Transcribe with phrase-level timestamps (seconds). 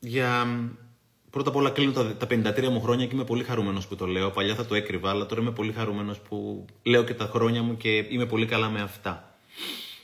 [0.00, 0.46] για
[1.30, 4.06] Πρώτα απ' όλα κλείνω τα, τα 53 μου χρόνια και είμαι πολύ χαρούμενος που το
[4.06, 4.30] λέω.
[4.30, 7.76] Παλιά θα το έκρυβα, αλλά τώρα είμαι πολύ χαρούμενος που λέω και τα χρόνια μου
[7.76, 9.34] και είμαι πολύ καλά με αυτά.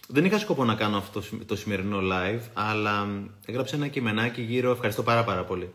[0.09, 3.09] Δεν είχα σκοπό να κάνω αυτό το σημερινό live, αλλά
[3.46, 5.72] έγραψα ένα κειμενάκι γύρω, ευχαριστώ πάρα πάρα πολύ,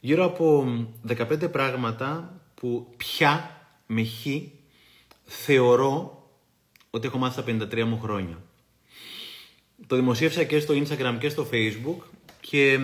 [0.00, 0.66] γύρω από
[1.08, 4.26] 15 πράγματα που πια με χ
[5.24, 6.24] θεωρώ
[6.90, 8.38] ότι έχω μάθει στα 53 μου χρόνια.
[9.86, 12.02] Το δημοσίευσα και στο Instagram και στο Facebook
[12.40, 12.78] και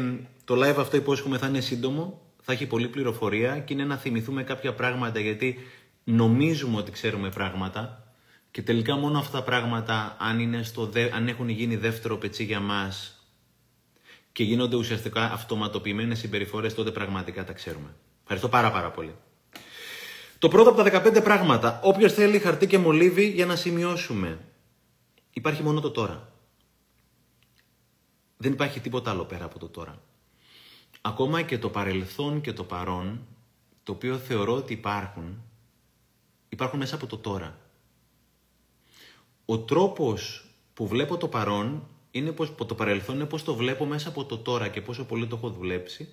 [0.52, 4.42] το live αυτό υπόσχομαι θα είναι σύντομο, θα έχει πολλή πληροφορία και είναι να θυμηθούμε
[4.42, 5.58] κάποια πράγματα γιατί
[6.04, 8.12] νομίζουμε ότι ξέρουμε πράγματα
[8.50, 12.60] και τελικά μόνο αυτά τα πράγματα αν, είναι στο αν έχουν γίνει δεύτερο πετσί για
[12.60, 13.26] μας
[14.32, 17.94] και γίνονται ουσιαστικά αυτοματοποιημένες συμπεριφορές τότε πραγματικά τα ξέρουμε.
[18.20, 19.14] Ευχαριστώ πάρα πάρα πολύ.
[20.38, 21.80] Το πρώτο από τα 15 πράγματα.
[21.82, 24.38] Όποιος θέλει χαρτί και μολύβι για να σημειώσουμε.
[25.32, 26.32] Υπάρχει μόνο το τώρα.
[28.36, 30.02] Δεν υπάρχει τίποτα άλλο πέρα από το τώρα.
[31.04, 33.26] Ακόμα και το παρελθόν και το παρόν,
[33.82, 35.42] το οποίο θεωρώ ότι υπάρχουν,
[36.48, 37.58] υπάρχουν μέσα από το τώρα.
[39.44, 44.08] Ο τρόπος που βλέπω το παρόν είναι πως το παρελθόν είναι πως το βλέπω μέσα
[44.08, 46.08] από το τώρα και πόσο πολύ το έχω δουλέψει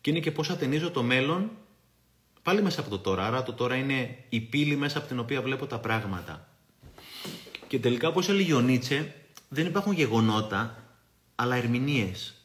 [0.00, 1.50] και είναι και πώς ατενίζω το μέλλον
[2.42, 3.26] πάλι μέσα από το τώρα.
[3.26, 6.48] Άρα το τώρα είναι η πύλη μέσα από την οποία βλέπω τα πράγματα.
[7.68, 9.14] Και τελικά όπως έλεγε ο Νίτσε,
[9.48, 10.84] δεν υπάρχουν γεγονότα,
[11.34, 12.35] αλλά ερμηνείες.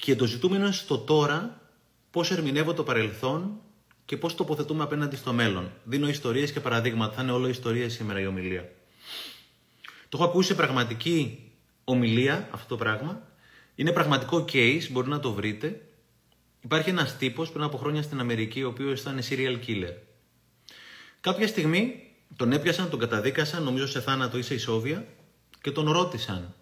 [0.00, 1.60] Και το ζητούμενο είναι στο τώρα
[2.10, 3.60] πώς ερμηνεύω το παρελθόν
[4.04, 5.70] και πώς τοποθετούμε απέναντι στο μέλλον.
[5.84, 7.14] Δίνω ιστορίες και παραδείγματα.
[7.14, 8.72] Θα είναι όλο ιστορίες σήμερα η ομιλία.
[10.08, 11.50] Το έχω ακούσει σε πραγματική
[11.84, 13.22] ομιλία αυτό το πράγμα.
[13.74, 15.86] Είναι πραγματικό case, μπορεί να το βρείτε.
[16.60, 19.94] Υπάρχει ένας τύπος πριν από χρόνια στην Αμερική, ο οποίος ήταν serial killer.
[21.20, 25.06] Κάποια στιγμή τον έπιασαν, τον καταδίκασαν, νομίζω σε θάνατο ή σε ισόβια
[25.60, 26.54] και τον ρώτησαν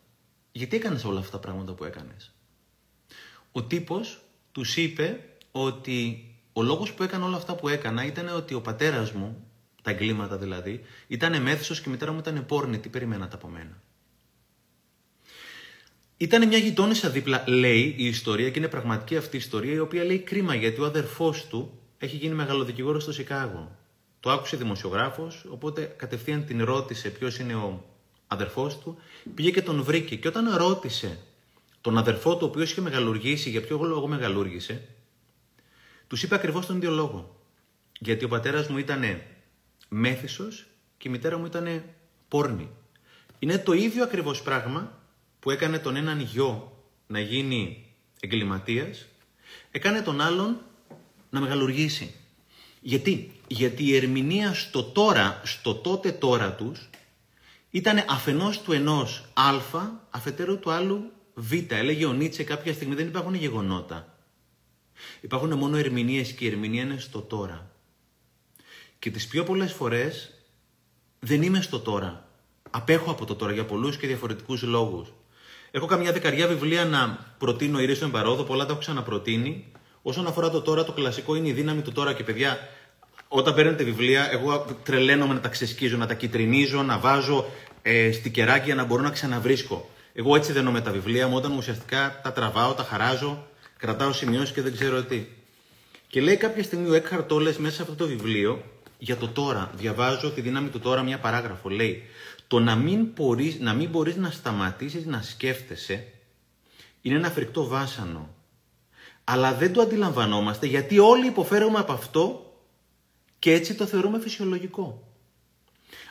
[0.52, 2.34] γιατί έκανες όλα αυτά τα πράγματα που έκανες;
[3.52, 4.20] Ο τύπος
[4.52, 5.20] τους είπε
[5.52, 9.46] ότι ο λόγος που έκανε όλα αυτά που έκανα ήταν ότι ο πατέρας μου,
[9.82, 12.78] τα εγκλήματα δηλαδή, ήταν μέθησος και η μητέρα μου ήταν πόρνη.
[12.78, 13.83] Τι περιμένατε από μένα;
[16.17, 20.05] Ήταν μια γειτόνισσα δίπλα, λέει η ιστορία, και είναι πραγματική αυτή η ιστορία, η οποία
[20.05, 23.77] λέει κρίμα γιατί ο αδερφός του έχει γίνει μεγαλοδικηγόρος στο Σικάγο.
[24.20, 27.84] Το άκουσε δημοσιογράφος, οπότε κατευθείαν την ρώτησε ποιος είναι ο
[28.27, 28.98] αδερφός του,
[29.34, 30.17] πήγε και τον βρήκε.
[30.17, 31.18] Και όταν ρώτησε
[31.88, 34.88] τον αδερφό του, ο οποίος είχε μεγαλουργήσει, για ποιο λόγο μεγαλούργησε,
[36.06, 37.42] τους είπε ακριβώς τον ίδιο λόγο.
[37.98, 39.20] Γιατί ο πατέρας μου ήταν
[39.88, 40.66] μέθησος
[40.98, 41.82] και η μητέρα μου ήταν
[42.28, 42.68] πόρνη.
[43.38, 44.98] Είναι το ίδιο ακριβώς πράγμα
[45.40, 47.86] που έκανε τον έναν γιο να γίνει
[48.20, 49.06] εγκληματίας,
[49.70, 50.60] έκανε τον άλλον
[51.30, 52.14] να μεγαλουργήσει.
[52.80, 56.90] Γιατί, γιατί η ερμηνεία στο τώρα, στο τότε τώρα τους,
[57.70, 59.60] ήταν αφενός του ενός α,
[60.10, 61.52] αφετέρου του άλλου Β.
[61.68, 64.18] Έλεγε ο Νίτσε κάποια στιγμή δεν υπάρχουν γεγονότα.
[65.20, 67.70] Υπάρχουν μόνο ερμηνείες και η ερμηνεία είναι στο τώρα.
[68.98, 70.30] Και τις πιο πολλές φορές
[71.18, 72.28] δεν είμαι στο τώρα.
[72.70, 75.12] Απέχω από το τώρα για πολλούς και διαφορετικούς λόγους.
[75.70, 79.72] Έχω καμιά δεκαριά βιβλία να προτείνω ήρε στον παρόδο, πολλά τα έχω ξαναπροτείνει.
[80.02, 82.58] Όσον αφορά το τώρα, το κλασικό είναι η δύναμη του τώρα και παιδιά,
[83.28, 87.46] όταν παίρνετε βιβλία, εγώ τρελαίνομαι να τα ξεσκίζω, να τα κυτρινίζω, να βάζω
[87.82, 89.90] ε, στικεράκια για να μπορώ να ξαναβρίσκω.
[90.18, 93.46] Εγώ έτσι δένω με τα βιβλία μου, όταν ουσιαστικά τα τραβάω, τα χαράζω,
[93.77, 95.27] κρατάω σημειώσεις και δεν ξέρω τι.
[96.08, 98.64] Και λέει κάποια στιγμή ο Έκχαρτ μέσα σε αυτό το βιβλίο
[98.98, 99.70] για το τώρα.
[99.74, 101.68] Διαβάζω τη δύναμη του τώρα μια παράγραφο.
[101.68, 102.02] Λέει
[102.46, 106.12] το να μην μπορείς να, μην μπορείς να σταματήσεις να σκέφτεσαι
[107.02, 108.35] είναι ένα φρικτό βάσανο.
[109.24, 112.52] Αλλά δεν το αντιλαμβανόμαστε γιατί όλοι υποφέρουμε από αυτό
[113.39, 115.08] και έτσι το θεωρούμε φυσιολογικό.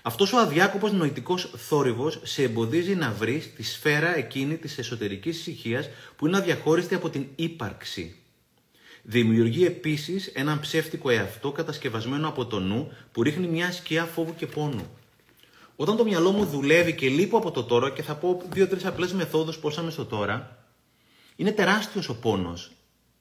[0.01, 5.89] Αυτός ο αδιάκοπος νοητικός θόρυβος σε εμποδίζει να βρεις τη σφαίρα εκείνη της εσωτερικής ησυχίας
[6.15, 8.15] που είναι αδιαχώριστη από την ύπαρξη.
[9.03, 14.47] Δημιουργεί επίσης έναν ψεύτικο εαυτό κατασκευασμένο από το νου που ρίχνει μια σκιά φόβου και
[14.47, 14.89] πόνου.
[15.75, 19.13] Όταν το μυαλό μου δουλεύει και λείπω από το τώρα και θα πω δύο-τρεις απλές
[19.13, 20.65] μεθόδους πώς είμαι στο τώρα,
[21.35, 22.71] είναι τεράστιος ο πόνος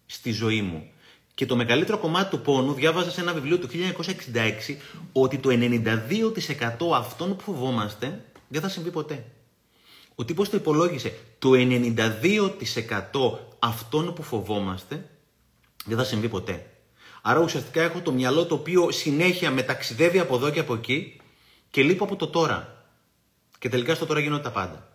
[0.07, 0.91] στη ζωή μου.
[1.37, 4.77] Και το μεγαλύτερο κομμάτι του πόνου διάβαζα σε ένα βιβλίο του 1966
[5.13, 9.25] ότι το 92% αυτών που φοβόμαστε δεν θα συμβεί ποτέ.
[10.15, 11.19] Ο τύπος το υπολόγισε.
[11.39, 11.95] Το 92%
[13.59, 15.11] αυτών που φοβόμαστε
[15.85, 16.71] δεν θα συμβεί ποτέ.
[17.23, 21.21] Άρα ουσιαστικά έχω το μυαλό το οποίο συνέχεια μεταξιδεύει από εδώ και από εκεί
[21.71, 22.87] και λείπω από το τώρα.
[23.59, 24.89] Και τελικά στο τώρα γίνονται τα πάντα.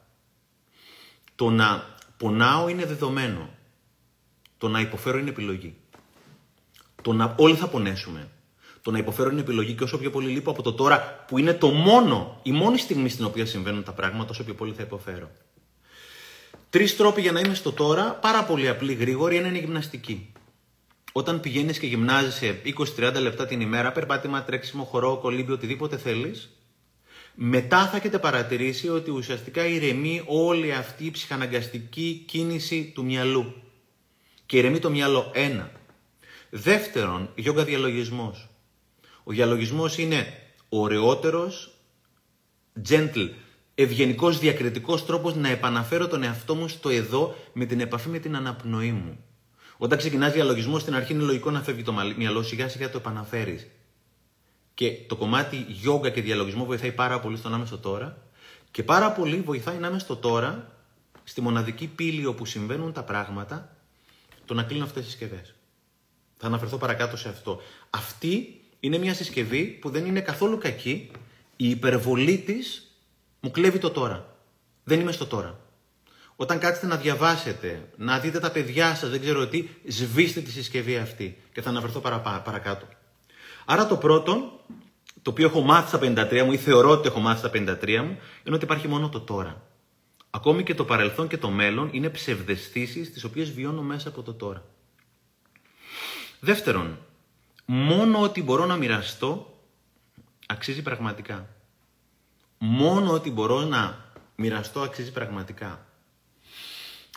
[1.35, 3.49] Το να πονάω είναι δεδομένο.
[4.57, 5.75] Το να υποφέρω είναι επιλογή.
[7.01, 8.27] Το να όλοι θα πονέσουμε.
[8.81, 11.53] Το να υποφέρω είναι επιλογή και όσο πιο πολύ λείπω από το τώρα που είναι
[11.53, 15.31] το μόνο, η μόνη στιγμή στην οποία συμβαίνουν τα πράγματα, όσο πιο πολύ θα υποφέρω.
[16.69, 20.33] Τρεις τρόποι για να είμαι στο τώρα, πάρα πολύ απλή, γρήγορη, ένα είναι η γυμναστική.
[21.11, 22.61] Όταν πηγαίνεις και γυμνάζεσαι
[22.97, 26.49] 20-30 λεπτά την ημέρα, περπάτημα, τρέξιμο, χορό, κολύμπι, οτιδήποτε θέλεις,
[27.35, 33.53] μετά θα έχετε παρατηρήσει ότι ουσιαστικά ηρεμεί όλη αυτή η ψυχαναγκαστική κίνηση του μυαλού.
[34.45, 35.31] Και ηρεμεί το μυαλό.
[35.33, 35.71] Ένα.
[36.53, 38.49] Δεύτερον, γιόγκα διαλογισμός.
[39.23, 40.25] Ο διαλογισμός είναι
[40.69, 41.73] ωραιότερος,
[42.89, 43.29] gentle,
[43.75, 48.35] ευγενικός διακριτικός τρόπος να επαναφέρω τον εαυτό μου στο εδώ με την επαφή με την
[48.35, 49.23] αναπνοή μου.
[49.77, 53.67] Όταν ξεκινάς διαλογισμό, στην αρχή είναι λογικό να φεύγει το μυαλό, σιγά σιγά το επαναφέρεις.
[54.73, 58.17] Και το κομμάτι γιόγκα και διαλογισμό βοηθάει πάρα πολύ στο να είμαι στο τώρα.
[58.71, 60.71] Και πάρα πολύ βοηθάει να είμαι στο τώρα,
[61.23, 63.75] στη μοναδική πύλη όπου συμβαίνουν τα πράγματα,
[64.45, 65.55] το να κλείνω αυτές τις συσκευές.
[66.41, 67.61] Θα αναφερθώ παρακάτω σε αυτό.
[67.89, 71.11] Αυτή είναι μια συσκευή που δεν είναι καθόλου κακή.
[71.55, 72.91] Η υπερβολή της
[73.39, 74.35] μου κλέβει το τώρα.
[74.83, 75.59] Δεν είμαι στο τώρα.
[76.35, 80.97] Όταν κάτσετε να διαβάσετε, να δείτε τα παιδιά σας, δεν ξέρω τι, σβήστε τη συσκευή
[80.97, 81.37] αυτή.
[81.53, 81.99] Και θα αναφερθώ
[82.43, 82.85] παρακάτω.
[83.65, 84.59] Άρα το πρώτο,
[85.21, 85.99] το οποίο έχω μάθει στα
[86.29, 89.19] 53 μου ή θεωρώ ότι έχω μάθει στα 53 μου, είναι ότι υπάρχει μόνο το
[89.19, 89.61] τώρα.
[90.29, 94.33] Ακόμη και το παρελθόν και το μέλλον είναι ψευδεστήσεις τις οποίες βιώνω μέσα από το
[94.33, 94.65] τώρα.
[96.43, 96.97] Δεύτερον,
[97.65, 99.57] μόνο ότι μπορώ να μοιραστώ
[100.45, 101.47] αξίζει πραγματικά.
[102.57, 105.85] Μόνο ότι μπορώ να μοιραστώ αξίζει πραγματικά.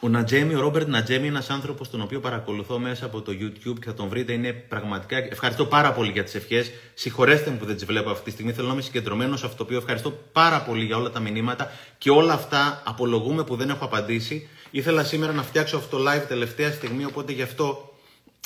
[0.02, 3.86] Ο Νατζέμι, ο Ρόμπερτ Νατζέμι, ένας άνθρωπος τον οποίο παρακολουθώ μέσα από το YouTube και
[3.86, 5.16] θα τον βρείτε, είναι πραγματικά.
[5.16, 6.70] Ευχαριστώ πάρα πολύ για τις ευχές.
[6.94, 8.52] Συγχωρέστε μου που δεν τις βλέπω αυτή τη στιγμή.
[8.52, 11.70] Θέλω να είμαι συγκεντρωμένος σε αυτό το οποίο ευχαριστώ πάρα πολύ για όλα τα μηνύματα
[11.98, 14.48] και όλα αυτά απολογούμε που δεν έχω απαντήσει.
[14.70, 17.93] Ήθελα σήμερα να φτιάξω αυτό το live τελευταία στιγμή, οπότε γι' αυτό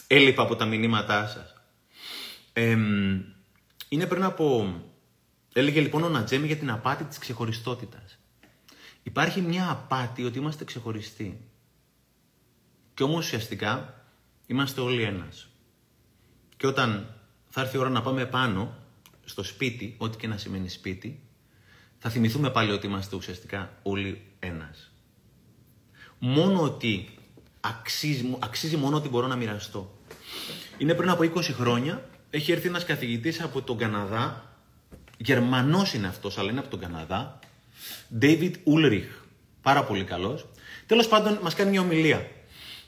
[0.09, 1.55] έλειπα από τα μηνύματά σας.
[2.53, 2.77] Ε,
[3.89, 4.75] είναι πριν από.
[5.53, 8.19] Έλεγε λοιπόν ο Νατζέμι για την απάτη της ξεχωριστότητας.
[9.03, 11.41] Υπάρχει μια απάτη ότι είμαστε ξεχωριστοί.
[12.95, 14.03] Και όμως ουσιαστικά
[14.47, 15.49] είμαστε όλοι ένας.
[16.57, 17.15] Και όταν
[17.49, 18.77] θα έρθει η ώρα να πάμε πάνω
[19.25, 21.23] στο σπίτι, ό,τι και να σημαίνει σπίτι,
[21.99, 24.91] θα θυμηθούμε πάλι ότι είμαστε ουσιαστικά όλοι ένας.
[26.19, 27.09] Μόνο ότι
[27.61, 29.98] αξίζει, αξίζει μόνο ότι μπορώ να μοιραστώ.
[30.79, 34.53] Είναι πριν από 20 χρόνια, έχει έρθει ένας καθηγητής από τον Καναδά,
[35.17, 37.39] Γερμανός είναι αυτός, αλλά είναι από τον Καναδά,
[38.21, 39.09] David Ulrich.
[39.63, 40.47] Πάρα πολύ καλός.
[40.87, 42.27] Τέλος πάντων, μας κάνει μια ομιλία.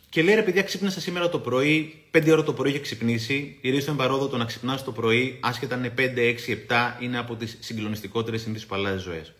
[0.09, 3.59] Και λέει ρε παιδιά, ξύπνησα σήμερα το πρωί, 5 ώρα το πρωί είχε ξυπνήσει.
[3.61, 7.35] Η στον παρόδο το να ξυπνάς το πρωί, άσχετα είναι 5, 6, 7, είναι από
[7.35, 9.33] τις συγκλονιστικότερες συνήθειε που αλλάζει ζωές.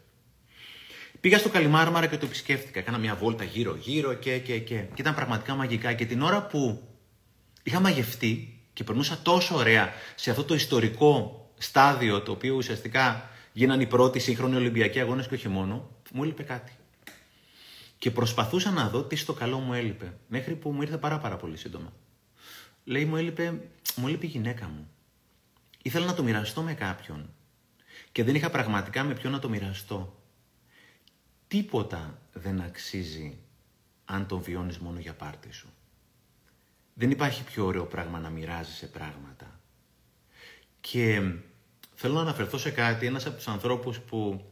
[1.21, 2.79] Πήγα στο Καλιμάρμαρα και το επισκέφτηκα.
[2.79, 4.75] Έκανα μια βόλτα γύρω-γύρω και, και, και.
[4.75, 5.93] Και ήταν πραγματικά μαγικά.
[5.93, 6.83] Και την ώρα που
[7.63, 13.83] είχα μαγευτεί και περνούσα τόσο ωραία σε αυτό το ιστορικό στάδιο το οποίο ουσιαστικά γίνανε
[13.83, 16.73] οι πρώτοι σύγχρονοι Ολυμπιακοί αγώνες και όχι μόνο, μου έλειπε κάτι.
[17.99, 20.19] Και προσπαθούσα να δω τι στο καλό μου έλειπε.
[20.29, 21.93] Μέχρι που μου ήρθε πάρα, πάρα πολύ σύντομα.
[22.85, 24.91] Λέει, μου έλειπε, μου έλειπε η γυναίκα μου.
[25.83, 27.31] Ήθελα να το μοιραστώ με κάποιον.
[28.13, 30.23] Και δεν είχα πραγματικά με ποιον να το μοιραστώ.
[31.49, 33.39] Τίποτα δεν αξίζει
[34.05, 35.69] αν τον βιώνεις μόνο για πάρτι σου.
[37.01, 39.61] Δεν υπάρχει πιο ωραίο πράγμα να μοιράζεσαι πράγματα.
[40.81, 41.23] Και
[41.95, 44.45] θέλω να αναφερθώ σε κάτι, ένας από τους ανθρώπους που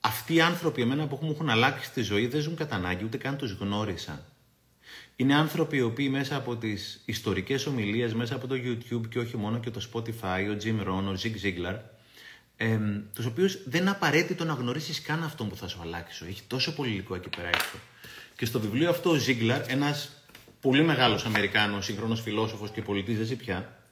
[0.00, 3.16] αυτοί οι άνθρωποι εμένα που μου έχουν αλλάξει τη ζωή δεν ζουν κατά ανάγκη, ούτε
[3.16, 4.24] καν τους γνώρισα.
[5.16, 9.36] Είναι άνθρωποι οι οποίοι μέσα από τις ιστορικές ομιλίες, μέσα από το YouTube και όχι
[9.36, 11.76] μόνο και το Spotify, ο Jim Rohn, ο Zig Ziglar,
[12.56, 12.78] ε,
[13.14, 16.24] τους οποίους δεν είναι απαραίτητο να γνωρίσεις καν αυτόν που θα σου αλλάξει.
[16.28, 17.76] Έχει τόσο πολύ υλικό εκεί πέρα έξω.
[18.36, 20.17] Και στο βιβλίο αυτό ο Ziglar, ένας
[20.60, 23.82] πολύ μεγάλος Αμερικάνος, σύγχρονος φιλόσοφος και πωλητής, δεν ζει πια,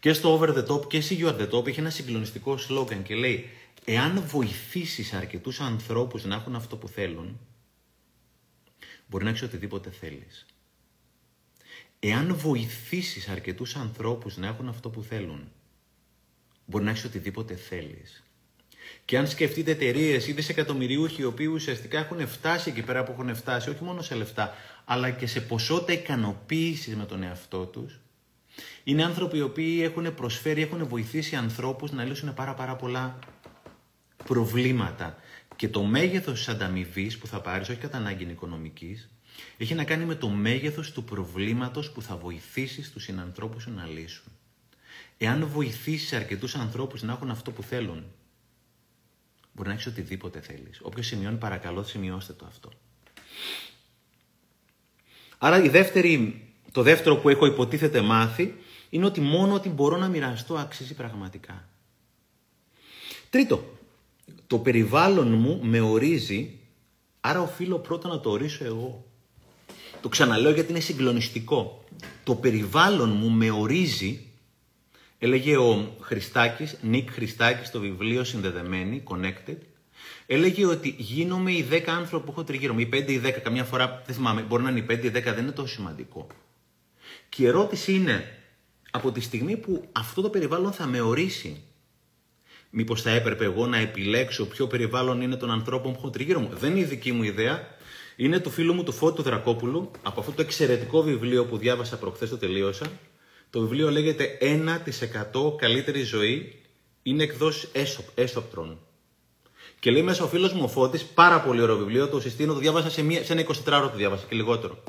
[0.00, 3.02] και στο Over the Top και See You at the Top έχει ένα συγκλονιστικό σλόγκαν
[3.02, 3.50] και λέει
[3.90, 7.40] Εάν βοηθήσεις αρκετούς ανθρώπους να έχουν αυτό που θέλουν,
[9.06, 10.46] μπορεί να έχεις οτιδήποτε θέλεις.
[11.98, 15.52] Εάν βοηθήσεις αρκετούς ανθρώπους να έχουν αυτό που θέλουν,
[16.66, 18.22] μπορεί να έχεις οτιδήποτε θέλεις.
[19.04, 23.34] Και αν σκεφτείτε εταιρείες ή δισεκατομμυριούχοι οι οποίοι ουσιαστικά έχουν φτάσει εκεί πέρα που έχουν
[23.34, 24.54] φτάσει, όχι μόνο σε λεφτά,
[24.84, 28.00] αλλά και σε ποσότητα ικανοποίησης με τον εαυτό τους,
[28.84, 33.18] είναι άνθρωποι οι οποίοι έχουν προσφέρει, έχουν βοηθήσει ανθρώπους να λύσουν πάρα πάρα πολλά
[34.24, 35.16] προβλήματα.
[35.56, 39.08] Και το μέγεθος της ανταμοιβής που θα πάρεις, όχι κατά ανάγκη οικονομικής,
[39.58, 43.86] έχει να κάνει με το μέγεθος του προβλήματος που θα βοηθήσεις τους συνανθρώπους σου να
[43.86, 44.32] λύσουν.
[45.18, 48.04] Εάν βοηθήσεις αρκετούς ανθρώπους να έχουν αυτό που θέλουν,
[49.58, 50.80] μπορεί να έχεις οτιδήποτε θέλεις.
[50.82, 52.70] Όποιο σημειώνει, παρακαλώ, σημειώστε το αυτό.
[55.38, 58.54] Άρα η δεύτερη, το δεύτερο που έχω υποτίθεται μάθει
[58.90, 61.68] είναι ότι μόνο ότι μπορώ να μοιραστώ αξίζει πραγματικά.
[63.30, 63.78] Τρίτο,
[64.46, 66.58] το περιβάλλον μου με ορίζει,
[67.20, 69.06] άρα οφείλω πρώτα να το ορίσω εγώ.
[70.00, 71.84] Το ξαναλέω γιατί είναι συγκλονιστικό.
[72.24, 74.27] Το περιβάλλον μου με ορίζει,
[75.18, 79.56] έλεγε ο Χριστάκης, Νίκ Χριστάκης στο βιβλίο Συνδεδεμένη, Connected,
[80.26, 83.64] έλεγε ότι γίνομαι οι 10 άνθρωποι που έχω τριγύρω μου, οι 5 ή 10, καμιά
[83.64, 86.26] φορά δεν θυμάμαι, μπορεί να είναι οι 5 ή 10, δεν είναι τόσο σημαντικό.
[87.28, 88.38] Και η ερώτηση είναι,
[88.90, 91.62] από τη στιγμή που αυτό το περιβάλλον θα με ορίσει,
[92.70, 96.48] μήπως θα έπρεπε εγώ να επιλέξω ποιο περιβάλλον είναι των ανθρώπων που έχω τριγύρω μου.
[96.52, 97.76] Δεν είναι η δική μου ιδέα.
[98.16, 102.28] Είναι του φίλου μου του Φώτου Δρακόπουλου, από αυτό το εξαιρετικό βιβλίο που διάβασα προχθές
[102.28, 102.86] το τελείωσα.
[103.50, 106.62] Το βιβλίο λέγεται 1% καλύτερη ζωή.
[107.02, 107.68] Είναι εκδόσει
[108.14, 108.78] έσοπτρων.
[109.80, 112.58] Και λέει μέσα ο φίλος μου ο Φώτης, πάρα πολύ ωραίο βιβλίο, το συστήνω, το
[112.58, 114.82] διάβασα σε, μία, σε ένα 24 ώρα το διάβασα και λιγότερο.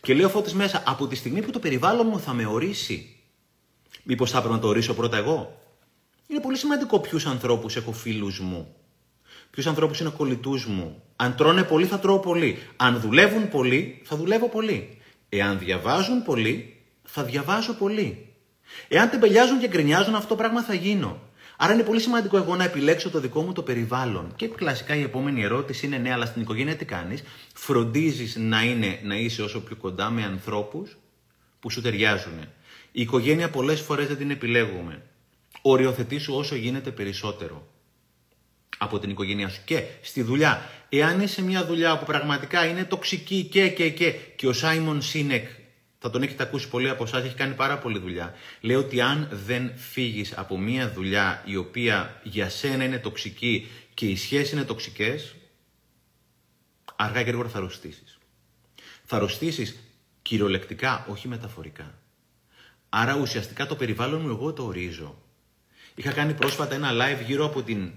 [0.00, 3.16] Και λέει ο Φώτης μέσα, από τη στιγμή που το περιβάλλον μου θα με ορίσει,
[4.02, 5.60] μήπως θα έπρεπε να το ορίσω πρώτα εγώ;
[6.26, 8.74] Είναι πολύ σημαντικό ποιους ανθρώπους έχω φίλους μου.
[9.50, 11.02] Ποιους ανθρώπους είναι κολλητούς μου.
[11.16, 12.58] Αν τρώνε πολύ, θα τρώω πολύ.
[12.76, 14.98] Αν δουλεύουν πολύ, θα δουλεύω πολύ.
[15.28, 16.79] Εάν διαβάζουν πολύ,
[17.12, 18.34] θα διαβάζω πολύ.
[18.88, 21.20] Εάν τεμπελιάζουν και γκρινιάζουν, αυτό το πράγμα θα γίνω.
[21.56, 24.32] Άρα είναι πολύ σημαντικό εγώ να επιλέξω το δικό μου το περιβάλλον.
[24.36, 27.22] Και κλασικά η επόμενη ερώτηση είναι ναι, αλλά στην οικογένεια τι κάνεις;
[27.54, 28.58] Φροντίζεις να,
[29.02, 30.96] να είσαι όσο πιο κοντά με ανθρώπους
[31.60, 32.38] που σου ταιριάζουν.
[32.92, 35.02] Η οικογένεια πολλές φορές δεν την επιλέγουμε.
[35.62, 37.66] Οριοθετήσου όσο γίνεται περισσότερο
[38.78, 39.60] από την οικογένειά σου.
[39.64, 44.46] Και στη δουλειά, εάν είσαι μια δουλειά που πραγματικά είναι τοξική και και και και
[44.46, 45.48] ο Σάιμον Σίνεκ,
[46.02, 48.34] θα τον έχετε ακούσει πολλοί από εσάς, έχει κάνει πάρα πολλή δουλειά.
[48.60, 54.06] Λέει ότι αν δεν φύγεις από μια δουλειά η οποία για σένα είναι τοξική και
[54.06, 55.34] οι σχέσεις είναι τοξικές,
[56.96, 58.18] αργά και γρήγορα θα αρρωστήσεις.
[59.04, 59.76] Θα αρρωστήσεις
[60.22, 61.98] κυριολεκτικά, όχι μεταφορικά.
[62.88, 65.22] Άρα ουσιαστικά το περιβάλλον μου εγώ το ορίζω.
[65.94, 67.90] Είχα κάνει πρόσφατα ένα live γύρω από την.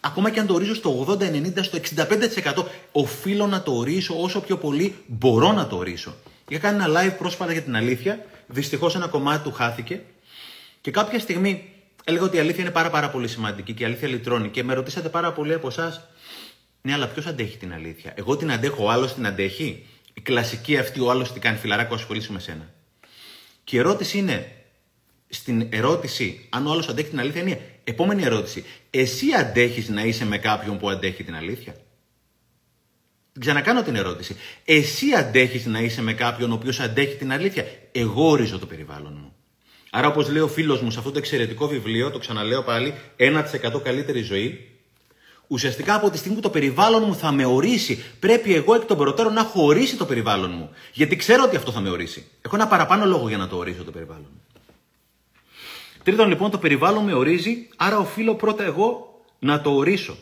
[0.00, 4.56] Ακόμα και αν το ορίζω στο 80-90, στο 65%, οφείλω να το ορίσω όσο πιο
[4.56, 6.14] πολύ μπορώ να το ορίσω.
[6.50, 8.24] Είχα κάνει ένα live πρόσφατα για την αλήθεια.
[8.46, 10.02] Δυστυχώς ένα κομμάτι του χάθηκε.
[10.80, 11.72] Και κάποια στιγμή
[12.04, 14.48] έλεγα ότι η αλήθεια είναι πάρα, πάρα πολύ σημαντική και η αλήθεια λυτρώνει.
[14.48, 16.08] Και με ρωτήσατε πάρα πολύ από εσάς,
[16.82, 20.78] ναι, αλλά ποιος αντέχει την αλήθεια; Εγώ την αντέχω, ο άλλος την αντέχει; Η κλασική
[20.78, 22.70] αυτή, ο άλλος τι κάνει, φιλαράκο, ασχολήσει με σένα.
[23.64, 24.52] Και η ερώτηση είναι,
[25.28, 28.64] στην ερώτηση αν ο άλλος αντέχει την αλήθεια, είναι επόμενη ερώτηση.
[28.90, 31.74] Εσύ αντέχεις να είσαι με κάποιον που αντέχει την αλήθεια;
[33.38, 34.36] Ξανακάνω την ερώτηση.
[34.64, 39.18] Εσύ αντέχεις να είσαι με κάποιον ο οποίος αντέχει την αλήθεια; Εγώ ορίζω το περιβάλλον
[39.22, 39.32] μου.
[39.90, 43.80] Άρα, όπως λέει ο φίλος μου σε αυτό το εξαιρετικό βιβλίο, το ξαναλέω πάλι, 1%
[43.82, 44.70] καλύτερη ζωή,
[45.46, 48.96] ουσιαστικά από τη στιγμή που το περιβάλλον μου θα με ορίσει, πρέπει εγώ εκ των
[48.96, 50.70] προτέρων να έχω ορίσει το περιβάλλον μου.
[50.92, 52.26] Γιατί ξέρω ότι αυτό θα με ορίσει.
[52.42, 54.42] Έχω ένα παραπάνω λόγο για να το ορίσω το περιβάλλον μου.
[56.02, 60.16] Τρίτον, λοιπόν, το περιβάλλον με ορίζει, άρα οφείλω πρώτα εγώ να το ορίσω.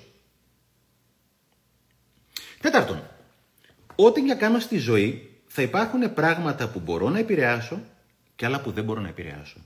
[2.60, 3.02] Τέταρτον,
[3.94, 7.80] ό,τι για κάνω στη ζωή θα υπάρχουν πράγματα που μπορώ να επηρεάσω
[8.36, 9.60] και άλλα που δεν μπορώ να επηρεάσω.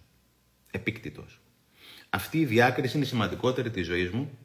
[0.70, 1.40] Επίκτητος.
[2.10, 4.38] Αυτή η διάκριση είναι η σημαντικότερη της ζωής μου.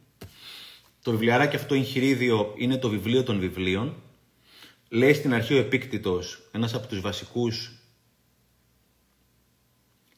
[1.01, 3.95] Το βιβλιαράκι αυτό εγχειρίδιο είναι το βιβλίο των βιβλίων.
[4.89, 7.71] Λέει στην αρχή ο Επίκτητος, ένας από τους βασικούς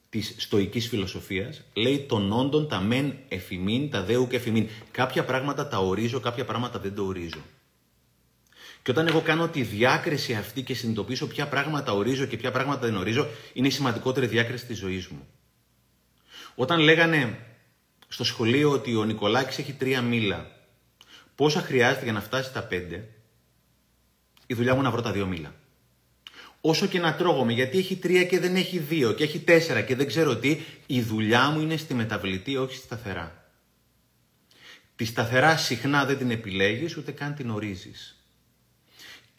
[0.10, 4.70] της στοικής φιλοσοφίας, λέει τον όντων τα μεν εφημίν, τα δέου και εφημίν.
[4.92, 7.42] Κάποια πράγματα τα ορίζω, κάποια πράγματα δεν το ορίζω.
[8.82, 12.86] Και όταν εγώ κάνω τη διάκριση αυτή και συνειδητοποιήσω ποια πράγματα ορίζω και ποια πράγματα
[12.86, 15.28] δεν ορίζω, είναι η σημαντικότερη διάκριση της ζωής μου.
[16.56, 17.40] Όταν λέγανε
[18.08, 20.52] στο σχολείο ότι ο Νικολάκης έχει τρία μήλα,
[21.36, 23.08] πόσα χρειάζεται για να φτάσει στα πέντε,
[24.48, 25.54] η δουλειά μου να βρω τα δύο μήλα.
[26.62, 29.96] Όσο και να τρώγομαι, γιατί έχει τρία και δεν έχει δύο και έχει τέσσερα και
[29.96, 33.52] δεν ξέρω τι, η δουλειά μου είναι στη μεταβλητή, όχι στη σταθερά.
[34.96, 38.19] Τη σταθερά συχνά δεν την επιλέγεις, ούτε καν την ορίζεις.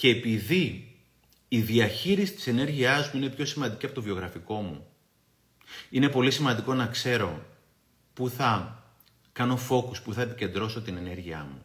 [0.01, 0.95] Και επειδή
[1.49, 4.87] η διαχείριση της ενέργειάς μου είναι πιο σημαντική από το βιογραφικό μου,
[5.91, 7.47] είναι πολύ σημαντικό να ξέρω
[8.13, 8.83] πού θα
[9.33, 11.63] κάνω focus, πού θα επικεντρώσω την ενέργειά μου.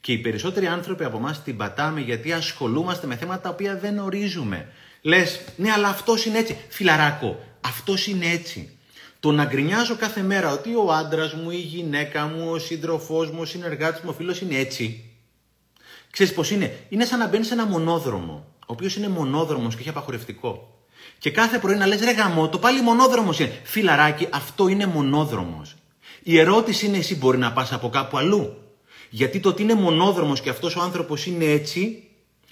[0.00, 3.98] Και οι περισσότεροι άνθρωποι από εμάς την πατάμε γιατί ασχολούμαστε με θέματα τα οποία δεν
[3.98, 4.72] ορίζουμε.
[5.02, 6.56] Λες, ναι, αλλά αυτός είναι έτσι.
[6.68, 8.78] Φιλαράκο, αυτός είναι έτσι.
[9.20, 13.40] Το να γκρινιάζω κάθε μέρα ότι ο άντρας μου, η γυναίκα μου, ο σύντροφός μου,
[13.40, 15.11] ο συνεργάτης μου, ο φίλος είναι έτσι.
[16.12, 19.80] Ξέρεις πώς είναι; Είναι σαν να μπαίνεις σε ένα μονόδρομο, ο οποίος είναι μονόδρομος και
[19.80, 20.76] έχει απαγορευτικό.
[21.18, 23.60] Και κάθε πρωί να λες ρε γαμό, το πάλι μονόδρομος είναι.
[23.62, 25.76] Φιλαράκι, αυτό είναι μονόδρομος.
[26.22, 28.56] Η ερώτηση είναι εσύ μπορεί να πας από κάπου αλλού.
[29.10, 32.08] Γιατί το ότι είναι μονόδρομος και αυτός ο άνθρωπος είναι έτσι,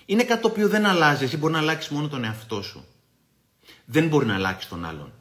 [0.06, 1.24] είναι κάτι το οποίο δεν αλλάζει.
[1.24, 2.84] Εσύ μπορεί να αλλάξεις μόνο τον εαυτό σου.
[3.84, 5.12] Δεν μπορεί να αλλάξεις τον άλλον.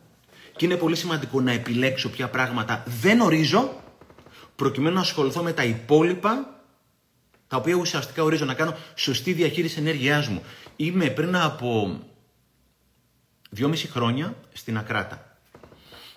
[0.56, 3.82] Και είναι πολύ σημαντικό να επιλέξω ποια πράγματα δεν ορίζω,
[4.56, 6.59] προκειμένου να ασχοληθώ με τα υπόλοιπα
[7.50, 10.44] τα οποία ουσιαστικά ορίζω να κάνω σωστή διαχείριση ενέργειάς μου.
[10.76, 12.00] Είμαι πριν από
[13.50, 15.38] δυόμιση χρόνια στην Ακράτα.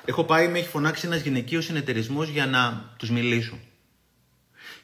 [0.05, 3.59] Έχω πάει, με έχει φωνάξει ένας γυναικείος συνεταιρισμός για να τους μιλήσω.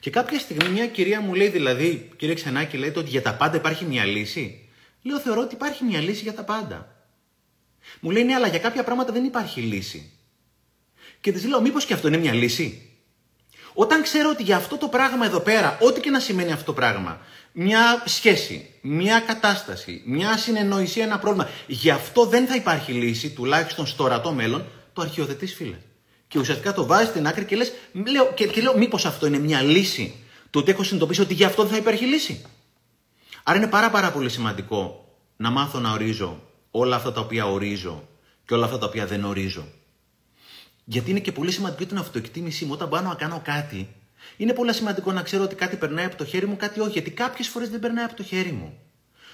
[0.00, 3.56] Και κάποια στιγμή μια κυρία μου λέει, δηλαδή, κύριε Ξενάκη, λέτε ότι για τα πάντα
[3.56, 4.68] υπάρχει μια λύση;
[5.02, 6.96] Λέω, θεωρώ ότι υπάρχει μια λύση για τα πάντα.
[8.00, 10.12] Μου λέει, ναι, αλλά για κάποια πράγματα δεν υπάρχει λύση.
[11.20, 12.87] Και της λέω, μήπως και αυτό είναι μια λύση;
[13.80, 16.72] Όταν ξέρω ότι για αυτό το πράγμα εδώ πέρα, ό,τι και να σημαίνει αυτό το
[16.72, 17.20] πράγμα,
[17.52, 23.86] μια σχέση, μια κατάσταση, μια συνεννόηση, ένα πρόβλημα, γι' αυτό δεν θα υπάρχει λύση, τουλάχιστον
[23.86, 25.76] στο ορατό μέλλον, το αρχαιοδετή φίλε.
[26.28, 29.38] Και ουσιαστικά το βάζεις στην άκρη και, λες, λέω, και, και λέω, μήπως αυτό είναι
[29.38, 30.14] μια λύση.
[30.50, 32.44] Το ότι έχω συνειδητοποιήσει ότι γι' αυτό δεν θα υπάρχει λύση.
[33.42, 38.08] Άρα είναι πάρα, πάρα πολύ σημαντικό να μάθω να ορίζω όλα αυτά τα οποία ορίζω
[38.46, 39.64] και όλα αυτά τα οποία δεν ορίζω.
[40.90, 42.70] Γιατί είναι και πολύ σημαντικό την αυτοεκτίμησή μου.
[42.72, 43.88] Όταν πάω να κάνω κάτι,
[44.36, 46.90] είναι πολύ σημαντικό να ξέρω ότι κάτι περνάει από το χέρι μου, κάτι όχι.
[46.90, 48.78] Γιατί κάποιες φορές δεν περνάει από το χέρι μου.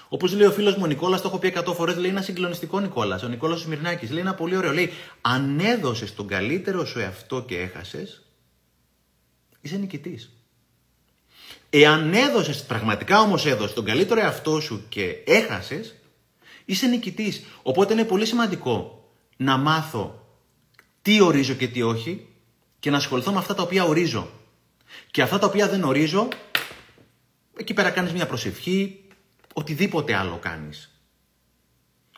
[0.09, 2.79] Όπως λέει ο φίλος μου ο Νικόλας, το έχω πει 100 φορές, λέει ένα συγκλονιστικό
[2.79, 3.23] Νικόλας.
[3.23, 4.71] Ο Νικόλας Σμυρνάκης λέει ένα πολύ ωραίο.
[4.71, 8.21] Λέει, αν έδωσες τον καλύτερο σου εαυτό και έχασες,
[9.61, 10.31] είσαι νικητής.
[11.69, 15.95] Εάν έδωσες, πραγματικά όμως έδωσες τον καλύτερο εαυτό σου και έχασες,
[16.65, 17.43] είσαι νικητής.
[17.61, 19.05] Οπότε είναι πολύ σημαντικό
[19.37, 20.24] να μάθω
[21.05, 22.27] τι ορίζω και τι όχι
[22.79, 24.29] και να ασχοληθώ με αυτά τα οποία ορίζω.
[25.11, 26.27] Και αυτά τα οποία δεν ορίζω,
[27.57, 29.03] εκεί πέρα κάνεις μια προσευχή,
[29.53, 30.99] οτιδήποτε άλλο κάνεις.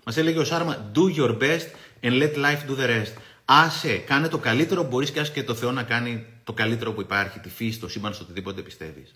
[0.04, 1.68] Μας έλεγε ο Σάρμα, do your best
[2.02, 3.14] and let life do the rest.
[3.46, 7.02] Άσε, κάνε το καλύτερο, μπορείς και άσε και το Θεό να κάνει το καλύτερο που
[7.02, 9.14] υπάρχει, τη φύση, το σύμπαν, στο οτιδήποτε πιστεύεις.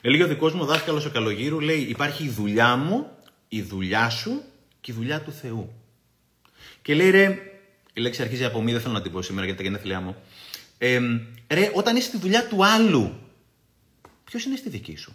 [0.00, 3.10] Έλεγε ο δικός μου δάσκαλος ο Καλογύρου, λέει, υπάρχει η δουλειά μου,
[3.48, 4.42] η δουλειά σου
[4.80, 5.72] και η δουλειά του Θεού.
[6.82, 7.38] Και λέει, ρε,
[7.94, 10.16] η λέξη αρχίζει από μη, δεν θέλω να την πω σήμερα για τα γενέθλιά μου.
[10.78, 11.00] Ε,
[11.48, 13.12] ρε, όταν είσαι στη δουλειά του άλλου,
[14.24, 15.14] ποιος είναι στη δική σου;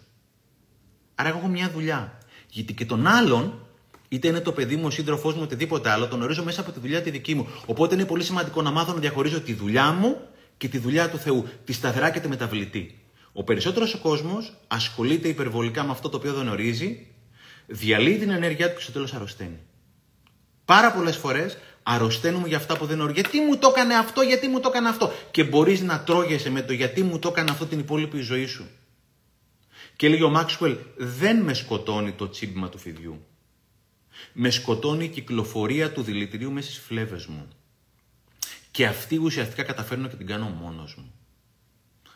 [1.14, 2.18] Άρα έχω μια δουλειά.
[2.48, 3.66] Γιατί και τον άλλον,
[4.08, 6.80] είτε είναι το παιδί μου, ο σύντροφός μου, οτιδήποτε άλλο, τον ορίζω μέσα από τη
[6.80, 7.48] δουλειά τη δική μου.
[7.66, 10.20] Οπότε είναι πολύ σημαντικό να μάθω να διαχωρίζω τη δουλειά μου
[10.56, 11.48] και τη δουλειά του Θεού.
[11.64, 12.98] Τη σταθερά και τη μεταβλητή.
[13.32, 17.06] Ο περισσότερος ο κόσμος ασχολείται υπερβολικά με αυτό το οποίο δεν ορίζει,
[17.66, 19.58] διαλύει την ενέργειά του και στο τέλος αρρωσταίνει.
[20.64, 23.20] Πάρα πολλές φορές αρρωσταίνουμε για αυτά που δεν ορίζει.
[23.20, 25.12] Γιατί μου το έκανε αυτό, γιατί μου το έκανε αυτό.
[25.30, 28.66] Και μπορείς να τρώγεσαι με το γιατί μου το έκανε αυτό την υπόλοιπη ζωή σου.
[29.96, 33.26] Και έλεγε ο Μάξουελ, δεν με σκοτώνει το τσίμπημα του φιδιού.
[34.32, 37.48] Με σκοτώνει η κυκλοφορία του δηλητηρίου μέσα στις φλέβες μου.
[38.70, 41.14] Και αυτή ουσιαστικά καταφέρνω και την κάνω μόνος μου.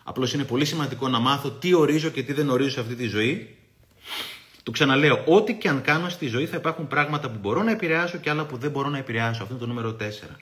[0.04, 3.06] Απλώς είναι πολύ σημαντικό να μάθω τι ορίζω και τι δεν ορίζω σε αυτή τη
[3.06, 3.58] ζωή.
[4.64, 8.18] Το ξαναλέω, ό,τι και αν κάνω στη ζωή θα υπάρχουν πράγματα που μπορώ να επηρεάσω
[8.18, 9.42] και άλλα που δεν μπορώ να επηρεάσω.
[9.42, 10.36] Αυτό είναι το νούμερο 4.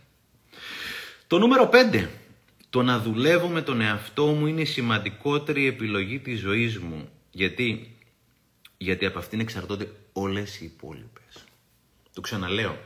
[1.26, 2.06] Το νούμερο 5.
[2.70, 7.08] Το να δουλεύω με τον εαυτό μου είναι η σημαντικότερη επιλογή της ζωής μου.
[7.30, 7.96] Γιατί,
[8.76, 11.44] γιατί από αυτήν εξαρτώνται όλες οι υπόλοιπες.
[12.12, 12.76] Το ξαναλέω.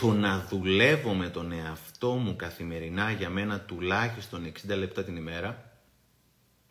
[0.00, 5.72] Το να δουλεύω με τον εαυτό μου καθημερινά για μένα τουλάχιστον 60 λεπτά την ημέρα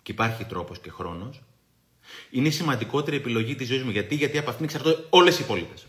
[0.03, 1.41] και υπάρχει τρόπος και χρόνος,
[2.29, 3.89] είναι η σημαντικότερη επιλογή της ζωής μου.
[3.89, 5.85] Γιατί, γιατί από αυτήν εξαρτώνται όλες οι υπόλοιπες.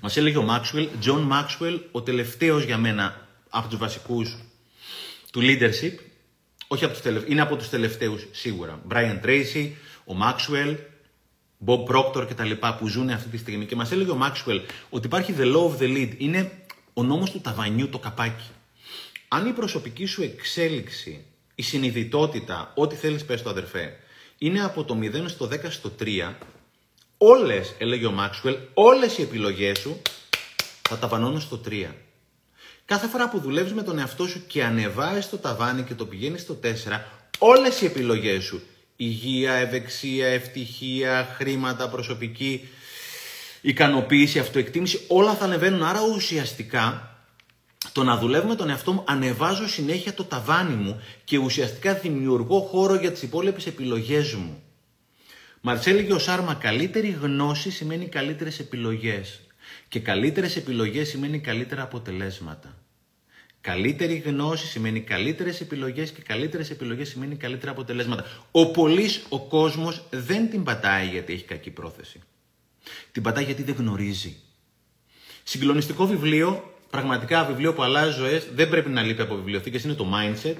[0.00, 4.36] Μας έλεγε ο Μάξουελ, Τζον Μάξουελ, ο τελευταίος για μένα από τους βασικούς
[5.32, 5.94] του leadership,
[6.66, 8.82] όχι από τους τελευταίους, είναι από τους τελευταίους σίγουρα.
[8.90, 9.70] Brian Tracy,
[10.04, 10.76] ο Maxwell,
[11.66, 13.66] Bob Proctor και τα λοιπά που ζουν αυτή τη στιγμή.
[13.66, 14.60] Και μας έλεγε ο Maxwell
[14.90, 16.14] ότι υπάρχει the law of the lead.
[16.16, 16.50] Είναι
[16.92, 18.50] ο νόμος του ταβανιού, το καπάκι.
[19.28, 23.96] Αν η προσωπική σου εξέλιξη, η συνειδητότητα, ό,τι θέλεις πες το αδερφέ,
[24.42, 26.34] είναι από το 0 στο 10 στο 3,
[27.18, 30.02] όλες, έλεγε ο Maxwell, όλες οι επιλογές σου
[30.88, 31.86] θα ταβανώνουν στο 3.
[32.84, 36.40] Κάθε φορά που δουλεύεις με τον εαυτό σου και ανεβάζεις το ταβάνι και το πηγαίνεις
[36.40, 36.66] στο 4,
[37.38, 38.62] όλες οι επιλογές σου
[38.96, 42.68] υγεία, ευεξία, ευτυχία, χρήματα, προσωπική
[43.60, 45.82] ικανοποίηση, αυτοεκτίμηση, όλα θα ανεβαίνουν.
[45.82, 47.11] Άρα ουσιαστικά
[47.92, 52.94] το να δουλεύουμε τον εαυτό μου ανεβάζω συνέχεια το ταβάνι μου και ουσιαστικά δημιουργώ χώρο
[52.94, 54.62] για τις υπόλοιπες επιλογές μου.
[55.60, 59.40] Μαρτσέλη και ο Σάρμα, καλύτερη γνώση σημαίνει καλύτερες επιλογές
[59.88, 62.76] και καλύτερες επιλογές σημαίνει καλύτερα αποτελέσματα.
[63.60, 68.24] Καλύτερη γνώση σημαίνει καλύτερες επιλογές και καλύτερες επιλογές σημαίνει καλύτερα αποτελέσματα.
[68.50, 72.20] Ο πολλής ο κόσμος δεν την πατάει γιατί έχει κακή πρόθεση.
[73.12, 74.36] Την πατάει γιατί δεν γνωρίζει.
[75.42, 80.06] Συγκλονιστικό βιβλίο, πραγματικά βιβλίο που αλλάζει ζωές, δεν πρέπει να λείπει από βιβλιοθήκες, είναι το
[80.14, 80.56] Mindset.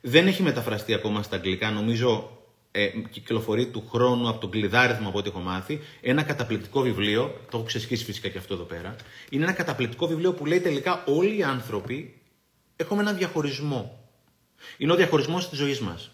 [0.00, 2.38] Δεν έχει μεταφραστεί ακόμα στα αγγλικά, νομίζω
[2.70, 5.80] ε, κυκλοφορεί του χρόνου από τον κλειδάριθμο από ό,τι έχω μάθει.
[6.00, 8.96] Ένα καταπληκτικό βιβλίο, το έχω ξεσχίσει φυσικά και αυτό εδώ πέρα.
[9.30, 12.20] Είναι ένα καταπληκτικό βιβλίο που λέει τελικά όλοι οι άνθρωποι
[12.76, 14.08] έχουμε ένα διαχωρισμό.
[14.76, 16.10] Είναι ο διαχωρισμός της ζωής μας.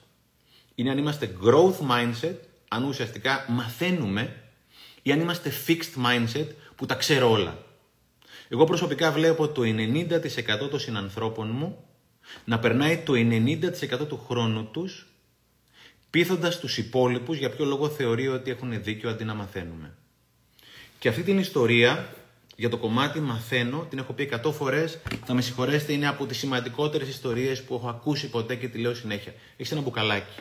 [0.74, 2.36] Είναι αν είμαστε growth mindset
[2.68, 4.42] αν ουσιαστικά μαθαίνουμε
[5.02, 7.66] ή αν είμαστε fixed mindset που τα ξέρω όλα.
[8.48, 11.84] Εγώ προσωπικά βλέπω το 90% των συνανθρώπων μου
[12.44, 15.06] να περνάει το 90% του χρόνου τους
[16.10, 19.94] πείθοντας τους υπόλοιπους για ποιο λόγο θεωρεί ότι έχουν δίκιο αντί να μαθαίνουμε.
[20.98, 22.12] Και αυτή την ιστορία
[22.56, 26.38] για το κομμάτι μαθαίνω, την έχω πει 100 φορές, θα με συγχωρέσετε, είναι από τις
[26.38, 29.34] σημαντικότερες ιστορίες που έχω ακούσει ποτέ και τη λέω συνέχεια.
[29.56, 30.40] Έχεις ένα μπουκαλάκι.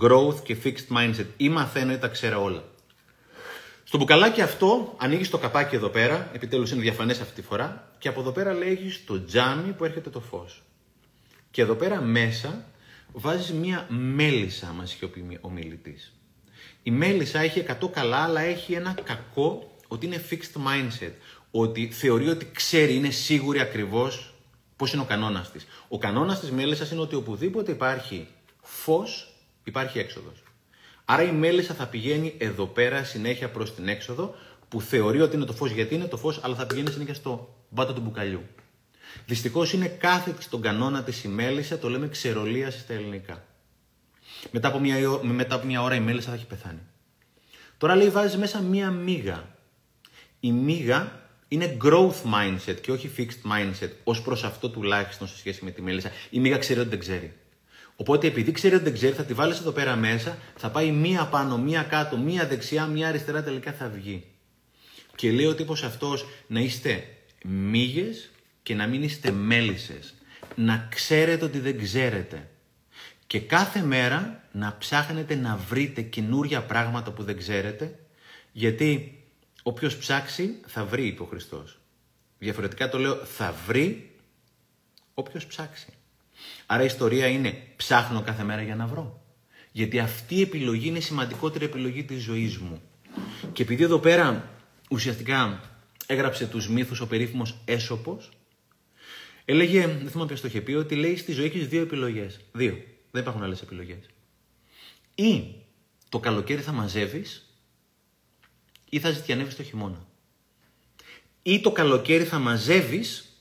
[0.00, 1.26] Growth και fixed mindset.
[1.36, 2.64] Ή μαθαίνω ή τα ξέρω όλα.
[3.92, 8.08] Στο μπουκαλάκι αυτό ανοίγεις το καπάκι εδώ πέρα, επιτέλους είναι διαφανές αυτή τη φορά, και
[8.08, 10.62] από εδώ πέρα λέγεις το τζάμι που έρχεται το φως.
[11.50, 12.64] Και εδώ πέρα μέσα
[13.12, 16.12] βάζεις μία μέλισσα, μα είχε ο μιλητής.
[16.82, 21.12] Η μέλισσα έχει 100 καλά, αλλά έχει ένα κακό ότι είναι fixed mindset.
[21.50, 24.34] Ότι θεωρεί ότι ξέρει, είναι σίγουρη ακριβώς
[24.76, 25.66] πώς είναι ο κανόνας της.
[25.88, 28.28] Ο κανόνας της μέλισσας είναι ότι οπουδήποτε υπάρχει
[28.62, 30.41] φως, υπάρχει έξοδος.
[31.04, 34.34] Άρα η μέλισσα θα πηγαίνει εδώ πέρα συνέχεια προς την έξοδο,
[34.68, 37.54] που θεωρεί ότι είναι το φως γιατί είναι το φως, αλλά θα πηγαίνει συνέχεια στο
[37.68, 38.42] μπάτο του μπουκαλιού.
[39.26, 43.44] Δυστυχώς είναι κάθετη στον κανόνα της η μέλισσα, το λέμε ξερολίαση στα ελληνικά.
[44.50, 46.80] Μετά από, μια, μετά από μια ώρα η μέλισσα θα έχει πεθάνει.
[47.78, 49.56] Τώρα λέει βάζεις μέσα μία μίγα.
[50.40, 55.64] Η μίγα είναι growth mindset και όχι fixed mindset, ως προς αυτό τουλάχιστον σε σχέση
[55.64, 56.10] με τη μέλισσα.
[56.30, 57.36] Η μίγα ξέρει ότι δεν ξέρει.
[58.02, 61.26] Οπότε επειδή ξέρει ότι δεν ξέρει, θα τη βάλεις εδώ πέρα μέσα, θα πάει μία
[61.26, 64.24] πάνω, μία κάτω, μία δεξιά, μία αριστερά, τελικά θα βγει.
[65.16, 67.04] Και λέει ο τύπος αυτός να είστε
[67.44, 68.30] μύγες
[68.62, 70.14] και να μην είστε μέλισσες.
[70.54, 72.50] Να ξέρετε ότι δεν ξέρετε.
[73.26, 77.98] Και κάθε μέρα να ψάχνετε να βρείτε καινούρια πράγματα που δεν ξέρετε,
[78.52, 79.18] γιατί
[79.62, 81.78] όποιος ψάξει θα βρει, είπε ο Χριστός.
[82.38, 84.10] Διαφορετικά το λέω, θα βρει
[85.14, 85.86] όποιος ψάξει.
[86.72, 89.22] Άρα η ιστορία είναι ψάχνω κάθε μέρα για να βρω.
[89.72, 92.82] Γιατί αυτή η επιλογή είναι η σημαντικότερη επιλογή της ζωής μου.
[93.52, 94.50] Και επειδή εδώ πέρα
[94.90, 95.60] ουσιαστικά
[96.06, 98.30] έγραψε τους μύθους ο περίφημος Έσωπος,
[99.44, 102.40] έλεγε, δεν θυμάμαι ποιος το είχε πει, ότι λέει στη ζωή έχεις δύο επιλογές.
[102.52, 102.84] Δύο.
[103.10, 104.06] Δεν υπάρχουν άλλες επιλογές.
[105.14, 105.54] Ή
[106.08, 107.56] το καλοκαίρι θα μαζεύεις
[108.90, 110.06] ή θα ζητιανεύεις το χειμώνα.
[111.42, 113.31] Ή το καλοκαίρι θα μαζεύεις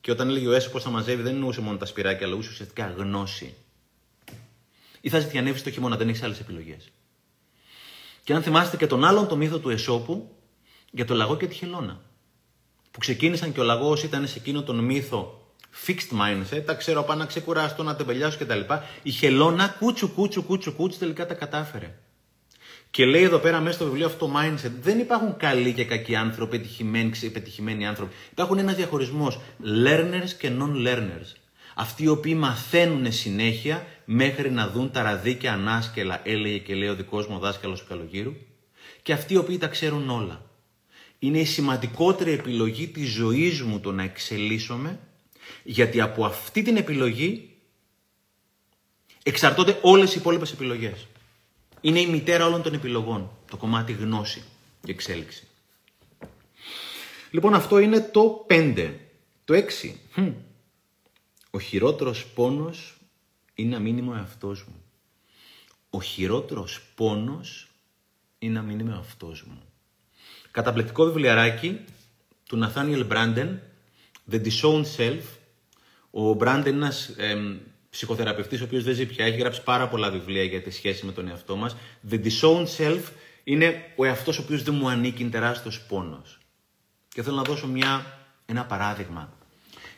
[0.00, 2.94] και όταν έλεγε ο Έσο πώς θα μαζεύει, δεν εννοούσε μόνο τα σπυράκια, αλλά ουσιαστικά
[2.96, 3.54] γνώση.
[5.00, 6.90] Ή θα ζητιανεύεις το χειμώνα, δεν έχεις άλλες επιλογές.
[8.24, 10.36] Και αν θυμάστε και τον άλλον το μύθο του Εσώπου
[10.90, 12.00] για το λαγό και τη χελώνα.
[12.90, 15.40] Που ξεκίνησαν και ο λαγός ήταν σε εκείνο τον μύθο
[15.86, 18.60] fixed mindset, τα ξέρω πάνω να ξεκουράσω, να τεμπελιάσω κτλ.
[19.02, 21.98] Η χελώνα κούτσου κούτσου κούτσου κούτσου τελικά τα κατάφερε.
[22.90, 26.16] Και λέει εδώ πέρα μέσα στο βιβλίο αυτό το mindset, δεν υπάρχουν καλοί και κακοί
[26.16, 28.14] άνθρωποι, πετυχημένοι, πετυχημένοι άνθρωποι.
[28.30, 29.40] Υπάρχουν ένας διαχωρισμός
[29.86, 31.34] learners και non-learners.
[31.74, 36.94] Αυτοί οι οποίοι μαθαίνουν συνέχεια μέχρι να δουν τα ραδίκια ανάσκελα, έλεγε και λέει ο
[36.94, 38.32] δικός μου δάσκαλος του Καλογύρου,
[39.02, 40.44] και αυτοί οι οποίοι τα ξέρουν όλα.
[41.18, 44.98] Είναι η σημαντικότερη επιλογή της ζωής μου το να εξελίσσομαι,
[45.62, 47.50] γιατί από αυτή την επιλογή
[49.22, 51.06] εξαρτώνται όλες οι υπόλοιπες επιλογές.
[51.80, 53.30] Είναι η μητέρα όλων των επιλογών.
[53.50, 54.42] Το κομμάτι γνώση
[54.82, 55.46] και εξέλιξη.
[57.30, 58.94] Λοιπόν αυτό είναι το 5.
[59.44, 59.94] Το 6.
[61.50, 62.96] Ο χειρότερος πόνος
[63.54, 64.82] είναι να μην είμαι ο εαυτός μου.
[65.90, 67.70] Ο χειρότερος πόνος
[68.38, 69.62] είναι να μην είμαι ο εαυτός μου.
[70.50, 71.80] Καταπληκτικό βιβλιαράκι
[72.48, 73.62] του Ναθάνιελ Μπράντεν,
[74.30, 75.22] The Disowned Self.
[76.10, 77.14] Ο Μπράντεν είναι ένας
[77.90, 81.12] ψυχοθεραπευτής, ο οποίος δεν ζει πια, έχει γράψει πάρα πολλά βιβλία για τη σχέση με
[81.12, 81.76] τον εαυτό μας.
[82.10, 83.02] The disowned self
[83.44, 86.38] είναι ο εαυτός ο οποίος δεν μου ανήκει, είναι τεράστιος πόνος.
[87.08, 89.32] Και θέλω να δώσω μια, ένα παράδειγμα.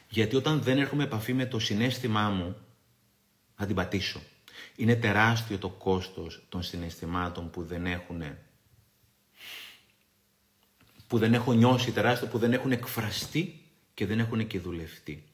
[0.09, 2.57] Γιατί όταν δεν έρχομαι επαφή με το συνέστημά μου,
[3.57, 4.23] θα την πατήσω.
[4.77, 8.23] Είναι τεράστιο το κόστος των συναισθημάτων που δεν έχουν
[11.07, 13.61] που δεν έχω νιώσει τεράστιο, που δεν έχουν εκφραστεί
[13.95, 15.25] και δεν έχουν και δουλευτεί.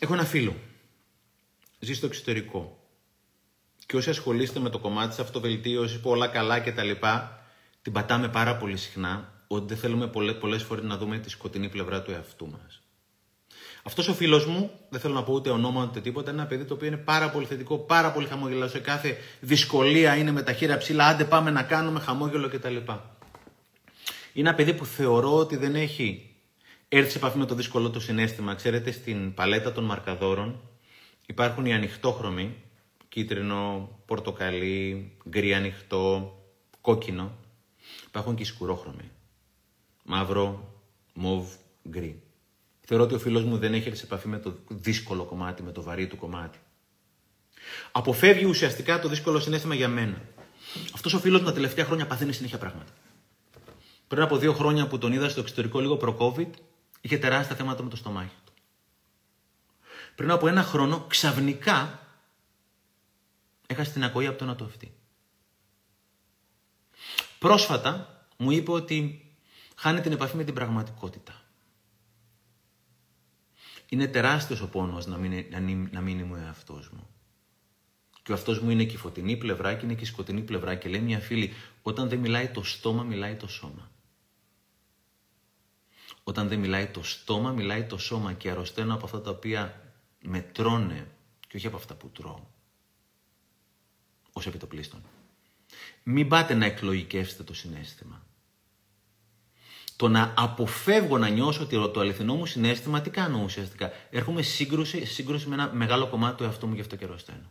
[0.00, 0.56] Έχω ένα φίλο.
[1.78, 2.82] Ζει στο εξωτερικό.
[3.86, 6.90] Και όσοι ασχολείστε με το κομμάτι της αυτοβελτίωσης, που όλα καλά κτλ.,
[7.82, 11.68] την πατάμε πάρα πολύ συχνά ότι δεν θέλουμε πολλές πολλές φορές να δούμε τη σκοτεινή
[11.68, 12.82] πλευρά του εαυτού μας.
[13.82, 16.64] Αυτός ο φίλος μου, δεν θέλω να πω ούτε ονόμα ούτε τίποτα, είναι ένα παιδί
[16.64, 18.68] το οποίο είναι πάρα πολύ θετικό, πάρα πολύ χαμόγελο.
[18.68, 22.76] Σε κάθε δυσκολία είναι με τα χέρια ψηλά, άντε πάμε να κάνουμε χαμόγελο κτλ.
[24.32, 26.27] Είναι ένα παιδί που θεωρώ ότι δεν έχει
[26.88, 28.54] έρθει σε επαφή με το δύσκολο του συνέστημα.
[28.54, 30.60] Ξέρετε, στην παλέτα των μαρκαδόρων
[31.26, 32.56] υπάρχουν οι ανοιχτόχρωμοι,
[33.08, 36.36] κίτρινο, πορτοκαλί, γκρι ανοιχτό,
[36.80, 37.32] κόκκινο.
[38.06, 39.10] Υπάρχουν και οι σκουρόχρωμοι.
[40.04, 40.74] Μαύρο,
[41.14, 41.48] μοβ,
[41.88, 42.22] γκρι.
[42.80, 45.72] Θεωρώ ότι ο φίλος μου δεν έχει έρθει σε επαφή με το δύσκολο κομμάτι, με
[45.72, 46.58] το βαρύ του κομμάτι.
[47.92, 50.22] Αποφεύγει ουσιαστικά το δύσκολο συνέστημα για μένα.
[50.94, 52.92] Αυτός ο φίλος μου τα τελευταία χρόνια παθαίνει συνέχεια πράγματα.
[54.08, 56.50] Πριν από δύο χρόνια που τον είδα στο εξωτερικό λίγο προ-COVID,
[57.08, 58.52] είχε τεράστια θέματα με το στομάχι του.
[60.14, 62.06] Πριν από ένα χρόνο, ξαφνικά
[63.66, 64.92] έχασε την ακοή από το ένα του αυτή.
[67.38, 69.26] Πρόσφατα μου είπε ότι
[69.76, 71.42] χάνει την επαφή με την πραγματικότητα.
[73.88, 75.44] Είναι τεράστιος ο πόνος να μην,
[75.90, 77.06] να, μείνει μου εαυτός μου.
[78.22, 80.74] Και ο αυτός μου είναι και η φωτεινή πλευρά και είναι και η σκοτεινή πλευρά.
[80.74, 83.90] Και λέει μια φίλη, όταν δεν μιλάει το στόμα, μιλάει το σώμα.
[86.28, 90.40] Όταν δεν μιλάει το στόμα, μιλάει το σώμα και αρρωσταίνω από αυτά τα οποία με
[90.40, 91.06] τρώνε
[91.48, 92.40] και όχι από αυτά που τρώω.
[94.32, 95.02] Ως επιτοπλίστων.
[96.02, 98.26] Μην πάτε να εκλογικεύσετε το συνέστημα.
[99.96, 105.04] Το να αποφεύγω να νιώσω ότι το αληθινό μου συνέστημα, τι κάνω ουσιαστικά; Έρχομαι σύγκρουση,
[105.04, 107.50] σύγκρουση με ένα μεγάλο κομμάτι του εαυτού μου γι' αυτό και αρρωσταίνω.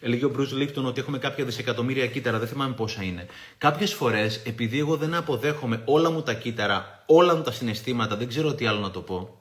[0.00, 3.26] Έλεγε ο Μπρουζ Λίπτον ότι έχουμε κάποια δισεκατομμύρια κύτταρα, δεν θυμάμαι πόσα είναι.
[3.58, 8.28] Κάποιες φορές, επειδή εγώ δεν αποδέχομαι όλα μου τα κύτταρα, όλα μου τα συναισθήματα, δεν
[8.28, 9.40] ξέρω τι άλλο να το πω,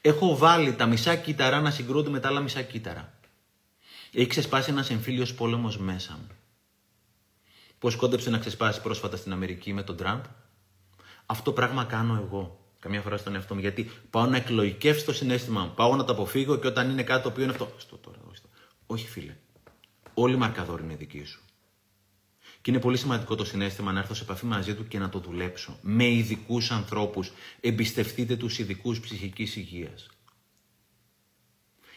[0.00, 3.12] έχω βάλει τα μισά κύτταρα να συγκρούνται με τα άλλα μισά κύτταρα.
[4.12, 6.28] Έχει ξεσπάσει ένας εμφύλιος πόλεμος μέσα μου.
[7.78, 10.22] Πώς κόντεψε να ξεσπάσει πρόσφατα στην Αμερική με τον Τραμπ;
[11.26, 12.58] Αυτό πράγμα κάνω εγώ.
[12.80, 13.60] Καμιά φορά στον εαυτό μου.
[13.60, 15.72] Γιατί πάω να εκλογικεύσω το συνέστημα μου.
[15.74, 17.72] Πάω να το αποφύγω και όταν είναι κάτι το οποίο είναι αυτό.
[17.76, 18.18] Στο τώρα,
[18.86, 19.36] όχι φίλε.
[20.14, 21.40] Όλη η μαρκαδόρη είναι δική σου.
[22.60, 25.18] Και είναι πολύ σημαντικό το συνέστημα να έρθω σε επαφή μαζί του και να το
[25.18, 25.78] δουλέψω.
[25.82, 27.32] Με ειδικούς ανθρώπους.
[27.60, 30.08] Εμπιστευτείτε τους ειδικούς ψυχικής υγείας.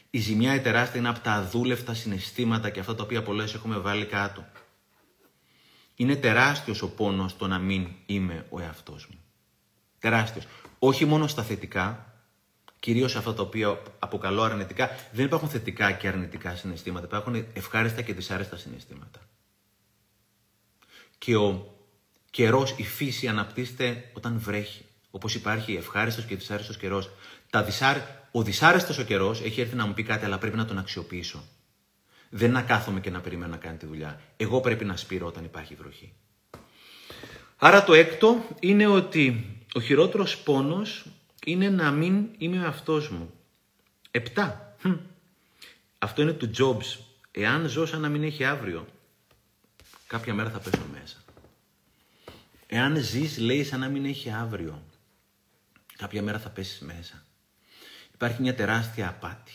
[0.09, 3.77] Η ζημιά η τεράστια είναι από τα αδούλευτα συναισθήματα και αυτά τα οποία πολλές έχουμε
[3.77, 4.45] βάλει κάτω.
[5.95, 9.19] Είναι τεράστιος ο πόνος το να μην είμαι ο εαυτός μου.
[9.99, 10.45] Τεράστιος.
[10.79, 12.06] Όχι μόνο στα θετικά,
[12.79, 17.05] κυρίως αυτά τα οποία αποκαλώ αρνητικά, δεν υπάρχουν θετικά και αρνητικά συναισθήματα.
[17.05, 19.19] Υπάρχουν ευχάριστα και δυσάρεστα συναισθήματα.
[21.17, 21.75] Και ο
[22.31, 24.85] καιρός, η φύση αναπτύσσεται όταν βρέχει.
[25.11, 27.09] Όπως υπάρχει ευχάριστος και δυσάρεστος καιρός.
[28.31, 31.43] Ο δυσάρεστος ο καιρός έχει έρθει να μου πει κάτι, αλλά πρέπει να τον αξιοποιήσω.
[32.29, 34.21] Δεν να κάθομαι και να περιμένω να κάνει τη δουλειά.
[34.37, 36.13] Εγώ πρέπει να σπείρω όταν υπάρχει βροχή.
[37.57, 41.05] Άρα το έκτο είναι ότι ο χειρότερος πόνος
[41.47, 43.33] είναι να μην είμαι ο αυτός μου.
[44.11, 44.75] Επτά.
[45.97, 46.99] Αυτό είναι του Jobs.
[47.31, 48.87] Εάν ζω σαν να μην έχει αύριο,
[50.07, 51.23] κάποια μέρα θα πέσω μέσα.
[52.67, 54.83] Εάν ζεις, λέει, σαν να μην έχει αύριο,
[55.97, 57.25] κάποια μέρα θα πέσεις μέσα.
[58.13, 59.53] Υπάρχει μια τεράστια απάτη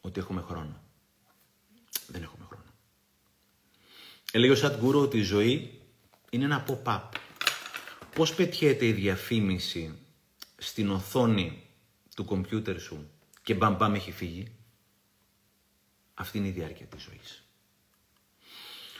[0.00, 0.82] ότι έχουμε χρόνο.
[2.06, 2.64] Δεν έχουμε χρόνο.
[4.32, 5.80] Έλεγε ο Σατ ότι η ζωή
[6.30, 7.08] είναι ένα pop-up.
[8.14, 9.99] Πώς πετιέται η διαφήμιση
[10.62, 11.62] στην οθόνη
[12.14, 13.10] του κομπιούτερ σου
[13.42, 14.52] και μπαμ μπαμ έχει φύγει.
[16.14, 17.44] Αυτή είναι η διάρκεια της ζωής.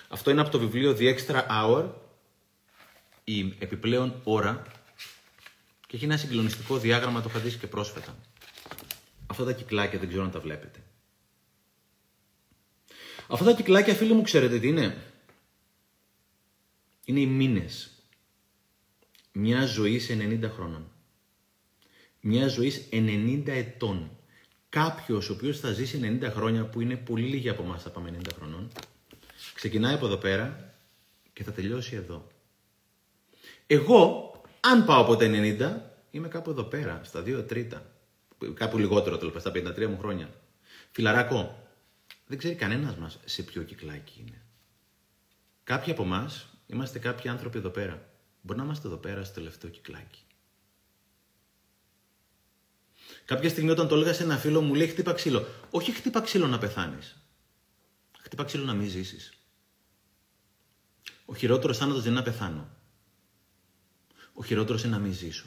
[0.08, 1.90] Αυτό είναι από το βιβλίο The Extra Hour,
[3.24, 4.62] η επιπλέον ώρα
[5.86, 8.16] και έχει ένα συγκλονιστικό διάγραμμα, το είχα δει και πρόσφατα.
[9.26, 10.82] Αυτά τα κυκλάκια δεν ξέρω αν τα βλέπετε.
[13.28, 15.12] Αυτά τα κυκλάκια, φίλοι μου, ξέρετε τι είναι;
[17.04, 17.90] Είναι οι μήνες.
[19.32, 20.90] Μια ζωή σε 90 χρόνων.
[22.20, 24.10] Μια ζωή 90 ετών.
[24.68, 28.18] Κάποιος ο οποίος θα ζήσει 90 χρόνια, που είναι πολύ λίγοι από εμάς θα πάμε
[28.18, 28.70] 90 χρονών,
[29.54, 30.74] ξεκινάει από εδώ πέρα
[31.32, 32.26] και θα τελειώσει εδώ.
[33.66, 35.80] Εγώ, αν πάω από τα 90,
[36.10, 37.92] είμαι κάπου εδώ πέρα, στα 2 τρίτα.
[38.54, 40.30] Κάπου λιγότερο τέλος στα 53 μου χρόνια.
[40.90, 41.68] Φιλαράκο,
[42.26, 44.42] δεν ξέρει κανένας μας σε ποιο κυκλάκι είναι.
[45.64, 48.08] Κάποιοι από εμάς είμαστε κάποιοι άνθρωποι εδώ πέρα.
[48.42, 50.22] Μπορεί να είμαστε εδώ πέρα στο τελευταίο κυκλάκι.
[53.24, 55.46] Κάποια στιγμή όταν το έλεγα σε ένα φίλο μου λέει χτύπα ξύλο.
[55.70, 57.16] Όχι χτύπα ξύλο να πεθάνεις.
[58.20, 59.32] Χτύπα ξύλο να μην ζήσεις.
[61.24, 62.68] Ο χειρότερος θάνατος δεν είναι να πεθάνω.
[64.32, 65.46] Ο χειρότερος είναι να μην ζήσω.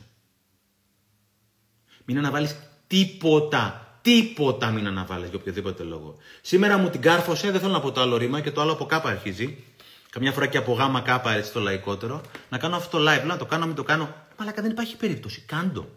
[2.05, 2.55] Μην αναβάλεις
[2.87, 3.87] τίποτα.
[4.01, 6.17] Τίποτα μην αναβάλεις για οποιοδήποτε λόγο.
[6.41, 8.85] Σήμερα μου την κάρφωσε, δεν θέλω να πω το άλλο ρήμα και το άλλο από
[8.85, 9.63] κάπα αρχίζει.
[10.09, 12.21] Καμιά φορά και από γάμα κάπα έτσι το λαϊκότερο.
[12.49, 14.15] Να κάνω αυτό το live, να το κάνω, μην το κάνω.
[14.37, 15.41] Μαλάκα δεν υπάρχει περίπτωση.
[15.41, 15.89] Κάντο.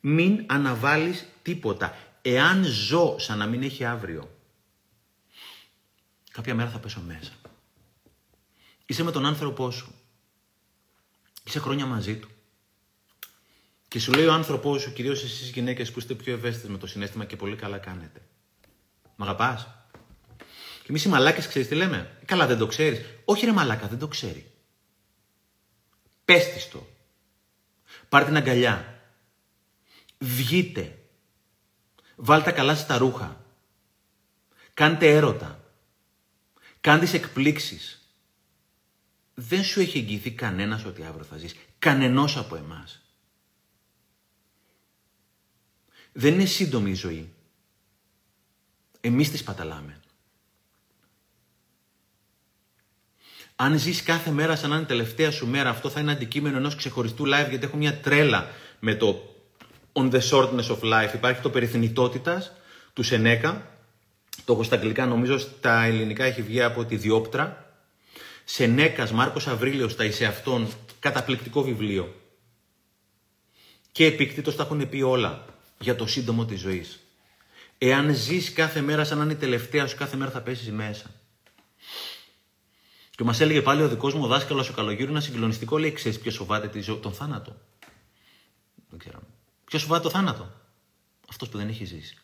[0.00, 1.96] Μην αναβάλεις τίποτα.
[2.22, 4.30] Εάν ζω σαν να μην έχει αύριο,
[6.32, 7.32] κάποια μέρα θα πέσω μέσα.
[8.86, 9.94] Είσαι με τον άνθρωπό σου.
[11.44, 12.28] Είσαι χρόνια μαζί του.
[13.88, 16.78] Και σου λέει ο άνθρωπός σου, κυρίως εσείς οι γυναίκες που είστε πιο ευαίσθητες με
[16.78, 18.20] το συνέστημα και πολύ καλά κάνετε.
[19.16, 19.68] Μ' αγαπάς;
[20.82, 23.00] Και εμείς οι μαλάκες ξέρεις τι λέμε; Καλά, δεν το ξέρεις.
[23.24, 24.52] Όχι, ρε μαλάκα, δεν το ξέρει.
[26.24, 26.86] Πες το.
[28.08, 28.97] Πάρ την αγκαλιά.
[30.18, 30.98] Βγείτε.
[32.16, 33.44] Βάλτε καλά στα ρούχα.
[34.74, 35.64] Κάντε έρωτα.
[36.80, 38.12] Κάντε εκπλήξεις.
[39.34, 41.54] Δεν σου έχει εγγυηθεί κανένας ότι αύριο θα ζεις.
[41.78, 43.02] Κανενός από εμάς.
[46.12, 47.32] Δεν είναι σύντομη η ζωή.
[49.00, 50.00] Εμείς τη σπαταλάμε.
[53.56, 56.74] Αν ζεις κάθε μέρα σαν να είναι τελευταία σου μέρα, αυτό θα είναι αντικείμενο ενός
[56.74, 58.48] ξεχωριστού live, γιατί έχω μια τρέλα
[58.80, 59.37] με το
[59.98, 61.14] on the shortness of life.
[61.14, 62.52] Υπάρχει το περιθυνητότητας
[62.92, 63.70] του Σενέκα.
[64.44, 67.72] Το έχω στα αγγλικά, νομίζω στα ελληνικά έχει βγει από τη Διόπτρα.
[68.44, 70.68] Σενέκας, Μάρκος Αβρίλιος, τα είσαι αυτόν.
[71.00, 72.14] Καταπληκτικό βιβλίο.
[73.92, 75.44] Και επίκτητος τα έχουν πει όλα
[75.78, 77.00] για το σύντομο της ζωής.
[77.78, 81.10] Εάν ζεις κάθε μέρα σαν να είναι η τελευταία σου, κάθε μέρα θα πέσεις μέσα.
[83.10, 86.36] Και μας έλεγε πάλι ο δικός μου δάσκαλος ο Καλογύρου ένα συγκλονιστικό λέει: Ξέρεις ποιος
[86.36, 87.56] φοβάται τον θάνατο.
[88.90, 89.20] Δεν ξέρω.
[89.68, 90.50] Ποιο φοβάται τον θάνατο.
[91.28, 92.16] Αυτός που δεν έχει ζήσει.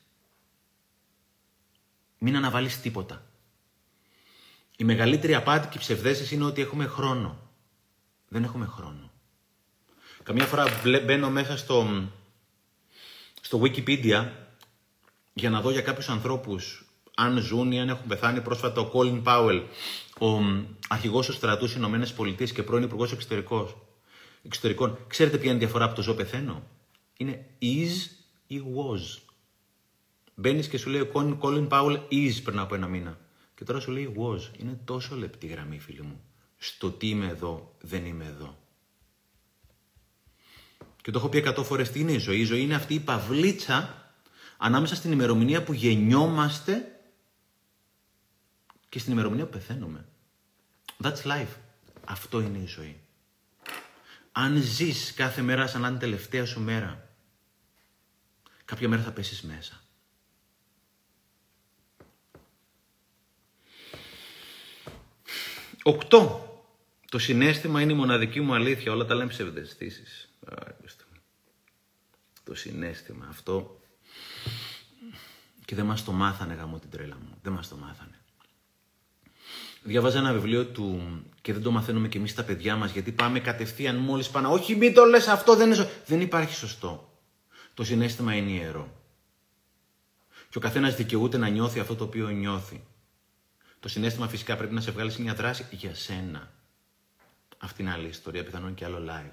[2.18, 3.26] Μην αναβάλεις τίποτα.
[4.76, 7.38] Η μεγαλύτερη απάτη και ψευδέσεις είναι ότι έχουμε χρόνο.
[8.28, 9.10] Δεν έχουμε χρόνο.
[10.22, 10.64] Καμιά φορά
[11.04, 12.08] μπαίνω μέσα στο,
[13.40, 14.28] στο Wikipedia
[15.34, 18.40] για να δω για κάποιους ανθρώπους αν ζουν ή αν έχουν πεθάνει.
[18.40, 19.62] Πρόσφατα ο Colin Powell,
[20.18, 20.26] ο
[20.88, 21.82] αρχηγός του στρατού στις
[22.16, 24.98] ΗΠΑ και πρώην υπουργός εξωτερικών.
[25.06, 26.62] Ξέρετε ποια είναι η διαφορά από το ζω πεθαίνω.
[27.16, 27.92] Είναι is
[28.46, 29.22] ή was.
[30.34, 33.18] Μπαίνεις και σου λέει ο Colin Powell is πριν από ένα μήνα.
[33.54, 34.58] Και τώρα σου λέει was.
[34.58, 36.20] Είναι τόσο λεπτή γραμμή, φίλοι μου.
[36.56, 38.58] Στο τι είμαι εδώ, δεν είμαι εδώ.
[41.02, 43.00] Και το έχω πει εκατό φορές τι είναι η ζωή; Η ζωή είναι αυτή η
[43.00, 44.12] παυλίτσα
[44.56, 47.00] ανάμεσα στην ημερομηνία που γεννιόμαστε
[48.88, 50.06] και στην ημερομηνία που πεθαίνουμε.
[51.02, 51.56] That's life.
[52.04, 53.03] Αυτό είναι η ζωή.
[54.36, 57.16] Αν ζεις κάθε μέρα σαν να είναι τελευταία σου μέρα,
[58.64, 59.80] κάποια μέρα θα πέσεις μέσα.
[65.82, 66.48] Οκτώ.
[67.10, 68.92] Το συνέστημα είναι η μοναδική μου αλήθεια.
[68.92, 70.28] Όλα τα λέμε ψευδεστήσεις.
[72.44, 73.80] Το συνέστημα αυτό.
[75.64, 77.38] Και δεν μας το μάθανε γαμώ την τρέλα μου.
[77.42, 78.13] Δεν μας το μάθανε.
[79.86, 81.02] Διαβάζα ένα βιβλίο του
[81.40, 84.52] και δεν το μαθαίνουμε κι εμείς τα παιδιά μας γιατί πάμε κατευθείαν μόλις πάνω.
[84.52, 85.92] Όχι, μην το λες αυτό, δεν είναι σωστό.
[86.06, 87.18] Δεν υπάρχει σωστό.
[87.74, 89.02] Το συνέστημα είναι ιερό.
[90.48, 92.84] Και ο καθένας δικαιούται να νιώθει αυτό το οποίο νιώθει.
[93.80, 96.52] Το συνέστημα φυσικά πρέπει να σε βγάλει σε μια δράση για σένα.
[97.58, 99.32] Αυτή είναι άλλη ιστορία, πιθανόν και άλλο live.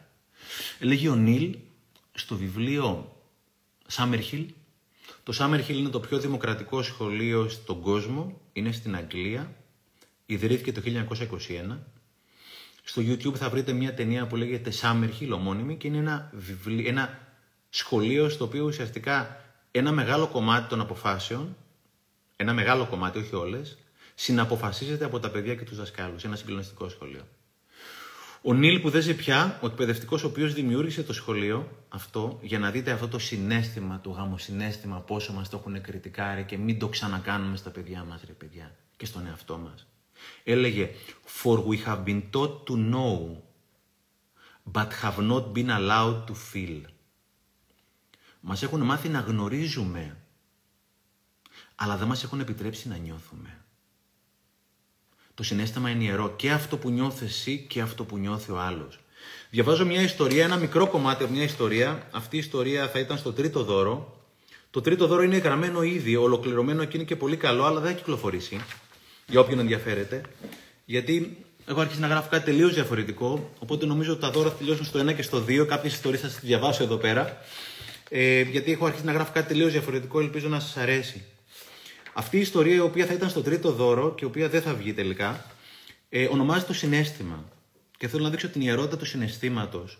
[0.79, 1.57] Έλεγε ο Νίλ
[2.13, 3.15] στο βιβλίο
[3.93, 4.45] Summerhill.
[5.23, 8.41] Το Summerhill είναι το πιο δημοκρατικό σχολείο στον κόσμο.
[8.53, 9.55] Είναι στην Αγγλία
[10.33, 10.81] ιδρύθηκε το
[11.71, 11.77] 1921.
[12.83, 16.31] Στο YouTube θα βρείτε μια ταινία που λέγεται Summerhill, ομώνυμη, και είναι ένα,
[16.85, 17.19] ένα
[17.69, 19.41] σχολείο στο οποίο ουσιαστικά
[19.71, 21.55] ένα μεγάλο κομμάτι των αποφάσεων,
[22.35, 23.77] ένα μεγάλο κομμάτι, όχι όλες,
[24.15, 26.23] συναποφασίζεται από τα παιδιά και τους δασκάλους.
[26.23, 27.27] Ένα συγκλονιστικό σχολείο.
[28.41, 32.59] Ο Νίλ που δεν ζει πια, ο εκπαιδευτικός ο οποίος δημιούργησε το σχολείο αυτό, για
[32.59, 36.87] να δείτε αυτό το συνέστημα, το γαμοσυνέστημα, πόσο μας το έχουν κριτικάρει και μην το
[36.87, 39.85] ξανακάνουμε στα παιδιά μας, ρε παιδιά, και στον εαυτό μας.
[40.43, 40.89] Έλεγε
[41.41, 43.37] «For we have been taught to know,
[44.71, 46.81] but have not been allowed to feel».
[48.39, 50.17] Μας έχουν μάθει να γνωρίζουμε,
[51.75, 53.57] αλλά δεν μας έχουν επιτρέψει να νιώθουμε.
[55.33, 58.99] Το συνέστημα είναι ιερό και αυτό που νιώθει εσύ και αυτό που νιώθει ο άλλος.
[59.49, 62.07] Διαβάζω μια ιστορία, ένα μικρό κομμάτι από μια ιστορία.
[62.11, 64.25] Αυτή η ιστορία θα ήταν στο τρίτο δώρο.
[64.71, 67.97] Το τρίτο δώρο είναι γραμμένο ήδη, ολοκληρωμένο και είναι και πολύ καλό, αλλά δεν θα
[67.97, 68.61] κυκλοφορήσει
[69.31, 70.21] για όποιον ενδιαφέρεται.
[70.85, 73.49] Γιατί έχω αρχίσει να γράφω κάτι τελείως διαφορετικό.
[73.59, 75.65] Οπότε νομίζω ότι τα δώρα θα τελειώσουν στο 1 και στο 2.
[75.67, 77.37] Κάποιες ιστορίες θα σας διαβάσω εδώ πέρα.
[78.09, 80.19] Ε, γιατί έχω αρχίσει να γράφω κάτι τελείως διαφορετικό.
[80.19, 81.23] Ελπίζω να σας αρέσει.
[82.13, 84.73] Αυτή η ιστορία, η οποία θα ήταν στο τρίτο δώρο και η οποία δεν θα
[84.73, 85.45] βγει τελικά,
[86.09, 87.45] ε, ονομάζεται το συνέστημα.
[87.97, 89.97] Και θέλω να δείξω την ιερότητα του συναισθήματος.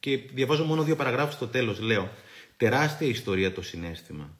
[0.00, 1.80] Και διαβάζω μόνο δύο παραγράφους στο τέλος.
[1.80, 2.10] Λέω:
[2.56, 4.36] Τεράστια ιστορία το συνέστημα.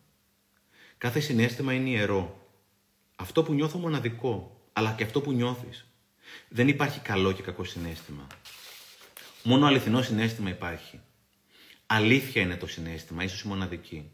[0.99, 2.44] Κάθε συνέστημα είναι ιερό.
[3.17, 5.87] Αυτό που νιώθω μοναδικό, αλλά και αυτό που νιώθεις.
[6.49, 8.27] Δεν υπάρχει καλό και κακό συνέστημα.
[9.43, 11.01] Μόνο αληθινό συνέστημα υπάρχει.
[11.87, 14.11] Αλήθεια είναι το συνέστημα, ίσως η μοναδική.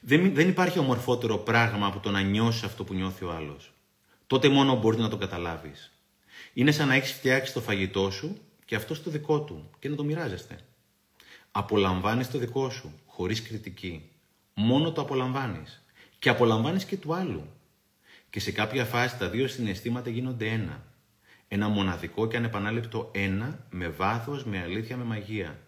[0.00, 3.72] Δεν, δεν υπάρχει ομορφότερο πράγμα από το να νιώσεις αυτό που νιώθει ο άλλος.
[4.26, 5.90] Τότε μόνο μπορείς να το καταλάβεις.
[6.52, 9.96] Είναι σαν να έχεις φτιάξει το φαγητό σου και αυτό στο δικό του και να
[9.96, 10.58] το μοιράζεστε.
[11.50, 14.10] Απολαμβάνεις το δικό σου, χωρίς κριτική.
[14.54, 15.84] Μόνο το απολαμβάνεις.
[16.18, 17.46] Και απολαμβάνεις και του άλλου.
[18.32, 20.84] Και σε κάποια φάση τα δύο συναισθήματα γίνονται ένα.
[21.48, 25.60] Ένα μοναδικό και ανεπανάληπτο ένα, με βάθος, με αλήθεια, με μαγεία.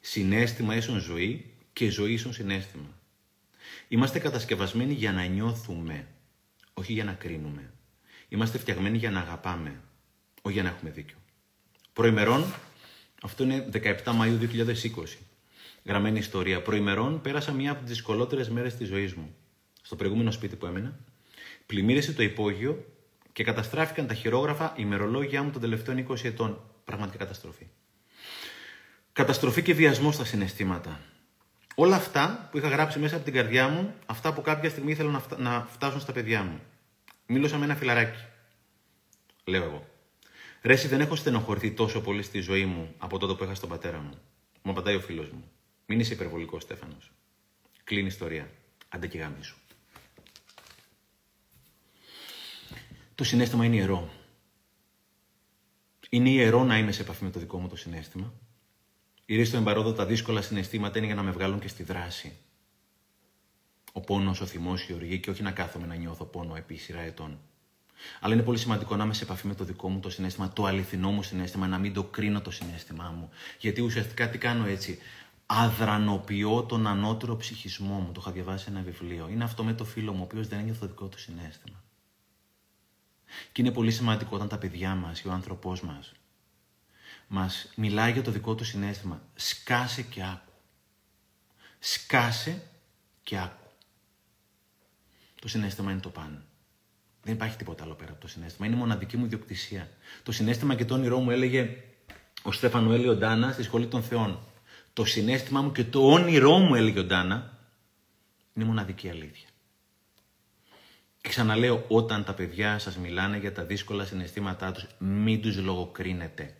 [0.00, 2.98] Συνέστημα ίσον ζωή και ζωή ίσον συνέστημα.
[3.88, 6.06] Είμαστε κατασκευασμένοι για να νιώθουμε,
[6.72, 7.72] όχι για να κρίνουμε.
[8.28, 9.80] Είμαστε φτιαγμένοι για να αγαπάμε,
[10.42, 11.16] όχι για να έχουμε δίκιο.
[11.92, 12.54] Προημερών,
[13.22, 15.18] αυτό είναι 17 Μαΐου 2020.
[15.84, 16.62] Γραμμένη ιστορία.
[16.62, 19.34] Προημερών πέρασα μία από τις δυσκολότερες μέρες της ζωής μου.
[19.82, 20.98] Στο προηγούμενο σπίτι που έμενα,
[21.72, 22.84] πλημμύρισε το υπόγειο
[23.32, 26.60] και καταστράφηκαν τα χειρόγραφα ημερολόγια μου των τελευταίων 20 ετών.
[26.84, 27.66] Πραγματική καταστροφή.
[29.12, 31.00] Καταστροφή και βιασμό στα συναισθήματα.
[31.74, 35.22] Όλα αυτά που είχα γράψει μέσα από την καρδιά μου, αυτά που κάποια στιγμή ήθελα
[35.36, 36.60] να φτάσουν στα παιδιά μου.
[37.26, 38.24] Μίλωσα με ένα φιλαράκι.
[39.44, 39.86] Λέω εγώ.
[40.62, 43.98] Ρέση, δεν έχω στενοχωρηθεί τόσο πολύ στη ζωή μου από τότε που είχα στον πατέρα
[43.98, 44.18] μου.
[44.62, 45.50] Μου απαντάει ο φίλος μου.
[45.86, 47.12] Μην είσαι υπερβολικός, Στέφανος.
[47.84, 48.50] Κλείνει ιστορία.
[48.88, 49.56] Άντε και σου.
[53.14, 54.08] Το συνέστημα είναι ιερό.
[56.10, 58.32] Είναι ιερό να είμαι σε επαφή με το δικό μου το συνέστημα.
[59.26, 62.36] Η στο εμπαρόδο τα δύσκολα συναισθήματα είναι για να με βγάλουν και στη δράση.
[63.92, 67.00] Ο πόνος, ο θυμός, η οργή και όχι να κάθομαι να νιώθω πόνο επί σειρά
[67.00, 67.38] ετών.
[68.20, 70.64] Αλλά είναι πολύ σημαντικό να είμαι σε επαφή με το δικό μου το συνέστημα, το
[70.64, 73.30] αληθινό μου συνέστημα, να μην το κρίνω το συνέστημά μου.
[73.58, 74.98] Γιατί ουσιαστικά τι κάνω έτσι.
[75.46, 78.12] Αδρανοποιώ τον ανώτερο ψυχισμό μου.
[78.12, 79.28] Το είχα διαβάσει ένα βιβλίο.
[79.28, 81.82] Είναι αυτό με το φίλο μου, ο οποίος δεν είναι το δικό του συνέστημα.
[83.52, 86.12] Και είναι πολύ σημαντικό όταν τα παιδιά μας ή ο άνθρωπός μας
[87.34, 89.22] μας μιλάει για το δικό του συνέστημα.
[89.34, 90.52] Σκάσε και άκου.
[91.78, 92.62] Σκάσε
[93.22, 93.70] και άκου.
[95.40, 96.42] Το συνέστημα είναι το πάνω.
[97.22, 98.66] Δεν υπάρχει τίποτα άλλο πέρα από το συνέστημα.
[98.66, 99.90] Είναι μοναδική μου ιδιοκτησία.
[100.22, 101.76] Το συνέστημα και το όνειρό μου έλεγε
[102.42, 104.38] ο Στέφανο Έλιο Ντάνα στη Σχολή των Θεών.
[104.92, 107.58] Το συνέστημα μου και το όνειρό μου, έλεγε ο Ντάνα,
[108.54, 109.48] είναι μοναδική αλήθεια.
[111.22, 116.56] Και ξαναλέω, όταν τα παιδιά σας μιλάνε για τα δύσκολα συναισθήματά τους, μην τους λογοκρίνετε.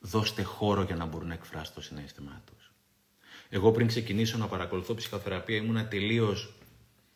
[0.00, 2.72] Δώστε χώρο για να μπορούν να εκφράσουν το συνέστημά τους.
[3.48, 6.52] Εγώ πριν ξεκινήσω να παρακολουθώ ψυχοθεραπεία ήμουν τελείως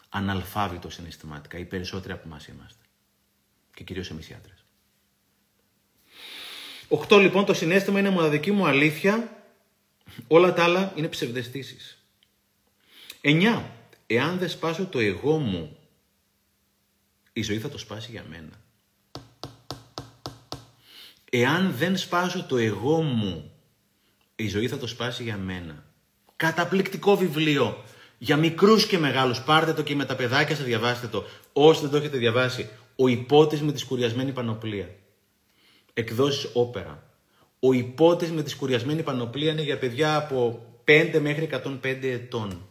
[0.09, 1.59] αναλφάβητο συναισθηματικά.
[1.59, 2.85] Οι περισσότεροι από εμάς είμαστε.
[3.75, 4.65] Και κυρίως εμείς οι άντρες.
[6.89, 9.43] Οχτώ λοιπόν το συνέστημα είναι μοναδική μου αλήθεια.
[10.27, 12.05] Όλα τα άλλα είναι ψευδεστήσεις.
[13.21, 13.71] Εννιά.
[14.07, 15.77] Εάν δεν σπάσω το εγώ μου,
[17.37, 18.61] η ζωή θα το σπάσει για μένα.
[21.31, 23.53] Εάν δεν σπάσω το εγώ μου,
[24.37, 25.85] η ζωή θα το σπάσει για μένα.
[26.37, 27.85] Καταπληκτικό βιβλίο
[28.19, 29.43] για μικρούς και μεγάλους.
[29.43, 31.25] Πάρτε το και με τα παιδάκια σας διαβάστε το.
[31.53, 32.69] Όσοι δεν το έχετε διαβάσει.
[32.97, 34.89] Ο υπότης με τη σκουριασμένη πανοπλία.
[35.95, 37.03] Εκδόσεις όπερα.
[37.61, 42.67] Ο υπότης με τη σκουριασμένη πανοπλία είναι για παιδιά από 5 μέχρι 105 ετών.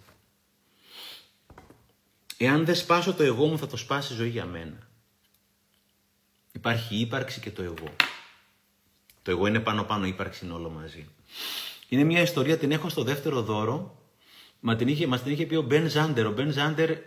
[2.44, 4.88] Εάν δεν σπάσω το εγώ μου θα το σπάσει η ζωή για μένα.
[6.52, 7.96] Υπάρχει ύπαρξη και το εγώ.
[9.22, 11.08] Το εγώ είναι πάνω πάνω, ύπαρξη είναι όλο μαζί.
[11.89, 13.98] Είναι μια ιστορία, την έχω στο δεύτερο δώρο.
[14.60, 16.26] Μα την είχε, μας την είχε πει ο Μπεν Ζάντερ.
[16.26, 16.98] Ο Μπεν Ζάντερ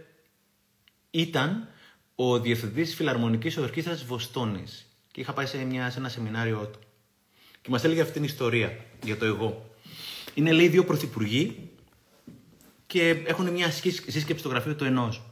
[1.11, 1.69] ήταν
[2.15, 4.87] ο διευθυντής φιλαρμονικής ορχήστρας Βοστόνης.
[5.13, 6.79] Και είχα πάει σε, μια, σε ένα σεμινάριό του.
[7.63, 9.71] Και μας έλεγε αυτή την ιστορία για το εγώ.
[10.35, 11.71] Είναι λέει δύο πρωθυπουργοί
[12.87, 15.26] και έχουν μια σύσκεψη στο γραφείο του ενός.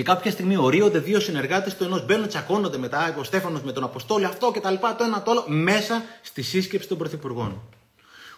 [0.00, 3.84] Και κάποια στιγμή ορίονται δύο συνεργάτες του ενός, μπαίνουν, τσακώνονται μετά, ο Στέφανος με τον
[3.84, 7.62] Αποστόλιο, αυτό και τα λοιπά, το ένα το άλλο, μέσα στη σύσκεψη των πρωθυπουργών.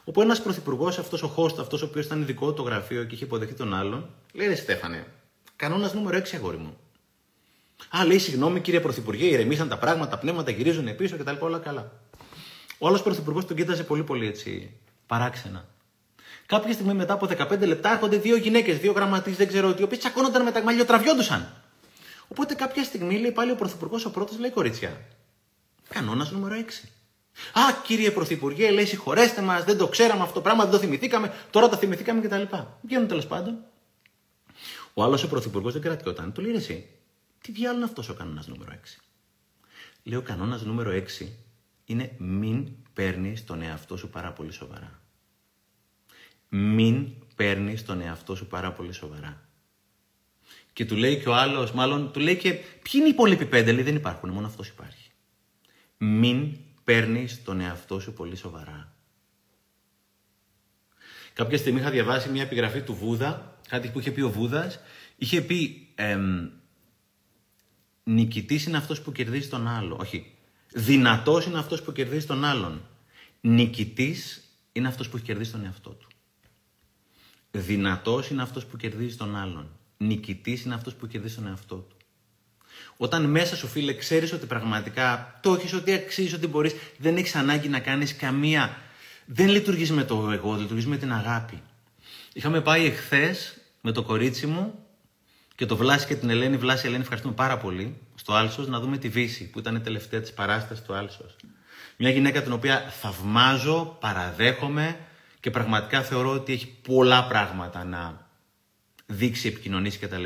[0.05, 3.25] Όπου ένας πρωθυπουργός, αυτός ο host, αυτός ο οποίος ήταν ειδικό το γραφείο και είχε
[3.25, 5.07] υποδεχτεί τον άλλον, λέει Ρε Στέφανε,
[5.57, 6.77] κανόνας νούμερο 6 αγόρι μου.
[7.99, 11.47] Α, λέει, συγγνώμη κύριε Πρωθυπουργέ, ηρεμήσαν τα πράγματα, τα πνεύματα γυρίζουν πίσω και τα λοιπά,
[11.47, 11.93] όλα καλά.
[12.79, 14.71] Ο άλλος πρωθυπουργός τον κοίταζε πολύ πολύ έτσι
[15.07, 15.69] παράξενα.
[16.53, 19.85] Κάποια στιγμή μετά από 15 λεπτά έρχονται δύο γυναίκες, δύο γραμματείς, δεν ξέρω τι, οι
[19.85, 21.53] οποίε τσακώνονταν με τα μαλλιοτραβιόντουσαν.
[22.29, 25.01] Οπότε κάποια στιγμή λέει πάλι ο Πρωθυπουργός ο πρώτος, λέει κορίτσια.
[25.89, 26.89] Κανόνας νούμερο 6.
[27.53, 31.33] Α, κύριε Πρωθυπουργέ, λέει συγχωρέστε μας, δεν το ξέραμε αυτό το πράγμα, δεν το θυμηθήκαμε,
[31.51, 32.57] τώρα το θυμηθήκαμε κτλ.
[32.83, 33.59] Βγαίνουν τέλος πάντων.
[34.95, 36.33] Ο άλλος ο Πρωθυπουργός δεν κρατιόταν.
[36.33, 36.89] Του λέει εσύ,
[37.41, 39.01] τι διάλογο είναι αυτός ο κανόνας νούμερο 6.
[40.03, 41.27] Λέει ο κανόνας νούμερο 6
[41.85, 45.02] είναι μην παίρνεις τον εαυτό σου πάρα πολύ σοβαρά
[46.55, 49.49] μην παίρνεις τον εαυτό σου πάρα πολύ σοβαρά.
[50.73, 53.73] Και του λέει και ο άλλος, μάλλον του λέει και ποιοι είναι οι υπόλοιποι πέντε,
[53.73, 55.11] λέει δεν υπάρχουν, μόνο αυτός υπάρχει.
[55.99, 58.97] Μην παίρνεις τον εαυτό σου πολύ σοβαρά.
[61.33, 64.81] Κάποια στιγμή είχα διαβάσει μια επιγραφή του Βούδα, κάτι που είχε πει ο Βούδας.
[65.17, 66.49] Είχε πει εμ,
[68.05, 69.97] νικητής είναι αυτός που κερδίζει τον άλλο.
[70.01, 70.35] Όχι.
[70.75, 72.83] Δυνατός είναι αυτός που κερδίζει τον άλλον.
[73.41, 74.43] Νικητής
[74.73, 76.12] είναι αυτός που έχει κερδίσει τον εαυτό του.
[77.55, 79.69] Δυνατός είναι αυτός που κερδίζει τον άλλον.
[79.97, 81.97] Νικητής είναι αυτός που κερδίζει τον εαυτό του.
[82.97, 87.35] Όταν μέσα σου, φίλε, ξέρεις ότι πραγματικά το έχεις, ότι αξίζεις, ότι μπορείς, δεν έχεις
[87.35, 88.77] ανάγκη να κάνεις καμία.
[89.27, 91.63] Δεν λειτουργείς με το εγώ, λειτουργείς με την αγάπη.
[92.33, 94.75] Είχαμε πάει εχθές με το κορίτσι μου
[95.55, 96.57] και το Βλάση και την Ελένη.
[96.57, 97.97] Βλάση, Ελένη, ευχαριστούμε πάρα πολύ.
[98.15, 101.37] Στο Άλσος να δούμε τη Βύση που ήταν η τελευταία της παράστασης του Άλσος.
[101.97, 104.97] Μια γυναίκα την οποία θαυμάζω, παραδέχομαι
[105.43, 108.29] και πραγματικά θεωρώ ότι έχει πολλά πράγματα να
[109.07, 110.25] δείξει, επικοινωνήσει κτλ.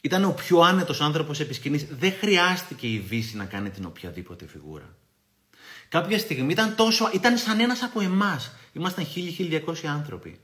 [0.00, 1.86] Ήταν ο πιο άνετος άνθρωπος επί σκηνής.
[1.90, 4.96] Δεν χρειάστηκε η Βύση να κάνει την οποιαδήποτε φιγούρα.
[5.88, 8.52] Κάποια στιγμή ήταν τόσο, ήταν σαν ένας από εμάς.
[8.72, 9.06] Ήμασταν
[9.38, 10.40] 1000-1200 άνθρωποι.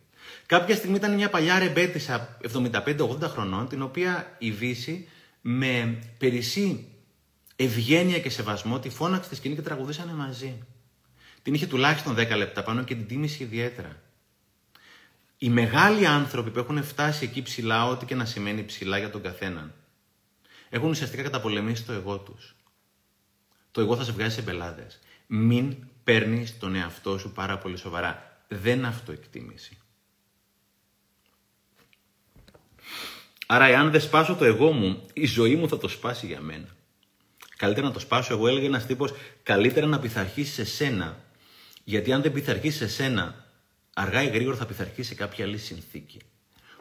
[0.46, 5.08] Κάποια στιγμή ήταν μια παλιά ρεμπέτησα 75-80 χρονών, την οποία η Βύση
[5.40, 6.88] με περισσή
[7.56, 10.62] ευγένεια και σεβασμό τη φώναξε στη σκηνή και τραγουδήσανε μαζί.
[11.44, 14.02] Την είχε τουλάχιστον 10 λεπτά πάνω και την τίμησε ιδιαίτερα.
[15.38, 19.22] Οι μεγάλοι άνθρωποι που έχουν φτάσει εκεί ψηλά, ό,τι και να σημαίνει ψηλά για τον
[19.22, 19.74] καθέναν,
[20.68, 22.54] έχουν ουσιαστικά καταπολεμήσει το εγώ τους.
[23.70, 24.86] Το εγώ θα σε βγάζει σε μπελάδε.
[25.26, 28.40] Μην παίρνεις τον εαυτό σου πάρα πολύ σοβαρά.
[28.48, 29.78] Δεν αυτοεκτίμηση.
[33.46, 36.68] Άρα, εάν δεν σπάσω το εγώ μου, η ζωή μου θα το σπάσει για μένα.
[37.56, 41.23] Καλύτερα να το σπάσω εγώ, έλεγε ένας τύπος, καλύτερα να πειθαρχήσει σε σένα.
[41.84, 43.44] Γιατί αν δεν πειθαρχήσει σε σένα,
[43.94, 46.18] αργά ή γρήγορα θα πειθαρχήσει σε κάποια άλλη συνθήκη.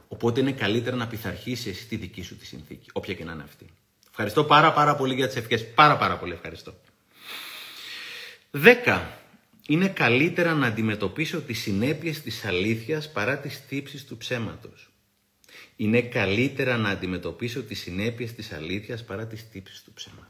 [0.08, 3.44] Οπότε είναι καλύτερα να πειθαρχήσει εσύ τη δική σου τη συνθήκη, όποια και να είναι
[3.44, 3.66] αυτή.
[4.10, 5.74] Ευχαριστώ πάρα πάρα πολύ για τις ευχές.
[5.74, 6.74] Πάρα πάρα πολύ ευχαριστώ.
[8.52, 9.02] 10.
[9.68, 14.92] Είναι καλύτερα να αντιμετωπίσω τις συνέπειες της αλήθειας παρά τις τύψεις του ψέματος.
[15.76, 20.23] Είναι καλύτερα να αντιμετωπίσω τις συνέπειες της αλήθειας παρά τις τύψεις του ψέματος.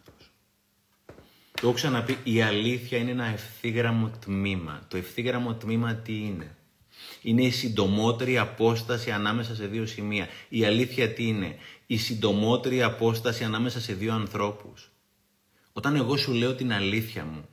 [1.63, 4.81] Το έχω ξαναπεί, η αλήθεια είναι ένα ευθύγραμμο τμήμα.
[4.87, 6.55] Το ευθύγραμμο τμήμα τι είναι;
[7.21, 10.27] Είναι η συντομότερη απόσταση ανάμεσα σε δύο σημεία.
[10.49, 11.55] Η αλήθεια τι είναι;
[11.85, 14.91] Η συντομότερη απόσταση ανάμεσα σε δύο ανθρώπους.
[15.73, 17.45] Όταν εγώ σου λέω την αλήθεια μου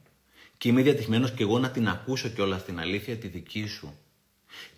[0.58, 3.98] και είμαι διατυχμένος και εγώ να την ακούσω κιόλας την αλήθεια τη δική σου.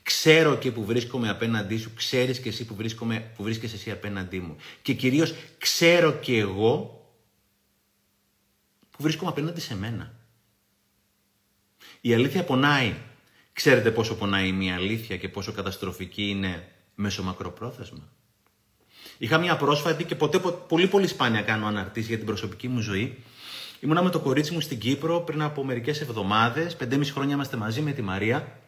[0.03, 4.39] Ξέρω και που βρίσκομαι απέναντί σου, ξέρεις και εσύ που, βρίσκομαι, που βρίσκεσαι εσύ απέναντί
[4.39, 4.57] μου.
[4.83, 7.02] Και κυρίως ξέρω και εγώ που
[9.03, 10.13] βρίσκομαι απέναντι σε μένα.
[12.01, 12.95] Η αλήθεια πονάει.
[13.53, 18.13] Ξέρετε πόσο πονάει μια αλήθεια και πόσο καταστροφική είναι μέσω μακροπρόθεσμα;
[19.19, 20.39] Είχα μια πρόσφατη και ποτέ
[20.69, 23.19] πολύ πολύ σπάνια κάνω αναρτήσεις για την προσωπική μου ζωή.
[23.81, 27.81] Ήμουνα με το κορίτσι μου στην Κύπρο πριν από μερικές εβδομάδες, πεντέμιση χρόνια είμαστε μαζί
[27.81, 28.61] με τη Μαρία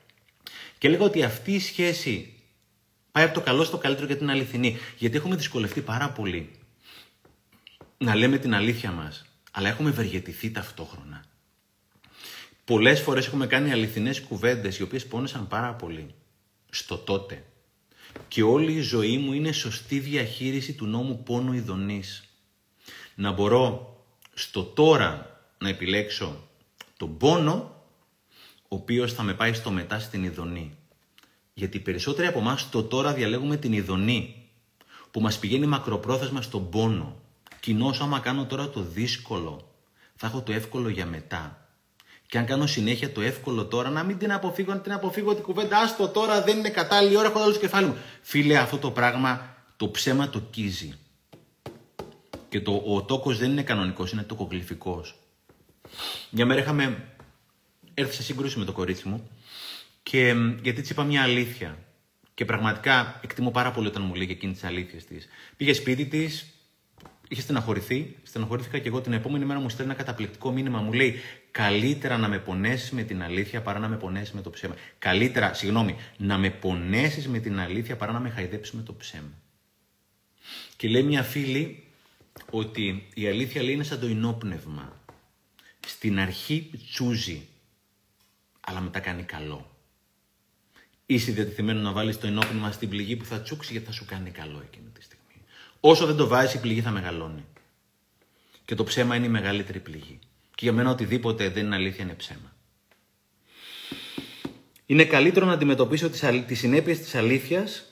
[0.79, 2.33] και έλεγα ότι αυτή η σχέση
[3.13, 4.79] πάει από το καλό στο καλύτερο για την αληθινή.
[4.97, 6.51] Γιατί έχουμε δυσκολευτεί πάρα πολύ
[7.99, 9.25] να λέμε την αλήθεια μας
[9.57, 11.25] αλλά έχουμε ευεργετηθεί ταυτόχρονα.
[12.65, 16.15] Πολλές φορές έχουμε κάνει αληθινές κουβέντες οι οποίες πόνεσαν πάρα πολύ.
[16.71, 17.45] Στο τότε.
[18.29, 22.25] Και όλη η ζωή μου είναι σωστή διαχείριση του νόμου πόνο ειδονής.
[23.15, 23.97] Να μπορώ
[24.35, 26.49] στο τώρα να επιλέξω
[26.97, 27.85] τον πόνο,
[28.63, 30.77] ο οποίος θα με πάει στο μετά στην ειδονή.
[31.55, 34.49] Γιατί περισσότεροι από εμάς το τώρα διαλέγουμε την ειδονή,
[35.11, 37.23] που μας πηγαίνει μακροπρόθεσμα στον πόνο.
[37.65, 39.75] Κοινώ, άμα κάνω τώρα το δύσκολο,
[40.17, 41.69] θα έχω το εύκολο για μετά.
[42.27, 45.43] Και αν κάνω συνέχεια το εύκολο τώρα, να μην την αποφύγω, να την αποφύγω την
[45.43, 45.79] κουβέντα.
[45.79, 47.97] Άστο τώρα, δεν είναι κατάλληλη ώρα, έχω άλλο κεφάλι μου.
[48.23, 50.99] Φίλε, αυτό το πράγμα, το ψέμα το κίζει.
[52.49, 55.15] Και το, ο τόκος δεν είναι κανονικός, είναι τοκογλυφικός.
[56.31, 57.09] Μια μέρα είχαμε
[57.95, 59.31] έρθει σε σύγκρουση με το κορίτσι μου
[60.03, 61.79] και γιατί της είπα μια αλήθεια.
[62.35, 65.29] Και πραγματικά εκτιμώ πάρα πολύ όταν μου λέει εκείνη τις αλήθειες της.
[65.57, 66.54] Πήγε σπίτι της,
[67.29, 70.81] είχε στεναχωρηθεί, στεναχωρήθηκα και εγώ την επόμενη μέρα μου στέλνει ένα καταπληκτικό μήνυμα.
[70.81, 71.15] Μου λέει:
[71.51, 74.75] Καλύτερα να με πονέσει με την αλήθεια παρά να με πονέσει με το ψέμα.
[74.99, 79.33] Καλύτερα, συγγνώμη, να με πονέσει με την αλήθεια παρά να με χαϊδέψει με το ψέμα.
[80.77, 81.85] Και λέει μια φίλη
[82.51, 85.03] ότι η αλήθεια λέει είναι σαν το ενόπνευμα.
[85.87, 87.47] Στην αρχή τσούζει,
[88.61, 89.69] αλλά μετά κάνει καλό.
[91.07, 94.31] Είσαι διατεθειμένος να βάλεις το ενόπνευμα στην πληγή που θα τσούξει γιατί θα σου κάνει
[94.31, 94.94] καλό εκείνη τη στιγμή.
[95.87, 97.45] Όσο δεν το βάζει, η πληγή θα μεγαλώνει.
[98.65, 100.19] Και το ψέμα είναι η μεγαλύτερη πληγή.
[100.55, 102.53] Και για μένα οτιδήποτε δεν είναι αλήθεια είναι ψέμα.
[104.87, 106.11] Είναι καλύτερο να αντιμετωπίσω
[106.47, 107.85] τις συνέπειες της αλήθειας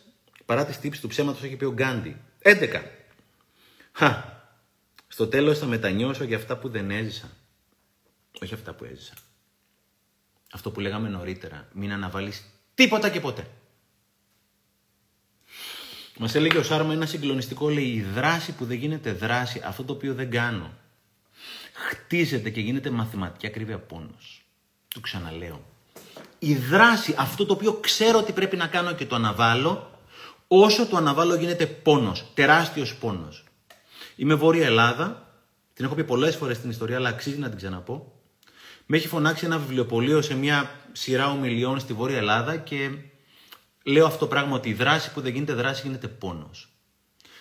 [0.45, 2.17] παρά τις τύψεις του ψέματος, έχει πει ο Γκάντι.
[2.43, 2.83] 11.
[3.93, 4.25] Χα.
[5.09, 7.31] Στο τέλος θα μετανιώσω για αυτά που δεν έζησα.
[8.43, 9.15] Όχι αυτά που έζησα.
[10.53, 11.69] Αυτό που λέγαμε νωρίτερα.
[11.73, 13.47] Μην αναβάλεις τίποτα και ποτέ.
[16.19, 19.93] Μας έλεγε ο Σάρμα ένα συγκλονιστικό, λέει: Η δράση που δεν γίνεται δράση, αυτό το
[19.93, 20.71] οποίο δεν κάνω,
[21.73, 24.45] χτίζεται και γίνεται μαθηματική ακρίβεια πόνος.
[24.95, 25.65] Το ξαναλέω.
[26.39, 30.01] Η δράση, αυτό το οποίο ξέρω ότι πρέπει να κάνω και το αναβάλω,
[30.49, 33.45] όσο το αναβάλω γίνεται πόνος, τεράστιος πόνος.
[34.17, 35.33] Είμαι Βόρεια Ελλάδα,
[35.75, 38.13] την έχω πει πολλές φορές στην ιστορία, αλλά αξίζει να την ξαναπώ.
[38.87, 42.91] Με έχει φωνάξει ένα βιβλιοπωλείο σε μια σειρά ομιλιών στη Βόρεια Ελλάδα και
[43.85, 46.69] λέω αυτό το πράγμα ότι η δράση που δεν γίνεται δράση γίνεται πόνος.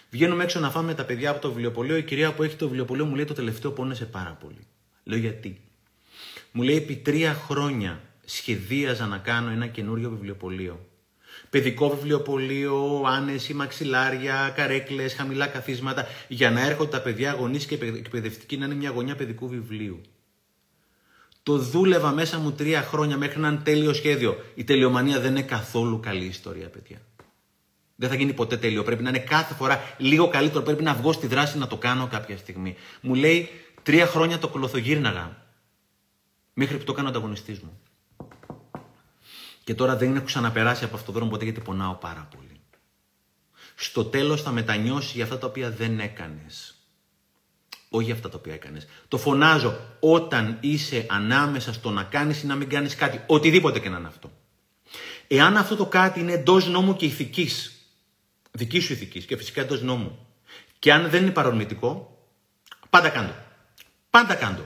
[0.09, 1.97] Βγαίνουμε έξω να φάμε τα παιδιά από το βιβλιοπωλείο.
[1.97, 4.67] Η κυρία που έχει το βιβλιοπωλείο μου λέει το τελευταίο πόνεσε πάρα πολύ.
[5.03, 5.61] Λέω γιατί.
[6.51, 10.85] Μου λέει επί τρία χρόνια σχεδίαζα να κάνω ένα καινούριο βιβλιοπωλείο.
[11.49, 18.57] Παιδικό βιβλιοπωλείο, άνεση, μαξιλάρια, καρέκλες, χαμηλά καθίσματα, για να έρχονται τα παιδιά γονείς και εκπαιδευτικοί
[18.57, 20.01] να είναι μια γωνιά παιδικού βιβλίου.
[21.43, 24.37] Το δούλευα μέσα μου τρία χρόνια μέχρι να είναι τέλειο σχέδιο.
[24.55, 27.01] Η τελειομανία δεν είναι καθόλου καλή ιστορία, παιδιά.
[27.95, 28.83] Δεν θα γίνει ποτέ τέλειο.
[28.83, 30.63] Πρέπει να είναι κάθε φορά λίγο καλύτερο.
[30.63, 32.75] Πρέπει να βγω στη δράση να το κάνω κάποια στιγμή.
[33.01, 33.49] Μου λέει
[33.83, 35.45] τρία χρόνια το κολοθογύρναγα.
[36.53, 37.79] Μέχρι που το κάνω ανταγωνιστής μου.
[39.63, 42.59] Και τώρα δεν έχω ξαναπεράσει από αυτόν τον δρόμο ποτέ γιατί πονάω πάρα πολύ.
[43.75, 46.80] Στο τέλος θα μετανιώσει για αυτά τα οποία δεν έκανες.
[47.93, 48.87] Όχι για αυτά τα οποία έκανες.
[49.07, 53.23] Το φωνάζω όταν είσαι ανάμεσα στο να κάνεις ή να μην κάνεις κάτι.
[53.27, 54.31] Οτιδήποτε και να είναι αυτό.
[55.27, 57.71] Εάν αυτό το κάτι είναι εντός νόμου και ηθικής,
[58.51, 60.27] δικής σου ηθικής και φυσικά εντός νόμου,
[60.79, 62.17] και αν δεν είναι παρορμητικό,
[62.89, 63.33] πάντα κάντο.
[64.09, 64.65] Πάντα κάντο.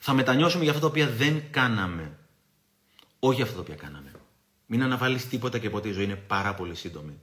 [0.00, 2.18] Θα μετανιώσουμε για αυτά τα οποία δεν κάναμε.
[3.18, 4.10] Όχι για αυτά τα οποία κάναμε.
[4.66, 7.20] Μην αναβάλεις τίποτα και ποτέ η ζωή είναι πάρα πολύ σύντομη.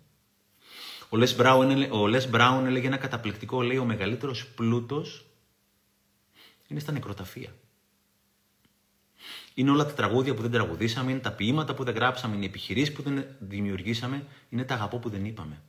[1.10, 5.26] Ο Λες Μπράουν, ο Λες Μπράουν έλεγε ένα καταπληκτικό, λέει, ο μεγαλύτερος πλούτος
[6.68, 7.55] είναι στα νεκροταφεία.
[9.53, 12.47] Είναι όλα τα τραγούδια που δεν τραγουδήσαμε, είναι τα ποίηματα που δεν γράψαμε, είναι οι
[12.47, 15.62] επιχειρήσεις που δεν δημιουργήσαμε, είναι τα αγαπώ που δεν είπαμε.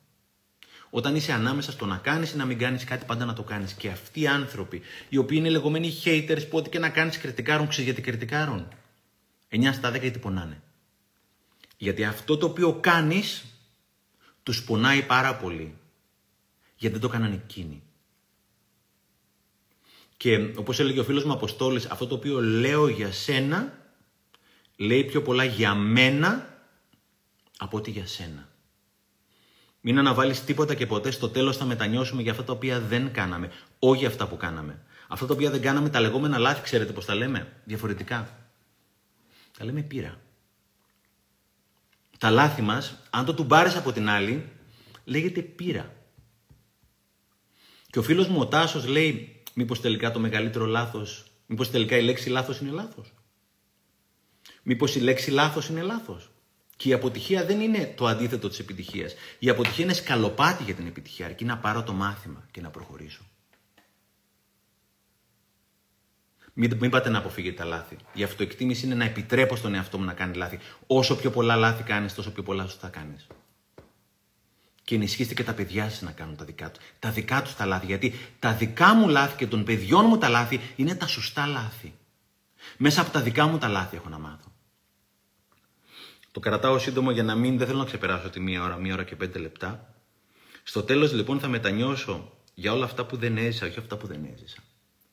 [0.91, 3.73] Όταν είσαι ανάμεσα στο να κάνεις ή να μην κάνεις κάτι, πάντα να το κάνεις.
[3.73, 7.69] Και αυτοί οι άνθρωποι, οι οποίοι είναι λεγόμενοι haters, που ό,τι και να κάνεις κριτικάρουν,
[7.69, 8.69] ξέρεις γιατί κριτικάρουν.
[9.49, 10.63] 9 στα 10 γιατί πονάνε.
[11.77, 13.45] Γιατί αυτό το οποίο κάνεις
[14.49, 15.75] τους πονάει πάρα πολύ.
[16.77, 17.83] Γιατί δεν το έκαναν εκείνοι.
[20.17, 23.79] Και όπως έλεγε ο φίλος μου Αποστόλης, αυτό το οποίο λέω για σένα,
[24.77, 26.59] λέει πιο πολλά για μένα
[27.59, 28.49] από ότι για σένα.
[29.81, 33.51] Μην αναβάλεις τίποτα και ποτέ, στο τέλος θα μετανιώσουμε για αυτά τα οποία δεν κάναμε,
[33.79, 34.83] όχι για αυτά που κάναμε.
[35.09, 38.49] Αυτά τα οποία δεν κάναμε, τα λεγόμενα λάθη, ξέρετε πώς τα λέμε, διαφορετικά.
[39.59, 40.21] Τα λέμε πείρα
[42.19, 44.53] τα λάθη μας, αν το του πάρεις από την άλλη,
[45.05, 45.93] λέγεται πείρα.
[47.91, 52.03] Και ο φίλος μου ο Τάσος λέει, μήπως τελικά το μεγαλύτερο λάθος, μήπως τελικά η
[52.03, 53.13] λέξη λάθος είναι λάθος.
[54.63, 56.31] Μήπως η λέξη λάθος είναι λάθος.
[56.77, 59.15] Και η αποτυχία δεν είναι το αντίθετο της επιτυχίας.
[59.39, 63.23] Η αποτυχία είναι σκαλοπάτι για την επιτυχία, αρκεί να πάρω το μάθημα και να προχωρήσω.
[66.61, 67.97] Μην, μην πάτε να αποφύγετε τα λάθη.
[68.13, 70.59] Η αυτοεκτίμηση είναι να επιτρέπω στον εαυτό μου να κάνει λάθη.
[70.87, 73.27] Όσο πιο πολλά λάθη κάνεις, τόσο πιο πολλά σωστά κάνεις.
[74.85, 76.85] Και ενισχύστε και τα παιδιά σας να κάνουν τα δικά τους.
[76.99, 77.87] Τα δικά τους τα λάθη.
[77.87, 81.95] Γιατί τα δικά μου λάθη και των παιδιών μου τα λάθη είναι τα σωστά λάθη.
[82.77, 84.53] Μέσα από τα δικά μου τα λάθη έχω να μάθω.
[86.33, 89.05] Το κρατάω σύντομο για να μην, δεν θέλω να ξεπεράσω τη μία ώρα, μία ώρα
[89.05, 89.95] και πέντε λεπτά.
[90.63, 94.29] Στο τέλος λοιπόν θα μετανιώσω για όλα αυτά που δεν έζησα, όχι αυτά που δεν
[94.33, 94.63] έζησα.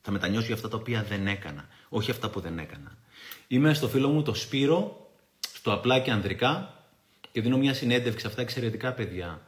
[0.08, 2.98] Θα μετανιώσω για αυτά τα οποία δεν έκανα, όχι αυτά που δεν έκανα.
[3.46, 5.10] Είμαι στο φίλο μου το Σπύρο,
[5.54, 6.84] στο απλά και ανδρικά
[7.32, 9.40] και δίνω μια συνέντευξη σε αυτά εξαιρετικά παιδιά.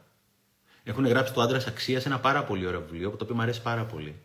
[0.83, 3.61] Έχουν γράψει το άντρα αξία σε ένα πάρα πολύ ωραίο βιβλίο, το οποίο μου αρέσει
[3.61, 4.15] πάρα πολύ.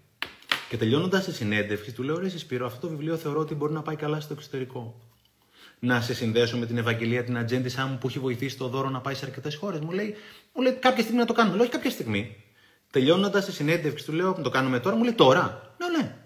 [0.69, 3.83] Και τελειώνοντας τη συνέντευξη, του λέω: Ρε Σπύρο, αυτό το βιβλίο θεωρώ ότι μπορεί να
[3.83, 5.01] πάει καλά στο εξωτερικό.
[5.79, 9.01] Να σε συνδέσω με την Ευαγγελία, την ατζέντησά μου που έχει βοηθήσει το δώρο να
[9.01, 9.81] πάει σε αρκετές χώρες.
[9.81, 10.15] Μου λέει,
[10.55, 11.55] μου λέει κάποια στιγμή να το κάνουμε.
[11.55, 12.37] Λέω: Όχι κάποια στιγμή.
[12.91, 14.97] Τελειώνοντας τη συνέντευξη, του λέω: Το κάνουμε τώρα.
[14.97, 15.75] Μου λέει: Τώρα.
[15.79, 16.24] Λέω: Ναι.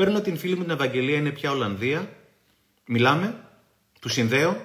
[0.00, 2.08] Παίρνω την φίλη μου την Ευαγγελία, είναι πια Ολλανδία.
[2.86, 3.34] Μιλάμε,
[4.00, 4.60] του συνδέω,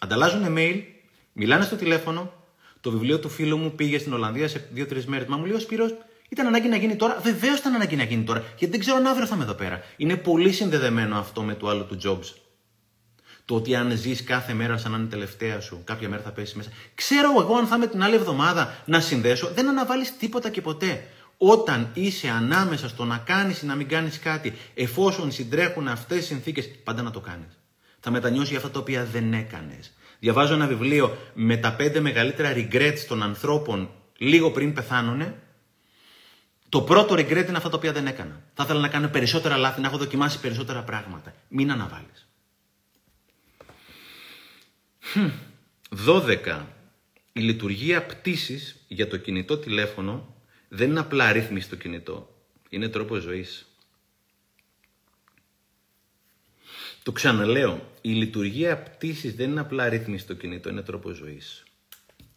[0.00, 0.82] ανταλλάζουν email,
[1.32, 2.32] μιλάνε στο τηλέφωνο.
[2.80, 5.26] Το βιβλίο του φίλου μου πήγε στην Ολλανδία σε δύο-τρεις μέρες.
[5.26, 5.94] Μα μου λέει ο Σπύρος,
[6.28, 7.20] ήταν ανάγκη να γίνει τώρα.
[7.22, 8.38] Βεβαίως ήταν ανάγκη να γίνει τώρα.
[8.40, 9.82] Γιατί δεν ξέρω αν αύριο θα είμαι εδώ πέρα.
[9.96, 12.34] Είναι πολύ συνδεδεμένο αυτό με το άλλο του Jobs.
[13.44, 16.56] Το ότι αν ζεις κάθε μέρα σαν να είναι τελευταία σου, κάποια μέρα θα πέσει
[16.56, 16.70] μέσα.
[16.94, 21.04] Ξέρω εγώ αν θα είμαι την άλλη εβδομάδα να συνδέσω, δεν αναβάλεις τίποτα και ποτέ
[21.36, 26.22] όταν είσαι ανάμεσα στο να κάνεις ή να μην κάνεις κάτι, εφόσον συντρέχουν αυτές οι
[26.22, 27.58] συνθήκες, πάντα να το κάνεις.
[28.00, 29.92] Θα μετανιώσει για αυτά τα οποία δεν έκανες.
[30.18, 35.34] Διαβάζω ένα βιβλίο με τα πέντε μεγαλύτερα regrets των ανθρώπων λίγο πριν πεθάνουνε.
[36.68, 38.42] Το πρώτο regret είναι αυτά τα οποία δεν έκανα.
[38.54, 41.34] Θα ήθελα να κάνω περισσότερα λάθη, να έχω δοκιμάσει περισσότερα πράγματα.
[41.48, 42.26] Μην αναβάλεις.
[46.06, 46.66] 12.
[47.32, 50.31] Η λειτουργία πτήσης για το κινητό τηλέφωνο
[50.74, 52.34] δεν είναι απλά ρύθμιση στο κινητό.
[52.68, 53.66] Είναι τρόπο ζωής.
[57.02, 61.62] Το ξαναλέω, η λειτουργία πτήσης δεν είναι απλά ρύθμιση στο κινητό, είναι τρόπο ζωής.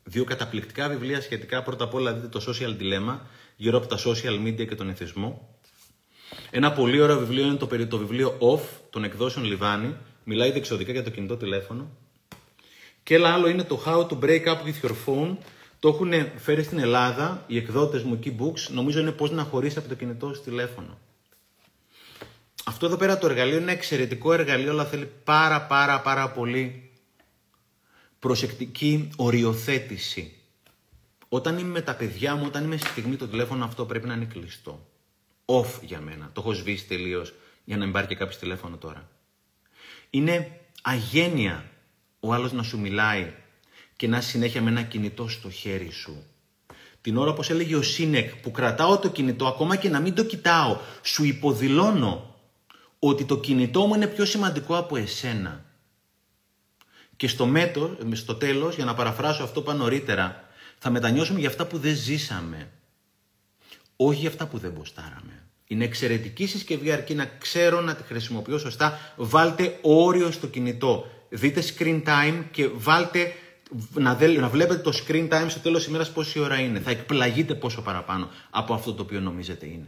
[0.03, 3.19] Δύο καταπληκτικά βιβλία σχετικά, πρώτα απ' όλα δείτε το Social Dilemma,
[3.55, 5.59] γύρω από τα social media και τον εθισμό.
[6.51, 11.03] Ένα πολύ ωραίο βιβλίο είναι το, το βιβλίο Off των εκδόσεων Λιβάνι, μιλάει δεξιωτικά για
[11.03, 11.97] το κινητό τηλέφωνο.
[13.03, 15.37] Και ένα άλλο είναι το How to Break Up with Your Phone.
[15.85, 18.69] Το έχουν φέρει στην Ελλάδα οι εκδότες μου Keybooks.
[18.69, 20.97] Νομίζω είναι πώς να χωρίσει από το κινητό στο τηλέφωνο.
[22.65, 26.91] Αυτό εδώ πέρα το εργαλείο είναι ένα εξαιρετικό εργαλείο, αλλά θέλει πάρα πάρα πάρα πολύ
[28.19, 30.33] προσεκτική οριοθέτηση.
[31.29, 34.13] Όταν είμαι με τα παιδιά μου, όταν είμαι στη στιγμή το τηλέφωνο αυτό πρέπει να
[34.13, 34.87] είναι κλειστό.
[35.45, 36.29] Off για μένα.
[36.33, 37.33] Το έχω σβήσει τελείως
[37.65, 39.09] για να μην πάρει και κάποιος τηλέφωνο τώρα.
[40.09, 41.65] Είναι αγένεια
[42.19, 43.33] ο άλλος να σου μιλάει
[43.95, 46.23] και να συνέχεια με ένα κινητό στο χέρι σου.
[47.01, 50.23] Την ώρα, όπως έλεγε ο Σίνεκ, που κρατάω το κινητό, ακόμα και να μην το
[50.23, 52.35] κοιτάω, σου υποδηλώνω
[52.99, 55.65] ότι το κινητό μου είναι πιο σημαντικό από εσένα.
[57.15, 61.49] Και στο, μέτω, στο τέλος, για να παραφράσω αυτό που είπα νωρίτερα, θα μετανιώσουμε για
[61.49, 62.69] αυτά που δεν ζήσαμε.
[63.95, 65.43] Όχι για αυτά που δεν μποστάραμε.
[65.67, 69.13] Είναι εξαιρετική συσκευή αρκεί να ξέρω να τη χρησιμοποιώ σωστά.
[69.15, 71.07] Βάλτε όριο στο κινητό.
[71.29, 73.33] Δείτε screen time και βάλτε
[73.93, 76.79] να, να βλέπετε το screen time στο τέλος της ημέρας πόση ώρα είναι.
[76.79, 79.87] Θα εκπλαγείτε πόσο παραπάνω από αυτό το οποίο νομίζετε είναι.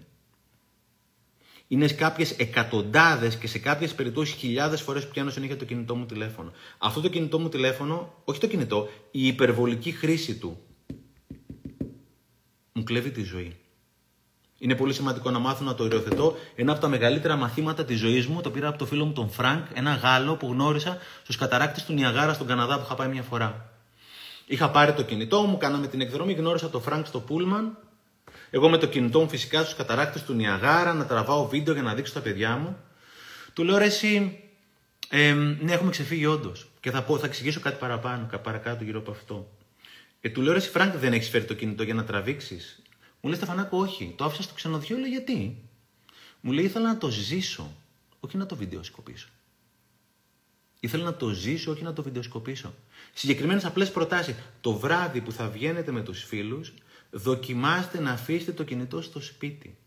[1.68, 6.06] Είναι κάποιες εκατοντάδες και σε κάποιες περιπτώσεις χιλιάδες φορές που πιάνω συνέχεια το κινητό μου
[6.06, 6.52] τηλέφωνο.
[6.78, 10.58] Αυτό το κινητό μου τηλέφωνο, όχι το κινητό, η υπερβολική χρήση του
[12.74, 13.56] μου κλέβει τη ζωή.
[14.60, 16.38] Είναι πολύ σημαντικό να μάθω να το οριοθετώ.
[16.56, 19.30] Ένα από τα μεγαλύτερα μαθήματα της ζωής μου το πήρα από το φίλο μου τον
[19.30, 23.22] Φρανκ, ένα Γάλλο που γνώρισα στους καταρράκτες του Νιαγάρα στον Καναδά που είχα πάει μια
[23.22, 23.70] φορά.
[24.46, 27.78] Είχα πάρει το κινητό μου, κάναμε την εκδρομή, γνώρισα τον Φρανκ στο πούλμαν.
[28.50, 31.94] Εγώ με το κινητό μου φυσικά στους καταρράκτες του Νιαγάρα να τραβάω βίντεο για να
[31.94, 32.78] δείξω τα παιδιά μου.
[33.54, 34.40] Του λέω ρε, εσύ,
[35.10, 36.68] ε, ναι, έχουμε ξεφύγει όντως.
[36.80, 39.52] Και θα, πω, θα εξηγήσω κάτι παραπάνω, παρακάτω γύρω από αυτό.
[40.22, 42.82] Ε, του λέω ρε, εσύ, Φρανκ, δεν έχεις φέρει το κινητό για να τραβήξεις.
[43.22, 44.14] Μου λέει Στεφανάκο, όχι.
[44.18, 45.62] Το άφησα στο ξενοδοχείο, λέει γιατί;
[46.42, 47.76] Μου λέει ήθελα να το ζήσω,
[48.20, 49.28] όχι να το βιντεοσκοπήσω.
[50.80, 52.74] Ήθελα να το ζήσω, όχι να το βιντεοσκοπήσω.
[53.14, 54.36] Συγκεκριμένες απλές προτάσεις.
[54.62, 56.74] Το βράδυ που θα βγαίνετε με τους φίλους,
[57.12, 59.78] δοκιμάστε να αφήσετε το κινητό στο σπίτι.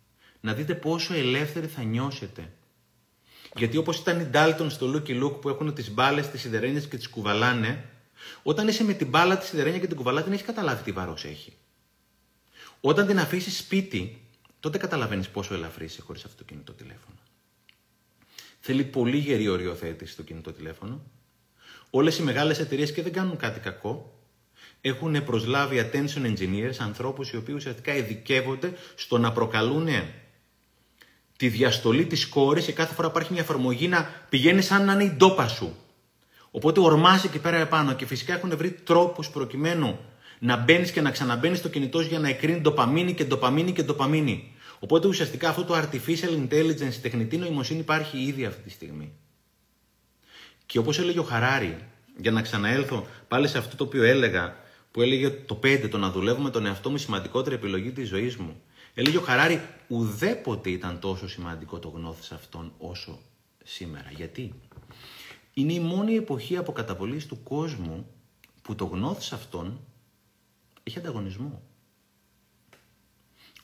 [0.40, 2.52] Να δείτε πόσο ελεύθεροι θα νιώσετε.
[3.56, 6.96] Γιατί όπως ήταν οι Ντάλτον στο Lucky Luke που έχουν τις μπάλες, τις σιδερένιες και
[6.96, 7.84] τις κουβαλάνε,
[8.42, 11.16] όταν είσαι με την μπάλα, τη σιδερένια και την κουβαλά, δεν έχεις καταλάβει τι βαρό
[11.22, 11.52] έχει.
[12.80, 14.22] Όταν την αφήσεις σπίτι,
[14.60, 17.18] τότε καταλαβαίνεις πόσο ελαφρύ είσαι χωρίς αυτό το κινητό τηλέφωνο.
[18.60, 21.02] Θέλει πολύ γερή οριοθέτηση το κινητό τηλέφωνο.
[21.90, 24.18] Όλες οι μεγάλες εταιρείες και δεν κάνουν κάτι κακό.
[24.80, 29.88] Έχουν προσλάβει attention engineers, ανθρώπους οι οποίοι ουσιαστικά ειδικεύονται στο να προκαλούν
[31.36, 35.04] τη διαστολή της κόρης και κάθε φορά υπάρχει μια εφαρμογή να πηγαίνει σαν να είναι
[35.04, 35.76] η ντόπα σου.
[36.50, 39.98] Οπότε ορμάσει εκεί πέρα επάνω και φυσικά έχουν βρει τρόπους προκειμένου
[40.42, 44.52] να μπαίνεις και να ξαναμπαίνεις στο κινητό για να εκρίνει ντοπαμίνη και ντοπαμίνη και ντοπαμίνη.
[44.78, 49.12] Οπότε ουσιαστικά αυτό το artificial intelligence, η τεχνητή νοημοσύνη υπάρχει ήδη αυτή τη στιγμή.
[50.66, 51.78] Και όπως έλεγε ο Χαράρη,
[52.16, 54.56] για να ξαναέλθω πάλι σε αυτό το οποίο έλεγα,
[54.90, 58.36] που έλεγε το 5, το να δουλεύω με τον εαυτό μου σημαντικότερη επιλογή της ζωής
[58.36, 58.60] μου.
[58.94, 63.18] Έλεγε ο Χαράρη, ουδέποτε ήταν τόσο σημαντικό το γνώθι αυτόν όσο
[63.64, 64.10] σήμερα.
[64.16, 64.54] Γιατί;
[65.54, 68.06] Είναι η μόνη εποχή αποκαταβολής του κόσμου
[68.62, 69.80] που το γνώθι αυτόν
[70.90, 71.62] έχει ανταγωνισμό.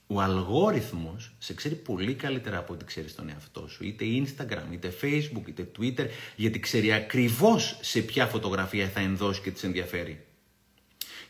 [0.06, 3.84] Ο αλγόριθμος σε ξέρει πολύ καλύτερα από ό,τι ξέρεις τον εαυτό σου.
[3.84, 6.06] Είτε Instagram, είτε Facebook, είτε Twitter,
[6.36, 10.24] γιατί ξέρει ακριβώς σε ποια φωτογραφία θα ενδώσει και τη ενδιαφέρει.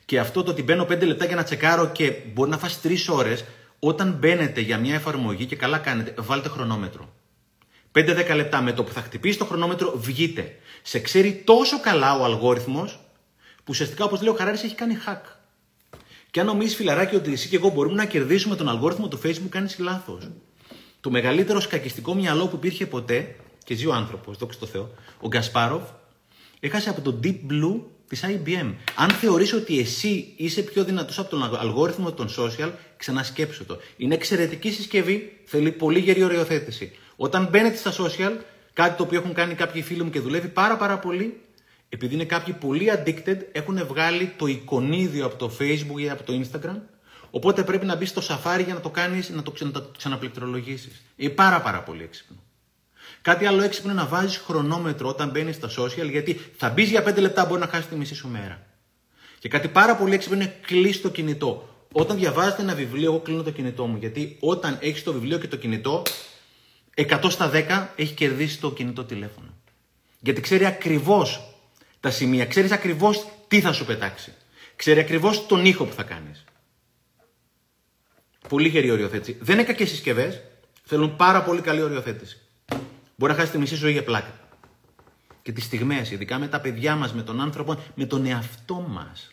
[0.04, 3.08] Και αυτό το ότι μπαίνω 5 λεπτά για να τσεκάρω και μπορεί να φας 3
[3.08, 3.44] ώρες,
[3.78, 7.14] όταν μπαίνετε για μια εφαρμογή και καλά κάνετε, βάλτε χρονόμετρο.
[7.92, 10.56] 5-10 λεπτά με το που θα χτυπήσει το χρονόμετρο, βγείτε.
[10.82, 13.00] Σε ξέρει τόσο καλά ο αλγόριθμος,
[13.56, 15.35] που ουσιαστικά όπως λέει ο Χαράρης έχει κάνει hack.
[16.36, 19.48] Και αν νομίζεις φιλαράκι ότι εσύ και εγώ μπορούμε να κερδίσουμε τον αλγόριθμο του Facebook,
[19.48, 20.30] κάνεις λάθος.
[21.00, 25.28] Το μεγαλύτερο σκακιστικό μυαλό που υπήρχε ποτέ, και ζει ο άνθρωπος, δόξα τω Θεώ, ο
[25.28, 25.82] Γκασπάροφ,
[26.60, 28.74] έχασε από το Deep Blue της IBM.
[28.96, 33.78] Αν θεωρείς ότι εσύ είσαι πιο δυνατός από τον αλγόριθμο των social, ξανασκέψω το.
[33.96, 36.92] Είναι εξαιρετική συσκευή, θέλει πολύ γερή οριοθέτηση.
[37.16, 38.32] Όταν μπαίνετε στα social,
[38.72, 41.40] κάτι το οποίο έχουν κάνει κάποιοι φίλοι μου και δουλεύει πάρα πάρα πολύ,
[41.88, 46.32] επειδή είναι κάποιοι πολύ addicted, έχουν βγάλει το εικονίδιο από το Facebook ή από το
[46.42, 46.80] Instagram.
[47.30, 51.02] Οπότε πρέπει να μπεις στο Safari για να το κάνεις, να το, να το ξαναπληκτρολογήσεις.
[51.16, 52.36] Είναι πάρα πάρα πολύ έξυπνο.
[53.22, 57.08] Κάτι άλλο έξυπνο είναι να βάζεις χρονόμετρο όταν μπαίνεις στα social, γιατί θα μπεις για
[57.08, 58.66] 5 λεπτά, μπορεί να χάσεις τη μισή σου μέρα.
[59.38, 61.68] Και κάτι πάρα πολύ έξυπνο είναι κλείσει το κινητό.
[61.92, 63.96] Όταν διαβάζετε ένα βιβλίο, εγώ κλείνω το κινητό μου.
[63.96, 66.02] Γιατί όταν έχεις το βιβλίο και το κινητό,
[66.94, 69.48] 100 στα 10 έχει κερδίσει το κινητό τηλέφωνο.
[70.20, 71.55] Γιατί ξέρει ακριβώς
[72.00, 72.46] τα σημεία.
[72.46, 74.32] Ξέρεις ακριβώς τι θα σου πετάξει.
[74.76, 76.44] Ξέρει ακριβώς τον ήχο που θα κάνεις.
[78.48, 79.38] Πολύ γερή οριοθέτηση.
[79.40, 80.40] Δεν είναι κακές συσκευές.
[80.84, 82.40] Θέλουν πάρα πολύ καλή οριοθέτηση.
[83.16, 84.34] Μπορεί να χάσεις τη μισή ζωή για πλάκα.
[85.42, 89.30] και τις στιγμές, ειδικά με τα παιδιά μας, με τον άνθρωπο, με τον εαυτό μας.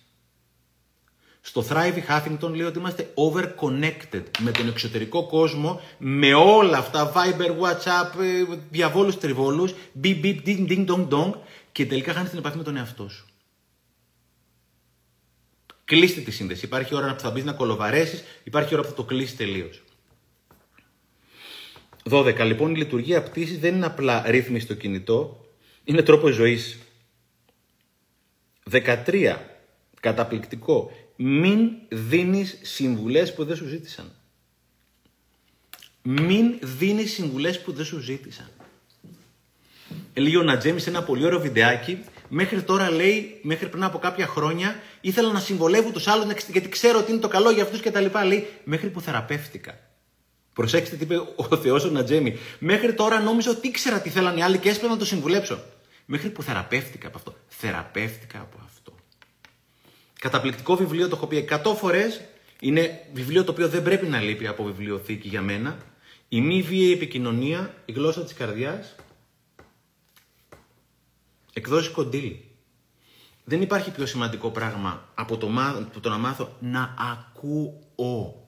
[1.42, 7.50] Στο Thrive Huffington λέει ότι είμαστε overconnected με τον εξωτερικό κόσμο, με όλα αυτά, Viber,
[7.50, 11.32] WhatsApp, ε, διαβόλους, τριβόλους, beep, beep, ding, ding, dong, dong,
[11.74, 13.26] και τελικά χάνεις την επαφή με τον εαυτό σου.
[15.86, 16.66] Κλείστε τη σύνδεση.
[16.66, 19.84] Υπάρχει ώρα που θα μπεις να κολοβαρέσεις, υπάρχει ώρα που θα το κλείσεις τελείως.
[22.04, 22.46] 12.
[22.46, 25.46] Λοιπόν, η λειτουργία πτήσης δεν είναι απλά ρύθμιση στο κινητό,
[25.84, 26.78] είναι τρόπο ζωής.
[28.70, 29.38] 13.
[30.00, 30.92] Καταπληκτικό.
[31.16, 34.12] Μην δίνεις συμβουλές που δεν σου ζήτησαν.
[36.02, 38.50] Μην δίνεις συμβουλές που δεν σου ζήτησαν.
[40.14, 42.04] Έλεγε ο Νατζέμι σε ένα πολύ ωραίο βιντεάκι
[42.36, 47.00] Μέχρι τώρα λέει, μέχρι πριν από κάποια χρόνια, ήθελα να συμβολεύω τους άλλους γιατί ξέρω
[47.00, 48.26] ότι είναι το καλό για αυτούς και τα λοιπά.
[48.26, 49.80] Λέει, μέχρι που θεραπεύτηκα.
[50.54, 52.38] Προσέξτε τι είπε ο Θεός ο Νατζέμι.
[52.60, 55.60] Μέχρι τώρα νόμιζα ότι ήξερα τι θέλανε οι άλλοι και έσπερα να το συμβουλέψω.
[56.06, 57.36] Μέχρι που θεραπεύτηκα από αυτό.
[57.48, 58.96] Θεραπεύτηκα από αυτό.
[60.20, 62.22] Καταπληκτικό βιβλίο, το έχω πει 100 φορές.
[62.60, 65.78] Είναι βιβλίο το οποίο δεν πρέπει να λείπει από βιβλιοθήκη για μένα.
[66.30, 68.96] Η μη βίαιη επικοινωνία, η γλώσσα της καρδιάς
[71.54, 72.54] Εκδόσεις κοντήλι.
[73.44, 75.50] Δεν υπάρχει πιο σημαντικό πράγμα από το,
[76.02, 78.48] το να μάθω να ακούω.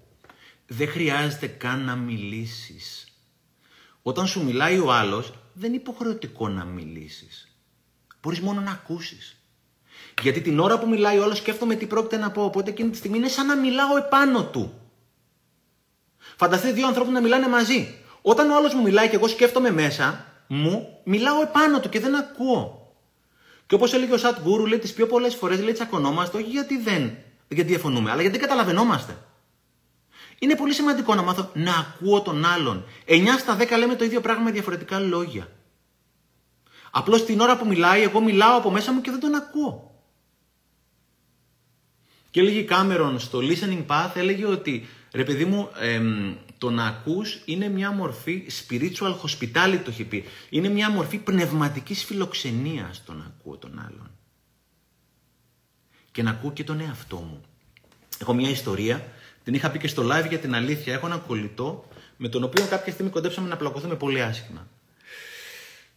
[0.68, 3.08] Δεν χρειάζεται καν να μιλήσεις.
[4.01, 7.58] Όταν σου μιλάει ο άλλος, δεν είναι υποχρεωτικό να μιλήσεις.
[8.22, 9.39] Μπορείς μόνο να ακούσεις.
[10.22, 12.97] Γιατί την ώρα που μιλάει ο άλλος σκέφτομαι τι πρόκειται να πω, οπότε εκείνη τη
[12.97, 14.74] στιγμή είναι σαν να μιλάω επάνω του.
[16.18, 17.95] Φανταστείτε δύο ανθρώπους να μιλάνε μαζί.
[18.22, 22.16] Όταν ο άλλος μου μιλάει και εγώ σκέφτομαι μέσα μου, μιλάω επάνω του και δεν
[22.16, 22.84] ακούω.
[23.68, 26.78] Και όπως έλεγε ο Σατ Γκούρου, λέει τις πιο πολλές φορές λέει τσακωνόμαστε όχι γιατί
[26.78, 29.18] δεν γιατί διαφωνούμε, αλλά γιατί δεν καταλαβαίνόμαστε.
[30.39, 32.86] Είναι πολύ σημαντικό να μάθω να ακούω τον άλλον.
[33.07, 35.47] 9 στα 10 λέμε το ίδιο πράγμα με διαφορετικά λόγια.
[36.91, 40.03] Απλώς την ώρα που μιλάει, εγώ μιλάω από μέσα μου και δεν τον ακούω.
[42.32, 45.70] Και έλεγε Κάμερον στο Listening Path, έλεγε ότι ρε παιδί μου,
[46.58, 50.24] το να ακούς είναι μια μορφή spiritual hospitality το έχει πει.
[50.49, 54.12] Είναι μια μορφή πνευματικής φιλοξενίας το να ακούω τον άλλον.
[56.12, 57.41] Και να ακούω και τον εαυτό μου.
[58.22, 59.08] Έχω μια ιστορία,
[59.43, 60.93] την είχα πει και στο live για την αλήθεια.
[60.93, 61.88] Έχω ένα κολλητό
[62.18, 64.68] με τον οποίο κάποια στιγμή κοντέψαμε να πλακωθούμε πολύ άσχημα.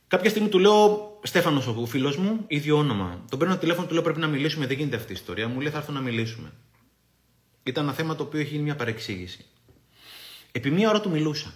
[0.09, 3.25] Κάποια στιγμή του λέω Στέφανος, ο φίλος μου, ίδιο όνομα.
[3.31, 5.49] Τον παίρνω τηλέφωνο, του λέω πρέπει να μιλήσουμε, δεν γίνεται αυτή η ιστορία.
[5.49, 6.53] Μου λέει θα έρθω να μιλήσουμε.
[7.63, 9.45] Ήταν ένα θέμα το οποίο έχει γίνει μια παρεξήγηση.
[10.53, 11.55] Επί μία ώρα του μιλούσα.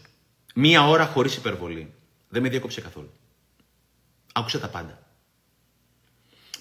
[0.54, 1.94] Μία ώρα χωρίς υπερβολή.
[2.28, 3.12] Δεν με διέκοψε καθόλου.
[4.32, 5.02] Άκουσε τα πάντα.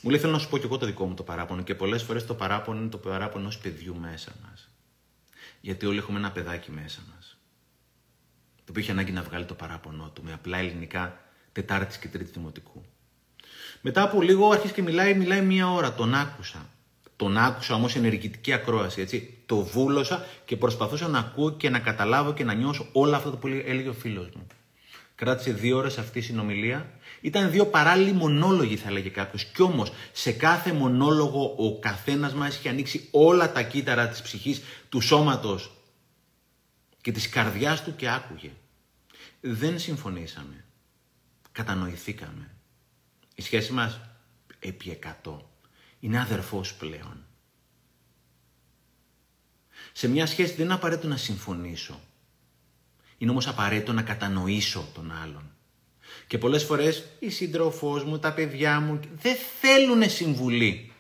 [0.01, 1.61] Μου λέει: Θέλω να σου πω και εγώ το δικό μου το παράπονο.
[1.61, 4.69] Και πολλές φορές το παράπονο είναι το παράπονο ενός παιδιού μέσα μας.
[5.61, 7.38] Γιατί όλοι έχουμε ένα παιδάκι μέσα μας.
[8.55, 11.21] Το οποίο είχε ανάγκη να βγάλει το παράπονο του με απλά ελληνικά
[11.51, 12.86] Τετάρτη και Τρίτη Δημοτικού.
[13.82, 15.93] Μετά από λίγο άρχισε και μιλάει, μιλάει μία ώρα.
[15.93, 16.69] Τον άκουσα.
[17.22, 19.38] Τον άκουσα όμως ενεργητική ακρόαση, έτσι.
[19.45, 23.47] Το βούλωσα και προσπαθούσα να ακούω και να καταλάβω και να νιώσω όλα αυτά που
[23.47, 24.47] έλεγε ο φίλος μου.
[25.15, 26.91] Κράτησε δύο ώρες αυτή η συνομιλία.
[27.22, 29.43] Ήταν δύο παράλληλοι μονόλογοι, θα έλεγε κάποιος.
[29.43, 34.61] Κι όμως, σε κάθε μονόλογο ο καθένας μας είχε ανοίξει όλα τα κύτταρα της ψυχής,
[34.89, 35.72] του σώματος
[37.01, 38.51] και της καρδιάς του και άκουγε.
[39.41, 40.65] Δεν συμφωνήσαμε.
[41.51, 42.51] Κατανοηθήκαμε.
[43.36, 43.99] Η σχέση μας
[44.59, 45.51] επί εκατό
[46.02, 47.26] είναι αδερφός πλέον.
[49.91, 51.99] Σε μια σχέση δεν είναι απαραίτητο να συμφωνήσω.
[53.18, 55.52] Είναι όμως απαραίτητο να κατανοήσω τον άλλον.
[56.28, 60.91] Και πολλές φορές η σύντροφός μου, τα παιδιά μου δεν θέλουν συμβουλή.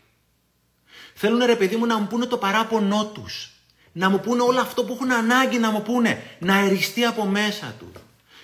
[1.13, 3.51] Θέλουν ρε παιδί μου να μου πούνε το παράπονό τους.
[3.91, 6.23] Να μου πούνε όλο αυτό που έχουν ανάγκη να μου πούνε.
[6.39, 8.01] Να εριστεί από μέσα τους.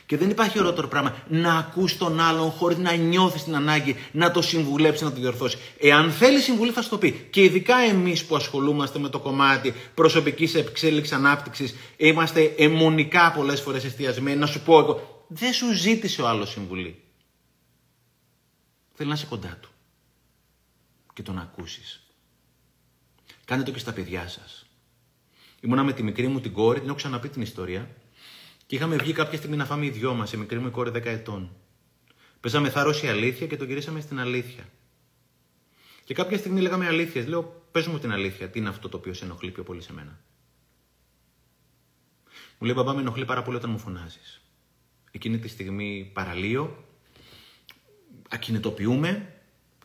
[0.08, 4.32] Και δεν υπάρχει ωραιότερο πράγμα να ακούς τον άλλον χωρίς να νιώθεις την ανάγκη να
[4.32, 5.60] το συμβουλέψεις, να το διορθώσεις.
[5.80, 7.28] Εάν θέλεις συμβουλή, θα σου το πει.
[7.30, 13.84] Και ειδικά εμείς που ασχολούμαστε με το κομμάτι προσωπικής εξέλιξης, ανάπτυξης, είμαστε αιμονικά πολλές φορές
[13.84, 14.38] εστιασμένοι.
[14.38, 17.02] Να σου πω εγώ, δεν σου ζήτησε ο άλλος συμβουλή.
[18.94, 19.70] Θέλει να είσαι κοντά του
[21.14, 22.02] και τον ακούσεις.
[23.46, 24.66] Κάντε το και στα παιδιά σας.
[25.62, 27.90] Ήμουνα με τη μικρή μου την κόρη, την έχω ξαναπεί την ιστορία.
[28.68, 31.06] Και είχαμε βγει κάποια στιγμή να φάμε οι δυο μας, η μικρή μου κόρη 10
[31.06, 31.56] ετών.
[32.40, 34.70] Παίζαμε θάρρος η αλήθεια και τον γυρίσαμε στην αλήθεια.
[36.04, 37.28] Και κάποια στιγμή λέγαμε αλήθειες.
[37.28, 39.94] Λέω, πες μου την αλήθεια, τι είναι αυτό το οποίο σε ενοχλεί πιο πολύ σε
[39.94, 40.20] μένα;
[42.58, 44.42] Μου λέει, Μπαμπά, με ενοχλεί πάρα πολύ όταν μου φωνάζεις.
[45.12, 46.86] Εκείνη τη στιγμή παραλύω,
[48.30, 49.34] ακινητοποιούμε,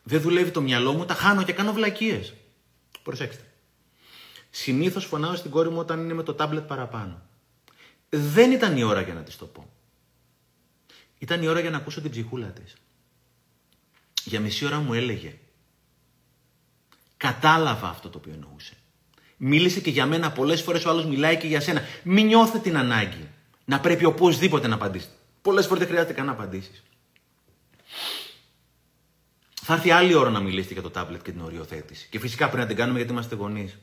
[0.03, 2.33] δεν δουλεύει το μυαλό μου, τα χάνω και κάνω βλακίες.
[3.03, 3.43] Προσέξτε.
[4.49, 7.21] Συνήθως φωνάω στην κόρη μου όταν είναι με το τάμπλετ παραπάνω.
[8.15, 9.73] Δεν ήταν η ώρα για να της το πω.
[11.19, 12.75] Ήταν η ώρα για να ακούσω την ψυχούλα της.
[14.23, 15.37] Για μισή ώρα μου έλεγε.
[17.17, 18.73] Κατάλαβα αυτό το οποίο εννοούσε.
[19.37, 21.81] Μίλησε και για μένα πολλές φορές ο άλλος μιλάει και για σένα.
[22.03, 23.29] Μην νιώθετε την ανάγκη
[23.65, 25.13] να πρέπει οπωσδήποτε να απαντήσετε.
[25.41, 26.83] Πολλές φορές δεν χρειάζεται καν να απαντήσεις.
[29.61, 32.07] Θα έρθει άλλη ώρα να μιλήσετε για το τάμπλετ και την οριοθέτηση.
[32.09, 33.77] Και φυσικά πρέπει να την κάνουμε γιατί είμαστε γονείς.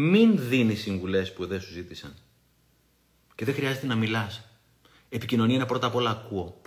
[0.00, 2.14] Μην δίνει συμβουλές που δεν σου ζήτησαν.
[3.34, 4.42] Και δεν χρειάζεται να μιλάς.
[5.08, 6.60] Επικοινωνία είναι πρώτα απ' όλα ακούω.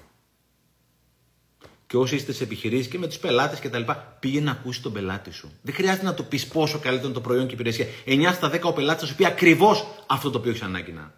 [1.88, 3.82] Και όσοι είστε σε επιχειρήσεις και με τους πελάτες κτλ.,
[4.20, 5.52] πήγαινε να ακούσεις τον πελάτη σου.
[5.62, 7.86] Δεν χρειάζεται να του πεις πόσο καλύτερο είναι το προϊόν και η υπηρεσία.
[8.06, 11.14] 9 στα 10 ο πελάτης θα σου πει ακριβώς αυτό το οποίο έχεις ανάγκη να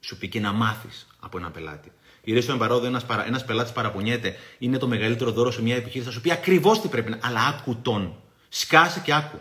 [0.00, 1.92] σου πει και να μάθεις από ένα πελάτη.
[2.22, 6.04] Η Ρέσο Εμπαρόδο, ένας ένας πελάτης παραπονιέται, είναι το μεγαλύτερο δώρο σε μια επιχείρηση.
[6.04, 7.18] Θα σου πει ακριβώς τι πρέπει να.
[7.22, 8.16] Αλλά άκου τον.
[8.48, 9.38] Σκάσε και άκου.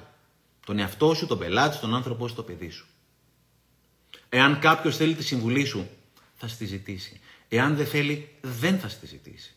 [0.70, 2.86] Τον εαυτό σου, τον πελάτη σου, τον άνθρωπό σου, το παιδί σου.
[4.30, 5.90] Εάν κάποιος θέλει τη συμβουλή σου,
[6.36, 7.20] θα στη ζητήσει.
[7.48, 9.56] Εάν δεν θέλει, δεν θα στη ζητήσει.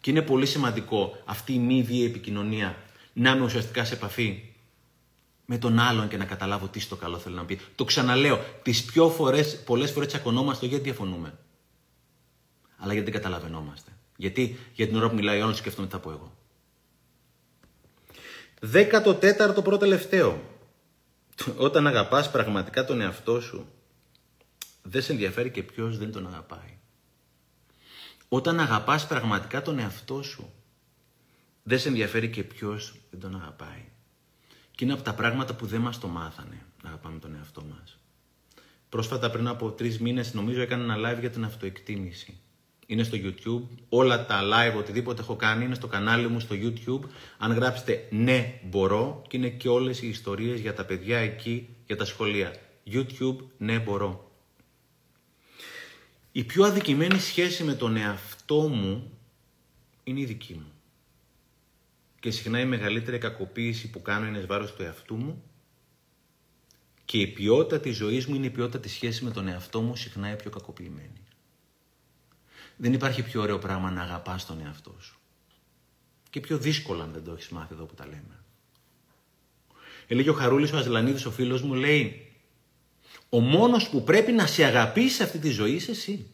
[0.00, 2.76] Και είναι πολύ σημαντικό αυτή η μη βίαιη επικοινωνία
[3.12, 4.54] να είμαι ουσιαστικά σε επαφή
[5.44, 7.60] με τον άλλον και να καταλάβω τι στο καλό θέλει να πει.
[7.74, 11.38] Το ξαναλέω, τις πιο φορές, πολλές φορές τσακωνόμαστε γιατί διαφωνούμε.
[12.76, 13.90] Αλλά γιατί δεν καταλαβαίνόμαστε.
[14.16, 16.32] Γιατί για την ώρα που μιλάει ο άλλος σκέφτομαι τι θα πω εγώ.
[18.64, 20.42] Δέκατο τέταρτο πρώτο τελευταίο.
[21.56, 23.68] Όταν αγαπάς πραγματικά τον εαυτό σου,
[24.82, 26.78] δεν σε ενδιαφέρει και ποιος δεν τον αγαπάει.
[28.28, 30.52] Όταν αγαπάς πραγματικά τον εαυτό σου,
[31.62, 33.84] δεν σε ενδιαφέρει και ποιος δεν τον αγαπάει.
[34.70, 37.98] Και είναι από τα πράγματα που δεν μας το μάθανε να αγαπάμε τον εαυτό μας.
[38.88, 42.40] Πρόσφατα πριν από τρεις μήνες νομίζω έκανα ένα live για την αυτοεκτίμηση.
[42.92, 43.76] Είναι στο YouTube.
[43.88, 47.08] Όλα τα live, οτιδήποτε έχω κάνει είναι στο κανάλι μου στο YouTube.
[47.38, 51.96] Αν γράψετε ναι μπορώ και είναι και όλες οι ιστορίες για τα παιδιά εκεί, για
[51.96, 52.54] τα σχολεία.
[52.92, 54.30] YouTube ναι μπορώ.
[56.32, 59.10] Η πιο αδικημένη σχέση με τον εαυτό μου
[60.04, 60.72] είναι η δική μου.
[62.20, 65.42] Και συχνά η μεγαλύτερη κακοποίηση που κάνω είναι βάρος του εαυτού μου
[67.04, 69.96] και η ποιότητα της ζωής μου είναι η ποιότητα της σχέσης με τον εαυτό μου
[69.96, 71.21] συχνά η πιο κακοποιημένη.
[72.82, 75.18] Δεν υπάρχει πιο ωραίο πράγμα να αγαπάς τον εαυτό σου.
[76.30, 78.44] Και πιο δύσκολο αν δεν το έχεις μάθει εδώ που τα λέμε.
[80.06, 82.32] Έλεγε ο Χαρούλης ο Αζλανίδης, ο φίλος μου, λέει
[83.28, 86.30] «Ο μόνος που πρέπει να σε αγαπήσει αυτή τη ζωή είσαι εσύ».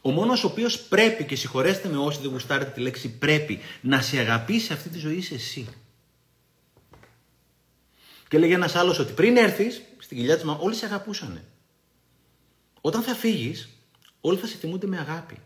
[0.00, 4.00] Ο μόνος ο οποίος πρέπει, και συγχωρέστε με όσοι δεν γουστάρετε τη λέξη πρέπει, να
[4.00, 5.68] σε αγαπήσει αυτή τη ζωή είσαι εσύ.
[8.28, 11.44] Και λέγει ένας άλλος ότι πριν έρθεις στην κοιλιά της μαμά, όλοι σε αγαπούσανε.
[12.80, 13.77] Όταν θα φύγεις,
[14.20, 15.38] όλοι θα σε θυμούνται με αγάπη.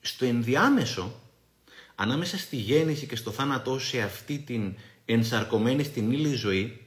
[0.00, 1.20] Στο ενδιάμεσο,
[1.94, 6.86] ανάμεσα στη γέννηση και στο θάνατό σε αυτή την ενσαρκωμένη στην ύλη ζωή,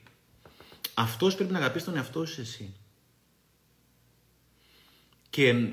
[0.93, 2.73] αυτός πρέπει να αγαπήσει τον εαυτό σου εσύ.
[5.29, 5.71] Και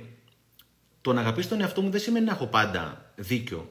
[1.00, 3.70] το να αγαπήσω τον εαυτό μου δεν σημαίνει να έχω πάντα δίκιο.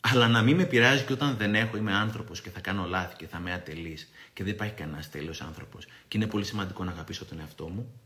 [0.00, 3.16] Αλλά να μην με πειράζει και όταν δεν έχω, είμαι άνθρωπος και θα κάνω λάθη
[3.16, 3.98] και θα είμαι ατελή.
[4.32, 5.86] Και δεν υπάρχει κανένας τέλειος άνθρωπος.
[6.08, 8.00] Και είναι πολύ σημαντικό να αγαπήσω τον εαυτό μου.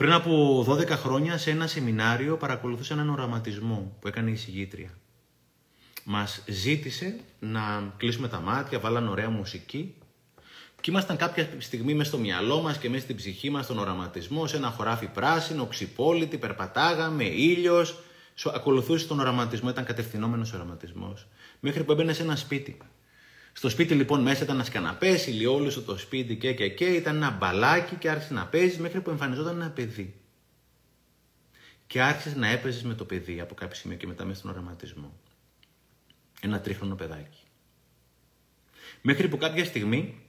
[0.00, 4.90] Πριν από 12 χρόνια, σε ένα σεμινάριο, παρακολουθούσα έναν οραματισμό που έκανε η συγγήτρια.
[6.04, 9.94] Μας ζήτησε να κλείσουμε τα μάτια, βάλαν ωραία μουσική
[10.80, 14.46] και ήμασταν κάποια στιγμή μέσα στο μυαλό μας και μέσα στην ψυχή μας, στον οραματισμό,
[14.46, 17.98] σε ένα χωράφι πράσινο, ξυπόλυτη, περπατάγαμε, ήλιος.
[18.54, 21.26] Ακολουθούσε τον οραματισμό, ήταν κατευθυνόμενος οραματισμός.
[21.60, 22.76] Μέχρι που έμπαινε σε ένα σπίτι.
[23.60, 27.30] Στο σπίτι λοιπόν μέσα ήταν ένας καναπές, ηλιόλουσο το σπίτι και και και, ήταν ένα
[27.30, 30.20] μπαλάκι και άρχισε να παίζει μέχρι που εμφανιζόταν ένα παιδί.
[31.86, 35.20] Και άρχισε να έπαιζες με το παιδί από κάποιο σημείο και μετά μέσα στον οραματισμό.
[36.40, 37.40] Ένα τρίχρονο παιδάκι.
[39.02, 40.22] Μέχρι που κάποια στιγμή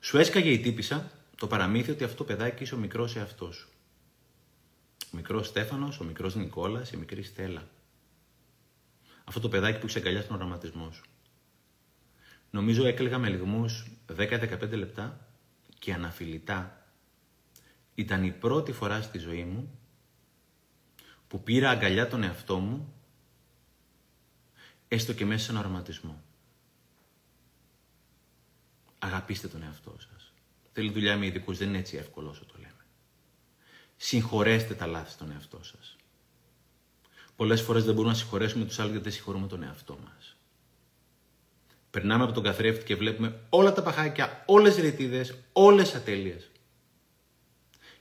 [0.00, 3.68] σου έσκαγε η τύπησα το παραμύθι ότι αυτό το παιδάκι είσαι ο μικρός εαυτός σου.
[5.04, 7.68] Ο μικρός Στέφανος, ο μικρός Νικόλας, η μικρή Στέλλα.
[9.24, 11.02] Αυτό το παιδάκι που είσαι αγκαλιάς στον οραματισμό σου.
[12.52, 15.28] Νομίζω έκλαιγα με λιγμούς 10-15 λεπτά
[15.78, 16.86] και αναφιλητά.
[17.94, 19.78] Ήταν η πρώτη φορά στη ζωή μου
[21.28, 22.94] που πήρα αγκαλιά τον εαυτό μου
[24.88, 26.22] έστω και μέσα σε ένα οραματισμό.
[28.98, 30.32] Αγαπήστε τον εαυτό σας.
[30.72, 32.86] Θέλει δουλειά με ειδικούς, δεν είναι έτσι εύκολο όσο το λέμε.
[33.96, 35.96] Συγχωρέστε τα λάθη στον εαυτό σας.
[37.36, 40.31] Πολλές φορές δεν μπορούμε να συγχωρέσουμε τους άλλους γιατί δεν συγχωρούμε τον εαυτό μας.
[41.92, 46.50] Περνάμε από τον καθρέφτη και βλέπουμε όλα τα παχάκια, όλες τις ρητίδες, όλες τις ατέλειες.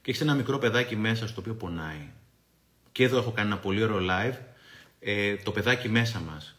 [0.02, 2.10] Και έχεις ένα μικρό παιδάκι μέσα στο οποίο πονάει.
[2.92, 4.38] Και εδώ έχω κάνει ένα πολύ ωραίο live.
[5.00, 6.58] Ε, το παιδάκι μέσα μας.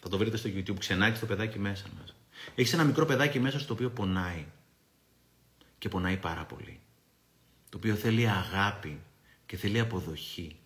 [0.00, 0.78] Θα το βρείτε στο YouTube.
[0.78, 2.14] Ξενάκι το παιδάκι μέσα μας.
[2.54, 4.44] Έχεις ένα μικρό παιδάκι μέσα στο οποίο πονάει.
[5.78, 6.80] Και πονάει πάρα πολύ.
[7.68, 9.00] Το οποίο θέλει αγάπη
[9.46, 10.56] και θέλει αποδοχή.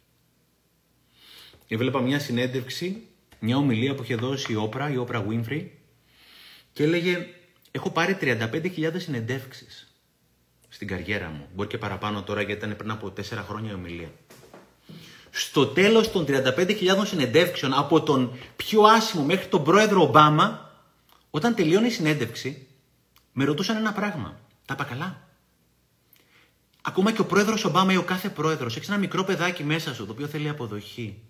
[1.69, 3.07] Έβλεπα μια συνέντευξη,
[3.41, 5.67] μια ομιλία που είχε δώσει η Όπρα, η Όπρα Winfrey
[6.77, 7.27] και έλεγε
[7.70, 9.95] έχω πάρει 35.000 συνεντεύξεις
[10.68, 11.49] στην καριέρα μου.
[11.55, 14.11] Μπορεί και παραπάνω τώρα γιατί ήταν πριν από 4 χρόνια η ομιλία.
[15.31, 20.70] Στο τέλος των 35.000 συνεντεύξεων από τον πιο άσημο μέχρι τον πρόεδρο Ομπάμα
[21.31, 22.66] όταν τελειώνει η συνέντευξη
[23.33, 24.41] με ρωτούσαν ένα πράγμα.
[24.64, 25.29] Τα είπα καλά.
[26.83, 30.07] Ακόμα και ο πρόεδρος Ομπάμα ή ο κάθε πρόεδρος έχεις ένα μικρό παιδάκι μέσα σου
[30.07, 31.22] το οποίο θέλει αποδοχή.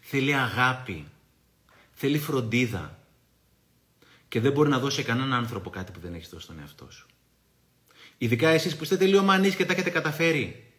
[0.00, 1.06] Θέλει αγάπη.
[1.92, 2.96] Θέλει φροντίδα.
[4.32, 6.90] Και δεν μπορεί να δώσει σε κανέναν άνθρωπο κάτι που δεν έχει δώσει στον εαυτό
[6.90, 7.06] σου.
[8.18, 10.72] Ειδικά εσείς που είστε τελειομανείς και τα έχετε καταφέρει.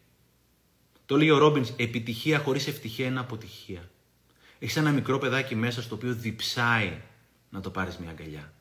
[1.06, 3.90] Το λέει ο Ρόμπινς, επιτυχία χωρίς ευτυχία είναι αποτυχία.
[4.60, 7.02] Έχεις ένα μικρό παιδάκι μέσα στο οποίο διψάει
[7.50, 8.54] να το πάρεις μια αγκαλιά.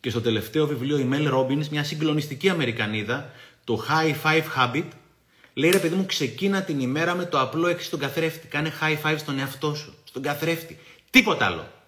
[0.00, 3.30] Και στο τελευταίο βιβλίο η Μέλ Robbins, μια συγκλονιστική Αμερικανίδα,
[3.64, 4.88] το High Five Habit,
[5.54, 8.46] λέει ρε παιδί μου ξεκίνα την ημέρα με το απλό έξι στον καθρέφτη.
[8.46, 10.78] Κάνε high five στον εαυτό σου, στον καθρέφτη.
[11.10, 11.80] Τίποτα άλλο.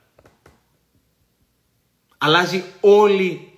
[2.24, 3.52] Αλλάζει όλη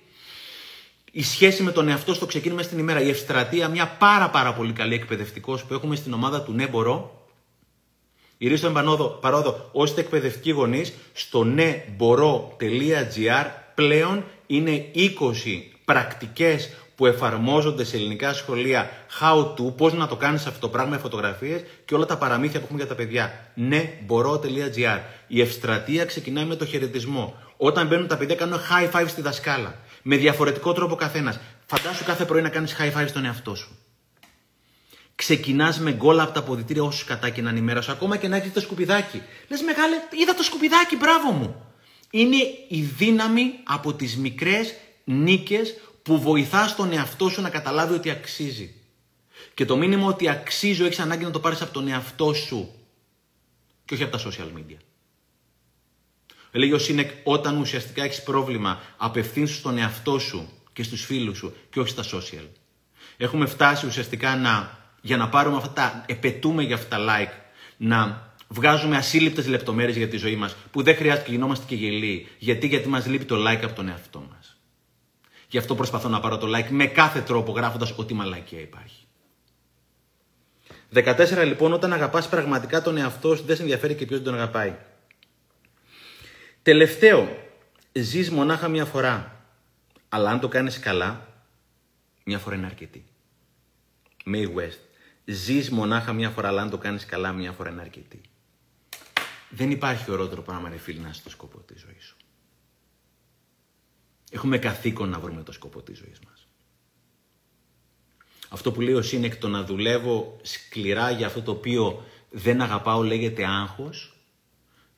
[1.11, 3.01] η σχέση με τον εαυτό στο ξεκίνημα στην ημέρα.
[3.01, 7.27] Η ευστρατεία, μια πάρα πάρα πολύ καλή εκπαιδευτικός που έχουμε στην ομάδα του Ναι Μπορώ.
[8.37, 8.71] Η Ρίστο
[9.21, 11.83] Παρόδο, ώστε εκπαιδευτικοί γονείς, στο ναι
[13.75, 15.09] πλέον είναι 20
[15.85, 18.89] πρακτικές που εφαρμόζονται σε ελληνικά σχολεία
[19.21, 22.59] how to, πώς να το κάνεις αυτό το πράγμα με φωτογραφίες και όλα τα παραμύθια
[22.59, 23.51] που έχουμε για τα παιδιά.
[23.55, 24.99] Ναι, μπορώ.gr.
[25.27, 27.35] Η ευστρατεία ξεκινάει με το χαιρετισμό.
[27.57, 29.79] Όταν μπαίνουν τα παιδιά κάνουν high five στη δασκάλα.
[30.01, 31.39] Με διαφορετικό τρόπο καθένας.
[31.65, 33.77] Φαντάσου κάθε πρωί να κάνεις high five στον εαυτό σου.
[35.15, 38.35] Ξεκινάς με γκολ από τα αποδητήρια όσο κατά και να ημέρα σου, ακόμα και να
[38.35, 39.21] έχεις το σκουπιδάκι.
[39.47, 41.65] Λες μεγάλε, είδα το σκουπιδάκι, μπράβο μου.
[42.09, 42.37] Είναι
[42.67, 48.73] η δύναμη από τις μικρές νίκες που βοηθάς τον εαυτό σου να καταλάβει ότι αξίζει.
[49.53, 52.71] Και το μήνυμα ότι αξίζω έχεις ανάγκη να το πάρεις από τον εαυτό σου
[53.85, 54.77] και όχι από τα social media.
[56.57, 61.55] Έλεγε ο Σίνεκ, όταν ουσιαστικά έχεις πρόβλημα, απευθύνσου στον εαυτό σου και στους φίλους σου
[61.69, 62.47] και όχι στα social.
[63.17, 67.33] Έχουμε φτάσει ουσιαστικά να, για να πάρουμε αυτά τα, επαιτούμε για αυτά τα like,
[67.77, 72.27] να Βγάζουμε ασύλληπτες λεπτομέρειες για τη ζωή μας που δεν χρειάζεται και γινόμαστε και γελοί.
[72.37, 74.57] Γιατί, γιατί μας λείπει το like από τον εαυτό μας.
[75.47, 79.05] Γι' αυτό προσπαθώ να πάρω το like με κάθε τρόπο γράφοντας ό,τι μαλακία υπάρχει.
[80.93, 84.75] 14 λοιπόν, όταν αγαπάς πραγματικά τον εαυτό σου, δεν σε ενδιαφέρει και ποιος τον αγαπάει.
[86.67, 87.49] Τελευταίο,
[87.91, 89.45] ζεις μονάχα μια φορά.
[90.09, 91.27] Αλλά αν το κάνεις καλά,
[92.23, 93.05] μια φορά είναι αρκετή.
[94.25, 94.79] May West.
[95.25, 98.21] Ζεις μονάχα μια φορά, αλλά αν το κάνεις καλά, μια φορά είναι αρκετή.
[99.49, 102.17] Δεν υπάρχει ορότερο πράγμα, ρε φίλοι, να είσαι το σκοπό της ζωής σου.
[104.31, 106.47] Έχουμε καθήκον να βρούμε το σκοπό της ζωής μας.
[108.49, 113.01] Αυτό που λέει ο Σίνεκ, το να δουλεύω σκληρά για αυτό το οποίο δεν αγαπάω
[113.01, 114.11] λέγεται άγχος.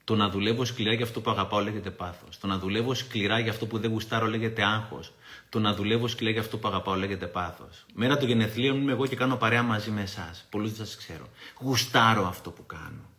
[0.09, 2.37] Το να δουλεύω σκληρά για αυτό που αγαπάω λέγεται πάθος.
[2.39, 5.13] Το να δουλεύω σκληρά για αυτό που δεν γουστάρω λέγεται άγχος.
[5.49, 7.85] Το να δουλεύω σκληρά για αυτό που αγαπάω λέγεται πάθος.
[7.93, 10.47] Μέρα του γενεθλίων είμαι εγώ και κάνω παρέα μαζί με εσάς.
[10.49, 11.29] Πολλούς δεν σας ξέρω.
[11.61, 13.09] Γουστάρω αυτό που κάνω.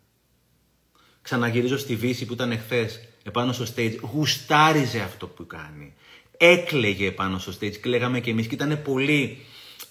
[1.23, 3.97] Ξαναγυρίζω στη Βύση που ήταν εχθές επάνω στο stage.
[4.13, 5.95] Γουστάριζε αυτό που κάνει.
[6.37, 8.47] Έκλεγε επάνω στο stage και λέγαμε και εμείς.
[8.47, 9.39] Και ήταν πολύ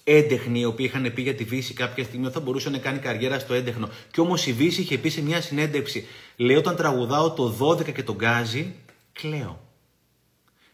[0.04, 3.00] έντεχνοι οι οποίοι είχαν πει για τη Βύση κάποια στιγμή ότι θα μπορούσε να κάνει
[3.00, 3.90] καριέρα στο έντεχνο.
[4.12, 6.08] Και όμως η Βύση είχε πει σε μια συνέντευξη,
[6.40, 8.76] λέει όταν τραγουδάω το 12 και τον γκάζι,
[9.12, 9.68] κλαίω.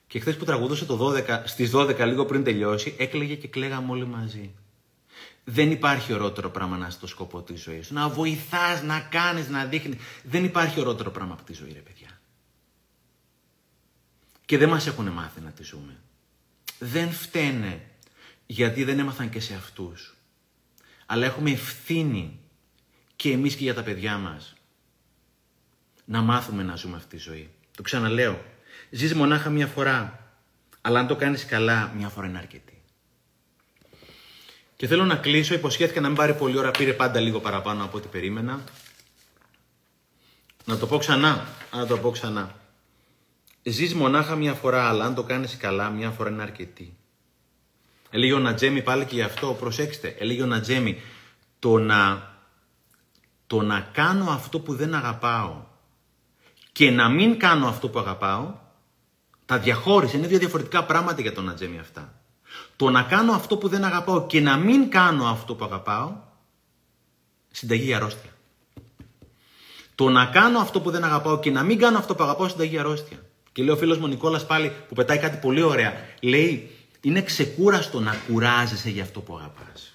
[0.08, 4.06] Και χθες που τραγουδούσε το 12, στις 12 λίγο πριν τελειώσει, έκλαιγε και κλαίγαμε όλοι
[4.06, 4.54] μαζί.
[5.44, 7.94] Δεν υπάρχει ορότερο πράγμα να είσαι το σκοπό της ζωής σου.
[7.94, 9.98] Να βοηθάς, να κάνεις, να δείχνεις.
[10.24, 12.20] Δεν υπάρχει ορότερο πράγμα από τη ζωή, ρε παιδιά.
[14.46, 15.98] Και δεν μας έχουν μάθει να τη ζούμε.
[16.80, 17.82] Δεν φταίνε
[18.46, 20.16] γιατί δεν έμαθαν και σε αυτούς.
[21.06, 22.40] Αλλά έχουμε ευθύνη
[23.16, 24.55] και εμείς και για τα παιδιά μας
[26.06, 27.50] να μάθουμε να ζούμε αυτή τη ζωή.
[27.76, 28.44] Το ξαναλέω.
[28.90, 30.20] Ζεις μονάχα μια φορά.
[30.82, 32.82] Αλλά αν το κάνεις καλά, μια φορά είναι αρκετή.
[34.76, 37.98] Και θέλω να κλείσω, υποσχέθηκα να μην πάρει πολλή ώρα, πήρε πάντα λίγο παραπάνω από
[37.98, 38.64] ό,τι περίμενα.
[40.66, 42.56] Να το πω ξανά, να το πω ξανά.
[43.64, 46.98] Ζεις μονάχα μια φορά, αλλά αν το κάνεις καλά, μια φορά είναι αρκετή.
[48.10, 51.02] Έλεγε ο Νατζέμι πάλι και γι' αυτό, προσέξτε, έλεγε ο Νατζέμι,
[51.60, 52.32] το να,
[53.48, 55.64] το να κάνω αυτό που δεν αγαπάω
[56.76, 58.54] και να μην κάνω αυτό που αγαπάω,
[59.46, 62.14] τα διαχώρισε, είναι δύο διαφορετικά πράγματα για τον Νατζέμι αυτά.
[62.76, 66.16] Το να κάνω αυτό που δεν αγαπάω και να μην κάνω αυτό που αγαπάω,
[67.52, 68.30] συνταγή για αρρώστια.
[69.96, 72.70] Το να κάνω αυτό που δεν αγαπάω και να μην κάνω αυτό που αγαπάω, συνταγή
[72.70, 73.18] για αρρώστια.
[73.52, 75.94] Και λέει ο φίλος μου Νικόλας πάλι που πετάει κάτι πολύ ωραία.
[76.22, 76.72] Λέει,
[77.02, 79.94] είναι ξεκούραστο να κουράζεσαι για αυτό που αγαπάς.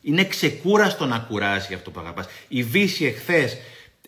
[0.00, 2.26] Είναι ξεκούραστο να κουράσει αυτό που αγαπάς.
[2.48, 3.56] Η Βύση εχθές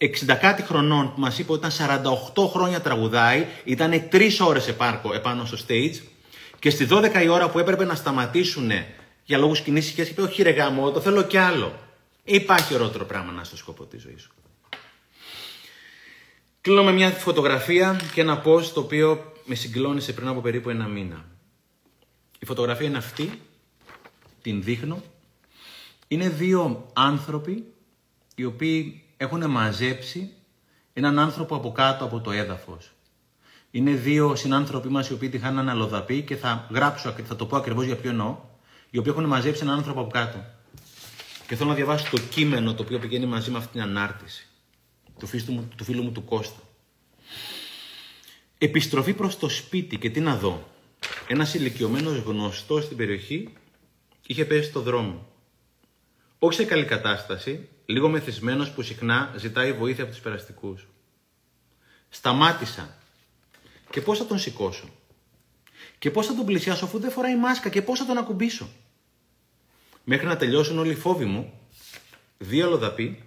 [0.00, 0.06] 60
[0.40, 2.02] κάτι χρονών που μας είπε ότι ήταν
[2.34, 4.74] 48 χρόνια τραγουδάει, ήταν 3 ώρες
[5.14, 6.00] επάνω στο stage
[6.58, 8.70] και στις 12 η ώρα που έπρεπε να σταματήσουν
[9.24, 11.78] για λόγους κοινή σχέσης, είπε: Όχι, ρε γάμο, το θέλω κι άλλο.
[12.24, 14.32] Υπάρχει ωραίο πράγμα να στο σκοπό της ζωής σου.
[16.60, 20.86] Κλείνω με μια φωτογραφία και ένα post το οποίο με συγκλώνησε πριν από περίπου ένα
[20.86, 21.24] μήνα.
[22.38, 23.40] Η φωτογραφία είναι αυτή,
[24.42, 25.02] την δείχνω.
[26.08, 27.64] Είναι δύο άνθρωποι
[28.34, 30.32] οι οποίοι έχουν μαζέψει
[30.92, 32.92] έναν άνθρωπο από κάτω από το έδαφος.
[33.70, 37.56] Είναι δύο συνάνθρωποι μας οι οποίοι τη χάνουν αλλοδαπή και θα γράψω, θα το πω
[37.56, 38.36] ακριβώς για ποιο εννοώ,
[38.90, 40.44] οι οποίοι έχουν μαζέψει έναν άνθρωπο από κάτω.
[41.46, 44.48] Και θέλω να διαβάσω το κείμενο το οποίο πηγαίνει μαζί με αυτή την ανάρτηση
[45.18, 46.60] του φίλου μου του, φίλου μου, του Κώστα.
[48.58, 50.68] Επιστροφή προς το σπίτι και τι να δω.
[51.28, 53.52] Ένας ηλικιωμένος γνωστός στην περιοχή
[54.26, 55.26] είχε πέσει στο δρόμο.
[56.38, 60.86] Όχι σε καλή κατάσταση, λίγο μεθυσμένος που συχνά ζητάει βοήθεια από τους περαστικούς.
[62.08, 62.96] Σταμάτησα.
[63.90, 64.88] Και πώς θα τον σηκώσω;
[65.98, 68.68] Και πώς θα τον πλησιάσω αφού δεν φοράει μάσκα και πώς θα τον ακουμπήσω;
[70.04, 71.52] Μέχρι να τελειώσουν όλοι οι φόβοι μου,
[72.38, 73.22] δύο λοδαποί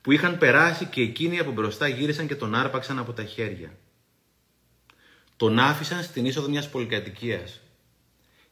[0.00, 3.78] που είχαν περάσει και εκείνοι από μπροστά γύρισαν και τον άρπαξαν από τα χέρια.
[5.36, 7.60] Τον άφησαν στην είσοδο μιας πολυκατοικίας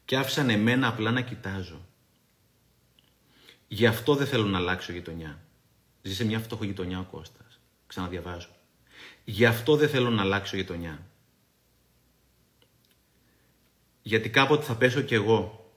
[0.05, 1.85] και άφησαν εμένα απλά να κοιτάζω.
[3.73, 5.39] Γι' αυτό δεν θέλω να αλλάξω γειτονιά.
[6.01, 7.59] Ζει σε μια φτωχή γειτονιά ο Κώστας.
[7.87, 8.49] Ξαναδιαβάζω.
[9.23, 11.05] Γι' αυτό δεν θέλω να αλλάξω γειτονιά.
[14.01, 15.71] Γιατί κάποτε θα πέσω κι εγώ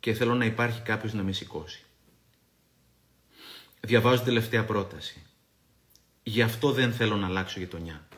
[0.00, 1.84] και θέλω να υπάρχει κάποιος να με σηκώσει.
[3.80, 5.22] Διαβάζω τελευταία πρόταση.
[6.22, 8.08] Γι' αυτό δεν θέλω να αλλάξω γειτονιά.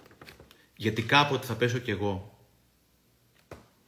[0.76, 2.38] Γιατί κάποτε θα πέσω κι εγώ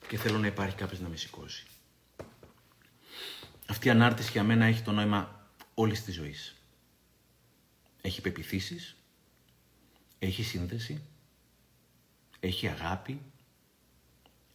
[0.08, 1.66] και θέλω να υπάρχει κάποιος να με σηκώσει.
[3.70, 6.54] Αυτή η ανάρτηση για μένα έχει το νόημα όλης της ζωής.
[8.00, 8.96] Έχει πεπιθήσεις,
[10.18, 11.02] έχει σύνδεση,
[12.40, 13.20] έχει αγάπη,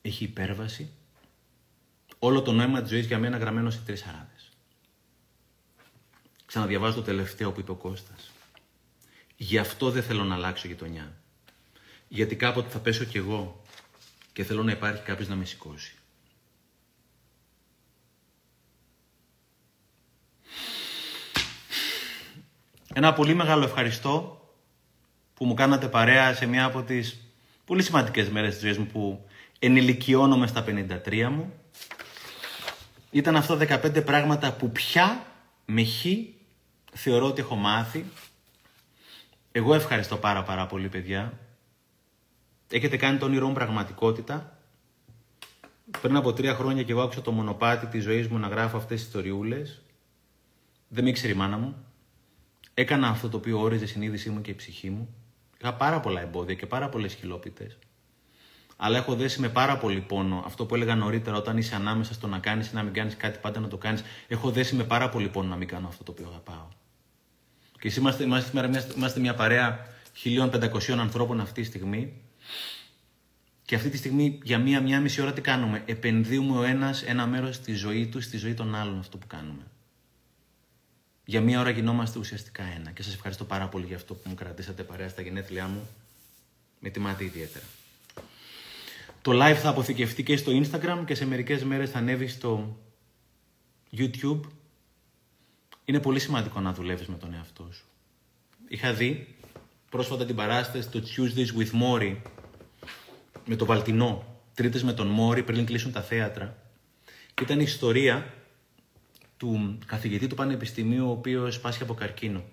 [0.02, 0.92] έχει υπέρβαση.
[2.20, 4.50] Όλο το νόημα της ζωής για μένα γραμμένο σε τρεις αράδες.
[6.46, 8.32] Ξαναδιαβάζω το τελευταίο που είπε ο Κώστας.
[9.38, 11.18] Γι' αυτό δεν θέλω να αλλάξω γειτονιά.
[12.08, 13.64] Γιατί κάποτε θα πέσω κι εγώ
[14.34, 15.93] και θέλω να υπάρχει κάποιος να με σηκώσει.
[22.96, 24.42] Ένα πολύ μεγάλο ευχαριστώ
[25.34, 27.20] που μου κάνατε παρέα σε μια από τις
[27.66, 29.26] πολύ σημαντικές μέρες της ζωής μου που
[29.60, 31.54] ενηλικιώνομαι στα 53 μου.
[33.12, 35.26] Ήταν αυτό 15 πράγματα που πια
[35.66, 36.06] με χ
[36.94, 38.06] θεωρώ ότι έχω μάθει.
[39.52, 41.40] Εγώ ευχαριστώ πάρα πάρα πολύ παιδιά.
[42.70, 44.58] Έχετε κάνει το όνειρό μου πραγματικότητα.
[46.02, 48.98] Πριν από τρία χρόνια και εγώ άκουσα το μονοπάτι της ζωής μου να γράφω αυτές
[48.98, 49.82] τις ιστοριούλες.
[50.88, 51.86] Δεν με ήξερε η μάνα μου.
[52.74, 55.16] Έκανα αυτό το οποίο όριζε η συνείδησή μου και η ψυχή μου.
[55.62, 57.78] Είχα πάρα πολλά εμπόδια και πάρα πολλές χιλόπιτες.
[58.76, 62.28] Αλλά έχω δέσει με πάρα πολύ πόνο αυτό που έλεγα νωρίτερα, όταν είσαι ανάμεσα στο
[62.28, 64.04] να κάνεις ή να μην κάνεις κάτι, πάντα να το κάνεις.
[64.28, 66.68] Έχω δέσει με πάρα πολύ πόνο να μην κάνω αυτό το οποίο αγαπάω.
[67.80, 69.88] Και εσύ είμαστε, είμαστε, είμαστε μια παρέα
[70.24, 72.14] 1500 ανθρώπων αυτή τη στιγμή.
[73.66, 77.28] Και αυτή τη στιγμή για μία, μία μισή ώρα τι κάνουμε; Επενδύουμε ο ένας ένα
[77.28, 79.64] μέρος στη ζωή του, στη ζωή των άλλων αυτό που κάνουμε.
[81.26, 82.92] Για μία ώρα γινόμαστε ουσιαστικά ένα.
[82.92, 85.88] Και σας ευχαριστώ πάρα πολύ για αυτό που μου κρατήσατε παρέα στα γενέθλιά μου.
[86.80, 87.66] Με τιμάτε ιδιαίτερα.
[89.22, 92.78] Το live θα αποθηκευτεί και στο Instagram και σε μερικές μέρες θα ανέβει στο
[93.98, 94.40] YouTube.
[95.86, 97.86] Είναι πολύ σημαντικό να δουλεύεις με τον εαυτό σου.
[98.68, 99.36] Είχα δει
[99.90, 102.16] πρόσφατα την παράσταση το Tuesdays with Mori
[103.46, 104.42] με το Βαλτινό.
[104.54, 106.58] Τρίτες με τον Μόρι πριν κλείσουν τα θέατρα.
[107.34, 108.34] Και ήταν η ιστορία
[109.44, 112.44] του καθηγητή του Πανεπιστημίου, ο οποίος πάσχει από καρκίνο.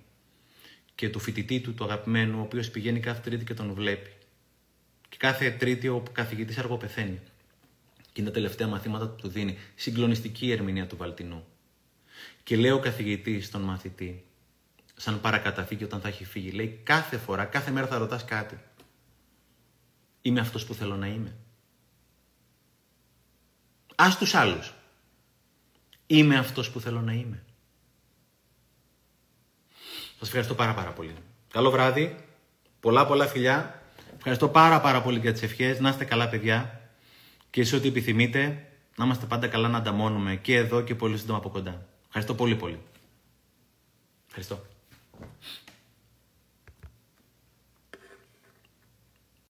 [0.94, 4.12] Και του φοιτητή του, του αγαπημένου, ο οποίος πηγαίνει κάθε Τρίτη και τον βλέπει.
[5.08, 7.20] Και κάθε Τρίτη ο καθηγητής αργοπεθαίνει.
[8.12, 9.58] Και είναι τα τελευταία μαθήματα που του δίνει.
[9.74, 11.44] Συγκλονιστική ερμηνεία του Βαλτινού.
[12.42, 14.24] Και λέει ο καθηγητής στον μαθητή,
[14.96, 18.58] σαν παρακαταθήκη όταν θα έχει φύγει, λέει κάθε φορά, κάθε μέρα θα ρωτάς κάτι.
[20.22, 21.36] Είμαι αυτός που θέλω να είμαι.
[23.94, 24.74] Α τους άλλους.
[26.12, 27.42] Είμαι αυτός που θέλω να είμαι.
[30.18, 31.14] Σας ευχαριστώ πάρα πάρα πολύ.
[31.52, 32.16] Καλό βράδυ.
[32.80, 33.82] Πολλά πολλά φιλιά.
[34.16, 35.80] Ευχαριστώ πάρα πάρα πολύ για τις ευχές.
[35.80, 36.80] Να είστε καλά παιδιά.
[37.50, 38.66] Και σε ό,τι επιθυμείτε,
[38.96, 41.86] να είμαστε πάντα καλά να ανταμώνουμε και εδώ και πολύ σύντομα από κοντά.
[42.06, 42.80] Ευχαριστώ πολύ πολύ.
[44.26, 44.66] Ευχαριστώ.